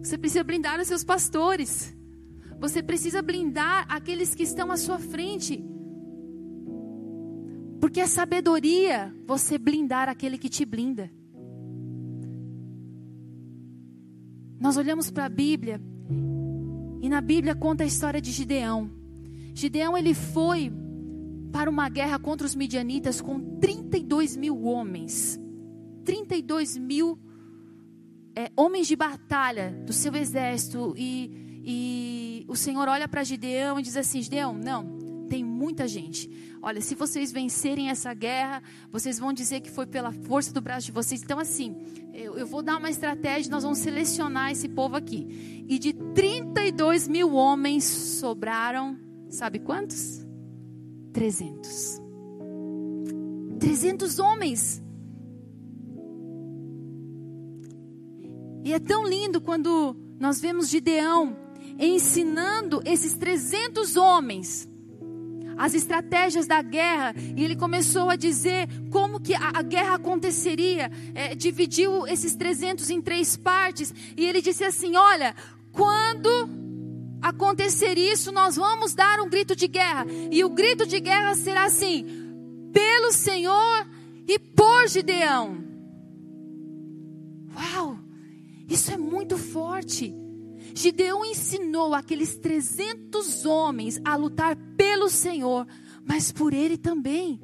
Você 0.03 0.19
precisa 0.19 0.43
blindar 0.43 0.79
os 0.79 0.87
seus 0.87 1.03
pastores. 1.03 1.97
Você 2.59 2.83
precisa 2.83 3.23
blindar 3.23 3.87
aqueles 3.89 4.35
que 4.35 4.43
estão 4.43 4.71
à 4.71 4.77
sua 4.77 4.99
frente. 4.99 5.65
Porque 7.91 7.99
é 7.99 8.07
sabedoria 8.07 9.13
você 9.27 9.57
blindar 9.57 10.07
aquele 10.07 10.37
que 10.37 10.47
te 10.47 10.63
blinda. 10.63 11.11
Nós 14.57 14.77
olhamos 14.77 15.11
para 15.11 15.25
a 15.25 15.29
Bíblia 15.29 15.81
e 17.01 17.09
na 17.09 17.19
Bíblia 17.19 17.53
conta 17.53 17.83
a 17.83 17.85
história 17.85 18.21
de 18.21 18.31
Gideão. 18.31 18.89
Gideão 19.53 19.97
ele 19.97 20.13
foi 20.13 20.71
para 21.51 21.69
uma 21.69 21.89
guerra 21.89 22.17
contra 22.17 22.47
os 22.47 22.55
midianitas 22.55 23.19
com 23.19 23.59
32 23.59 24.37
mil 24.37 24.63
homens. 24.63 25.37
32 26.05 26.77
mil 26.77 27.19
é, 28.33 28.49
homens 28.55 28.87
de 28.87 28.95
batalha 28.95 29.83
do 29.85 29.91
seu 29.91 30.15
exército. 30.15 30.93
E, 30.95 31.61
e 31.65 32.45
o 32.47 32.55
Senhor 32.55 32.87
olha 32.87 33.09
para 33.09 33.21
Gideão 33.25 33.77
e 33.77 33.83
diz 33.83 33.97
assim: 33.97 34.21
Gideão, 34.21 34.53
não, 34.53 35.01
muita 35.62 35.88
gente. 35.88 36.28
Olha, 36.59 36.82
se 36.82 36.95
vocês 36.95 37.32
vencerem 37.32 37.89
essa 37.89 38.12
guerra, 38.16 38.64
vocês 38.91 39.20
vão 39.20 39.32
dizer 39.32 39.62
que 39.62 39.70
foi 39.70 39.86
pela 39.86 40.12
força 40.12 40.51
do 40.51 40.59
braço 40.59 40.88
de 40.88 40.91
vocês. 40.91 41.22
Então, 41.22 41.38
assim, 41.38 41.76
eu, 42.14 42.36
eu 42.36 42.47
vou 42.47 42.64
dar 42.64 42.78
uma 42.78 42.89
estratégia, 42.89 43.51
nós 43.51 43.62
vamos 43.62 43.78
selecionar 43.78 44.51
esse 44.51 44.68
povo 44.68 44.95
aqui. 44.95 45.66
E 45.70 45.78
de 45.78 45.93
32 45.93 47.07
mil 47.07 47.34
homens 47.34 47.84
sobraram, 47.84 48.97
sabe 49.30 49.59
quantos? 49.59 50.26
300. 51.14 52.01
300 53.59 54.18
homens. 54.18 54.82
E 58.64 58.74
é 58.74 58.80
tão 58.80 59.07
lindo 59.07 59.39
quando 59.39 59.95
nós 60.20 60.41
vemos 60.41 60.70
Gideão 60.70 61.38
ensinando 61.80 62.82
esses 62.86 63.16
300 63.16 63.95
homens 63.95 64.70
as 65.58 65.74
estratégias 65.74 66.47
da 66.47 66.62
guerra 66.62 67.14
e 67.36 67.43
ele 67.43 67.56
começou 67.56 68.10
a 68.10 68.16
dizer 68.16 68.68
como 68.89 69.20
que 69.20 69.34
a, 69.34 69.52
a 69.56 69.62
guerra 69.62 69.95
aconteceria. 69.95 70.91
É, 71.14 71.36
dividiu 71.36 72.08
esses 72.08 72.36
300 72.36 72.89
em 72.89 73.02
três 73.02 73.36
partes 73.38 73.93
e 74.16 74.26
ele 74.26 74.41
disse 74.41 74.64
assim: 74.64 74.95
Olha, 74.95 75.36
quando 75.72 76.49
acontecer 77.22 77.97
isso, 77.97 78.32
nós 78.32 78.56
vamos 78.56 78.93
dar 78.93 79.20
um 79.20 79.30
grito 79.30 79.56
de 79.56 79.68
guerra. 79.68 80.06
E 80.32 80.43
o 80.43 80.49
grito 80.49 80.86
de 80.86 80.99
guerra 80.99 81.36
será 81.36 81.66
assim: 81.66 82.06
pelo 82.74 83.12
Senhor 83.12 83.88
e 84.28 84.39
por 84.39 84.88
Gideão. 84.88 85.64
Uau! 87.56 87.99
Isso 88.68 88.91
é 88.91 88.97
muito 88.97 89.38
forte. 89.38 90.16
Gideão 90.74 91.26
ensinou 91.26 91.93
aqueles 91.93 92.38
300 92.38 93.45
homens 93.45 93.99
a 94.06 94.16
lutar 94.16 94.56
pelo 95.02 95.10
Senhor, 95.10 95.68
mas 96.06 96.32
por 96.32 96.54
ele 96.54 96.78
também. 96.78 97.41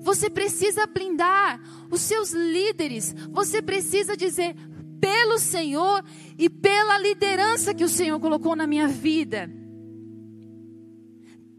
Você 0.00 0.28
precisa 0.28 0.86
blindar 0.86 1.58
os 1.90 2.02
seus 2.02 2.32
líderes. 2.32 3.14
Você 3.30 3.62
precisa 3.62 4.14
dizer: 4.14 4.54
pelo 5.00 5.38
Senhor 5.38 6.04
e 6.38 6.50
pela 6.50 6.98
liderança 6.98 7.72
que 7.72 7.84
o 7.84 7.88
Senhor 7.88 8.20
colocou 8.20 8.54
na 8.54 8.66
minha 8.66 8.86
vida. 8.86 9.50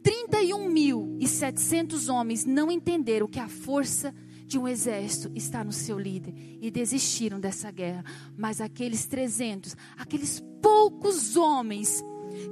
31.700 0.03 2.13
homens 2.13 2.45
não 2.45 2.69
entenderam 2.71 3.27
que 3.27 3.39
a 3.39 3.47
força 3.47 4.13
de 4.45 4.59
um 4.59 4.67
exército 4.67 5.31
está 5.35 5.63
no 5.63 5.71
seu 5.71 5.97
líder 5.99 6.33
e 6.61 6.71
desistiram 6.71 7.39
dessa 7.39 7.71
guerra. 7.71 8.03
Mas 8.37 8.61
aqueles 8.61 9.07
300, 9.07 9.75
aqueles 9.97 10.43
poucos 10.61 11.35
homens 11.35 12.03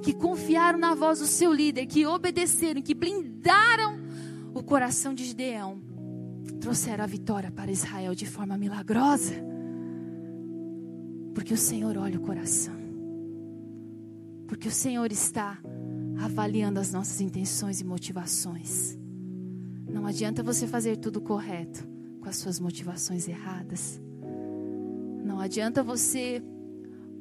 que 0.01 0.13
confiaram 0.13 0.77
na 0.77 0.93
voz 0.93 1.19
do 1.19 1.25
seu 1.25 1.53
líder, 1.53 1.85
que 1.85 2.05
obedeceram, 2.05 2.81
que 2.81 2.93
blindaram 2.93 3.99
o 4.53 4.63
coração 4.63 5.13
de 5.13 5.25
Gideão, 5.25 5.81
trouxeram 6.59 7.03
a 7.03 7.07
vitória 7.07 7.51
para 7.51 7.71
Israel 7.71 8.15
de 8.15 8.25
forma 8.25 8.57
milagrosa. 8.57 9.35
Porque 11.33 11.53
o 11.53 11.57
Senhor 11.57 11.97
olha 11.97 12.17
o 12.17 12.21
coração. 12.21 12.75
Porque 14.47 14.67
o 14.67 14.71
Senhor 14.71 15.11
está 15.11 15.59
avaliando 16.19 16.79
as 16.79 16.91
nossas 16.91 17.21
intenções 17.21 17.79
e 17.79 17.85
motivações. 17.85 18.97
Não 19.88 20.05
adianta 20.05 20.41
você 20.41 20.65
fazer 20.65 20.97
tudo 20.97 21.21
correto 21.21 21.88
com 22.19 22.27
as 22.27 22.38
suas 22.38 22.59
motivações 22.59 23.27
erradas. 23.27 24.01
Não 25.23 25.39
adianta 25.39 25.83
você 25.83 26.41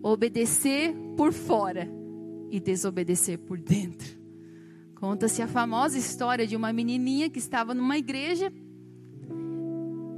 obedecer 0.02 0.94
por 1.16 1.32
fora 1.32 1.95
e 2.50 2.60
desobedecer 2.60 3.38
por 3.38 3.58
dentro. 3.58 4.16
Conta-se 4.94 5.42
a 5.42 5.46
famosa 5.46 5.98
história 5.98 6.46
de 6.46 6.56
uma 6.56 6.72
menininha 6.72 7.28
que 7.28 7.38
estava 7.38 7.74
numa 7.74 7.98
igreja 7.98 8.52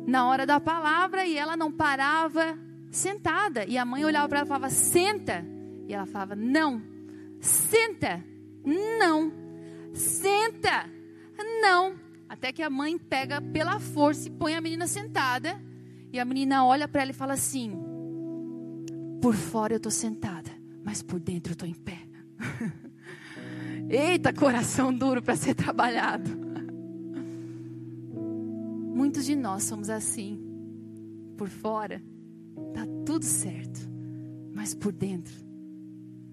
na 0.07 0.27
hora 0.27 0.47
da 0.47 0.59
palavra 0.59 1.27
e 1.27 1.37
ela 1.37 1.57
não 1.57 1.71
parava 1.71 2.59
sentada. 2.91 3.65
E 3.65 3.77
a 3.77 3.85
mãe 3.85 4.05
olhava 4.05 4.29
para 4.29 4.39
ela 4.39 4.47
e 4.47 4.49
falava: 4.49 4.71
Senta. 4.71 5.45
E 5.87 5.93
ela 5.93 6.07
falava: 6.07 6.37
Não. 6.37 6.83
Senta. 7.41 8.25
Não. 8.65 9.33
Senta. 9.93 10.89
Não. 11.61 11.95
Até 12.29 12.53
que 12.53 12.63
a 12.63 12.71
mãe 12.71 12.99
pega 12.99 13.41
pela 13.41 13.81
força 13.81 14.29
e 14.29 14.31
põe 14.31 14.55
a 14.55 14.61
menina 14.61 14.87
sentada. 14.87 15.61
E 16.13 16.19
a 16.19 16.25
menina 16.25 16.65
olha 16.65 16.89
para 16.89 17.03
ela 17.03 17.11
e 17.11 17.15
fala 17.15 17.35
assim: 17.35 17.73
Por 19.21 19.35
fora 19.35 19.75
eu 19.75 19.79
estou 19.79 19.93
sentada, 19.93 20.51
mas 20.85 21.03
por 21.03 21.19
dentro 21.19 21.51
eu 21.51 21.55
estou 21.55 21.69
em 21.69 21.75
pé. 21.75 21.98
Eita, 23.89 24.33
coração 24.33 24.93
duro 24.93 25.23
para 25.23 25.37
ser 25.37 25.55
trabalhado. 25.55 26.31
Muitos 28.95 29.25
de 29.25 29.35
nós 29.37 29.65
somos 29.65 29.89
assim. 29.89 30.45
Por 31.37 31.49
fora, 31.49 32.03
tá 32.75 32.85
tudo 33.07 33.25
certo, 33.25 33.81
mas 34.53 34.75
por 34.75 34.93
dentro 34.93 35.35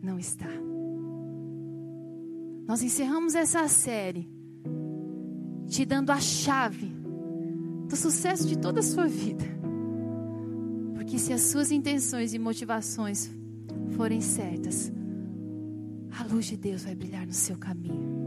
não 0.01 0.18
está. 0.18 0.49
Nós 2.68 2.82
encerramos 2.82 3.36
essa 3.36 3.68
série 3.68 4.28
te 5.68 5.86
dando 5.86 6.10
a 6.10 6.20
chave 6.20 6.91
do 7.88 7.95
sucesso 7.95 8.47
de 8.47 8.58
toda 8.58 8.80
a 8.80 8.84
sua 8.84 9.08
vida. 9.08 9.45
Porque 10.95 11.20
se 11.20 11.32
as 11.32 11.41
suas 11.41 11.72
intenções 11.72 12.34
e 12.34 12.39
motivações 12.39 13.30
forem 13.95 14.22
certas, 14.22 14.91
a 16.20 16.24
luz 16.24 16.45
de 16.45 16.57
Deus 16.57 16.84
vai 16.84 16.95
brilhar 16.95 17.26
no 17.26 17.34
seu 17.34 17.57
caminho. 17.57 18.26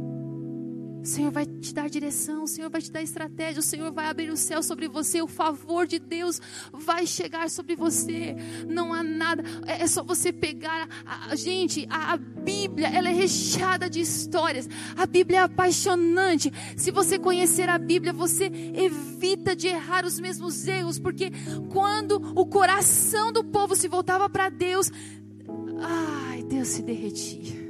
O 1.00 1.06
Senhor 1.06 1.30
vai 1.30 1.46
te 1.46 1.72
dar 1.72 1.88
direção, 1.88 2.42
o 2.42 2.46
Senhor 2.46 2.68
vai 2.68 2.82
te 2.82 2.90
dar 2.90 3.00
estratégia, 3.00 3.60
o 3.60 3.62
Senhor 3.62 3.90
vai 3.92 4.08
abrir 4.08 4.30
o 4.30 4.36
céu 4.36 4.62
sobre 4.62 4.88
você, 4.88 5.22
o 5.22 5.28
favor 5.28 5.86
de 5.86 5.98
Deus 5.98 6.40
vai 6.72 7.06
chegar 7.06 7.48
sobre 7.48 7.76
você. 7.76 8.36
Não 8.68 8.92
há 8.92 9.02
nada, 9.02 9.42
é, 9.64 9.82
é 9.82 9.86
só 9.86 10.02
você 10.02 10.32
pegar. 10.32 10.88
A, 11.06 11.30
a 11.30 11.34
gente, 11.36 11.86
a, 11.88 12.12
a 12.12 12.16
Bíblia, 12.16 12.88
ela 12.88 13.08
é 13.08 13.12
recheada 13.12 13.88
de 13.88 14.00
histórias. 14.00 14.68
A 14.96 15.06
Bíblia 15.06 15.38
é 15.38 15.42
apaixonante. 15.42 16.52
Se 16.76 16.90
você 16.90 17.18
conhecer 17.18 17.70
a 17.70 17.78
Bíblia, 17.78 18.12
você 18.12 18.50
evita 18.74 19.56
de 19.56 19.68
errar 19.68 20.04
os 20.04 20.18
mesmos 20.18 20.66
erros, 20.66 20.98
porque 20.98 21.30
quando 21.70 22.16
o 22.38 22.44
coração 22.44 23.32
do 23.32 23.44
povo 23.44 23.74
se 23.74 23.88
voltava 23.88 24.28
para 24.28 24.50
Deus, 24.50 24.90
ai, 25.80 26.42
Deus 26.42 26.68
se 26.68 26.82
derretia. 26.82 27.67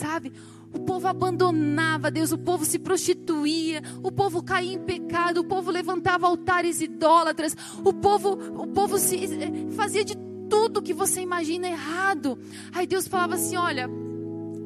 Sabe? 0.00 0.32
O 0.72 0.80
povo 0.80 1.06
abandonava 1.06 2.10
Deus, 2.10 2.32
o 2.32 2.38
povo 2.38 2.64
se 2.64 2.78
prostituía, 2.78 3.82
o 4.02 4.10
povo 4.10 4.42
caía 4.42 4.72
em 4.72 4.78
pecado, 4.78 5.40
o 5.40 5.44
povo 5.44 5.70
levantava 5.70 6.26
altares 6.26 6.80
idólatras, 6.80 7.54
o 7.84 7.92
povo, 7.92 8.32
o 8.32 8.66
povo 8.66 8.98
se, 8.98 9.16
eh, 9.16 9.70
fazia 9.72 10.02
de 10.02 10.16
tudo 10.48 10.80
que 10.80 10.94
você 10.94 11.20
imagina 11.20 11.68
errado. 11.68 12.38
Aí 12.72 12.86
Deus 12.86 13.06
falava 13.06 13.34
assim: 13.34 13.56
Olha, 13.56 13.90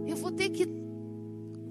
eu 0.06 0.14
vou 0.14 0.30
ter 0.30 0.50
que 0.50 0.68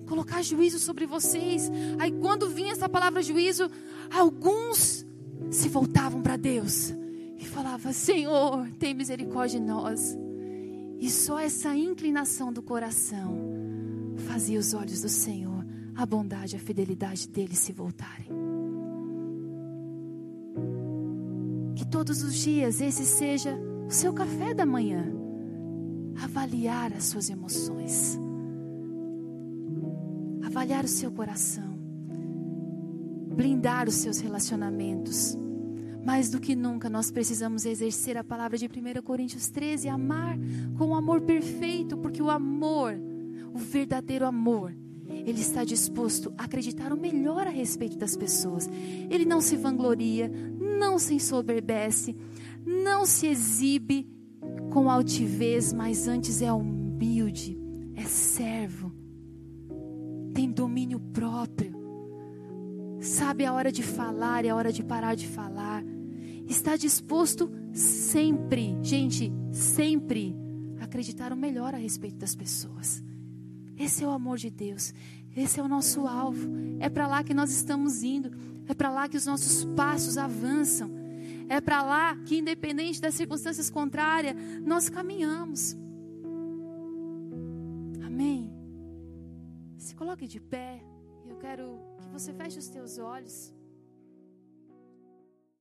colocar 0.07 0.41
juízo 0.41 0.77
sobre 0.77 1.05
vocês. 1.05 1.71
Aí 1.97 2.11
quando 2.11 2.49
vinha 2.49 2.73
essa 2.73 2.89
palavra 2.89 3.23
juízo, 3.23 3.71
alguns 4.11 5.05
se 5.51 5.69
voltavam 5.69 6.21
para 6.21 6.35
Deus 6.35 6.93
e 7.39 7.45
falavam: 7.45 7.93
Senhor, 7.93 8.67
tem 8.77 8.93
misericórdia 8.93 9.57
de 9.57 9.65
nós. 9.65 10.17
E 10.99 11.09
só 11.09 11.39
essa 11.39 11.73
inclinação 11.75 12.51
do 12.51 12.61
coração 12.61 13.52
fazia 14.17 14.59
os 14.59 14.73
olhos 14.73 15.01
do 15.01 15.09
Senhor, 15.09 15.65
a 15.95 16.05
bondade 16.05 16.55
e 16.55 16.57
a 16.57 16.61
fidelidade 16.61 17.27
dele 17.27 17.55
se 17.55 17.71
voltarem. 17.71 18.27
Que 21.75 21.85
todos 21.85 22.21
os 22.23 22.35
dias 22.35 22.81
esse 22.81 23.05
seja 23.05 23.57
o 23.87 23.91
seu 23.91 24.13
café 24.13 24.53
da 24.53 24.65
manhã. 24.65 25.11
Avaliar 26.21 26.93
as 26.93 27.05
suas 27.05 27.29
emoções, 27.29 28.19
avaliar 30.43 30.85
o 30.85 30.87
seu 30.87 31.11
coração, 31.11 31.73
blindar 33.35 33.89
os 33.89 33.95
seus 33.95 34.19
relacionamentos. 34.19 35.35
Mais 36.05 36.29
do 36.29 36.39
que 36.39 36.55
nunca, 36.55 36.89
nós 36.89 37.09
precisamos 37.09 37.65
exercer 37.65 38.17
a 38.17 38.23
palavra 38.23 38.57
de 38.57 38.67
1 38.67 39.01
Coríntios 39.01 39.49
13, 39.49 39.89
amar 39.89 40.37
com 40.77 40.89
o 40.89 40.95
amor 40.95 41.21
perfeito, 41.21 41.97
porque 41.97 42.21
o 42.21 42.29
amor 42.29 42.95
o 43.53 43.57
verdadeiro 43.57 44.25
amor, 44.25 44.75
ele 45.07 45.39
está 45.39 45.63
disposto 45.63 46.33
a 46.37 46.45
acreditar 46.45 46.91
o 46.91 46.99
melhor 46.99 47.47
a 47.47 47.49
respeito 47.49 47.97
das 47.97 48.15
pessoas. 48.15 48.69
Ele 49.09 49.25
não 49.25 49.41
se 49.41 49.55
vangloria, 49.55 50.31
não 50.59 50.97
se 50.97 51.13
ensoberbece, 51.13 52.15
não 52.65 53.05
se 53.05 53.27
exibe 53.27 54.07
com 54.71 54.89
altivez, 54.89 55.71
mas 55.71 56.07
antes 56.07 56.41
é 56.41 56.51
humilde, 56.51 57.57
é 57.95 58.03
servo, 58.03 58.91
tem 60.33 60.51
domínio 60.51 60.99
próprio, 60.99 61.73
sabe 62.99 63.45
a 63.45 63.53
hora 63.53 63.71
de 63.71 63.83
falar 63.83 64.45
e 64.45 64.49
a 64.49 64.55
hora 64.55 64.71
de 64.71 64.83
parar 64.83 65.15
de 65.15 65.27
falar, 65.27 65.83
está 66.47 66.75
disposto 66.75 67.51
sempre, 67.71 68.77
gente, 68.81 69.31
sempre 69.51 70.35
acreditar 70.79 71.31
o 71.31 71.37
melhor 71.37 71.73
a 71.73 71.77
respeito 71.77 72.17
das 72.17 72.35
pessoas. 72.35 73.03
Esse 73.77 74.03
é 74.03 74.07
o 74.07 74.11
amor 74.11 74.37
de 74.37 74.49
Deus. 74.49 74.93
Esse 75.35 75.59
é 75.59 75.63
o 75.63 75.67
nosso 75.67 76.07
alvo. 76.07 76.47
É 76.79 76.89
para 76.89 77.07
lá 77.07 77.23
que 77.23 77.33
nós 77.33 77.51
estamos 77.51 78.03
indo. 78.03 78.31
É 78.67 78.73
para 78.73 78.89
lá 78.89 79.09
que 79.09 79.17
os 79.17 79.25
nossos 79.25 79.65
passos 79.75 80.17
avançam. 80.17 80.91
É 81.49 81.59
para 81.59 81.83
lá 81.83 82.15
que, 82.17 82.37
independente 82.37 83.01
das 83.01 83.15
circunstâncias 83.15 83.69
contrárias, 83.69 84.35
nós 84.63 84.89
caminhamos. 84.89 85.75
Amém. 88.05 88.51
Se 89.77 89.95
coloque 89.95 90.27
de 90.27 90.39
pé. 90.39 90.83
Eu 91.27 91.35
quero 91.37 91.79
que 91.99 92.07
você 92.09 92.31
feche 92.33 92.59
os 92.59 92.67
teus 92.67 92.97
olhos. 92.97 93.53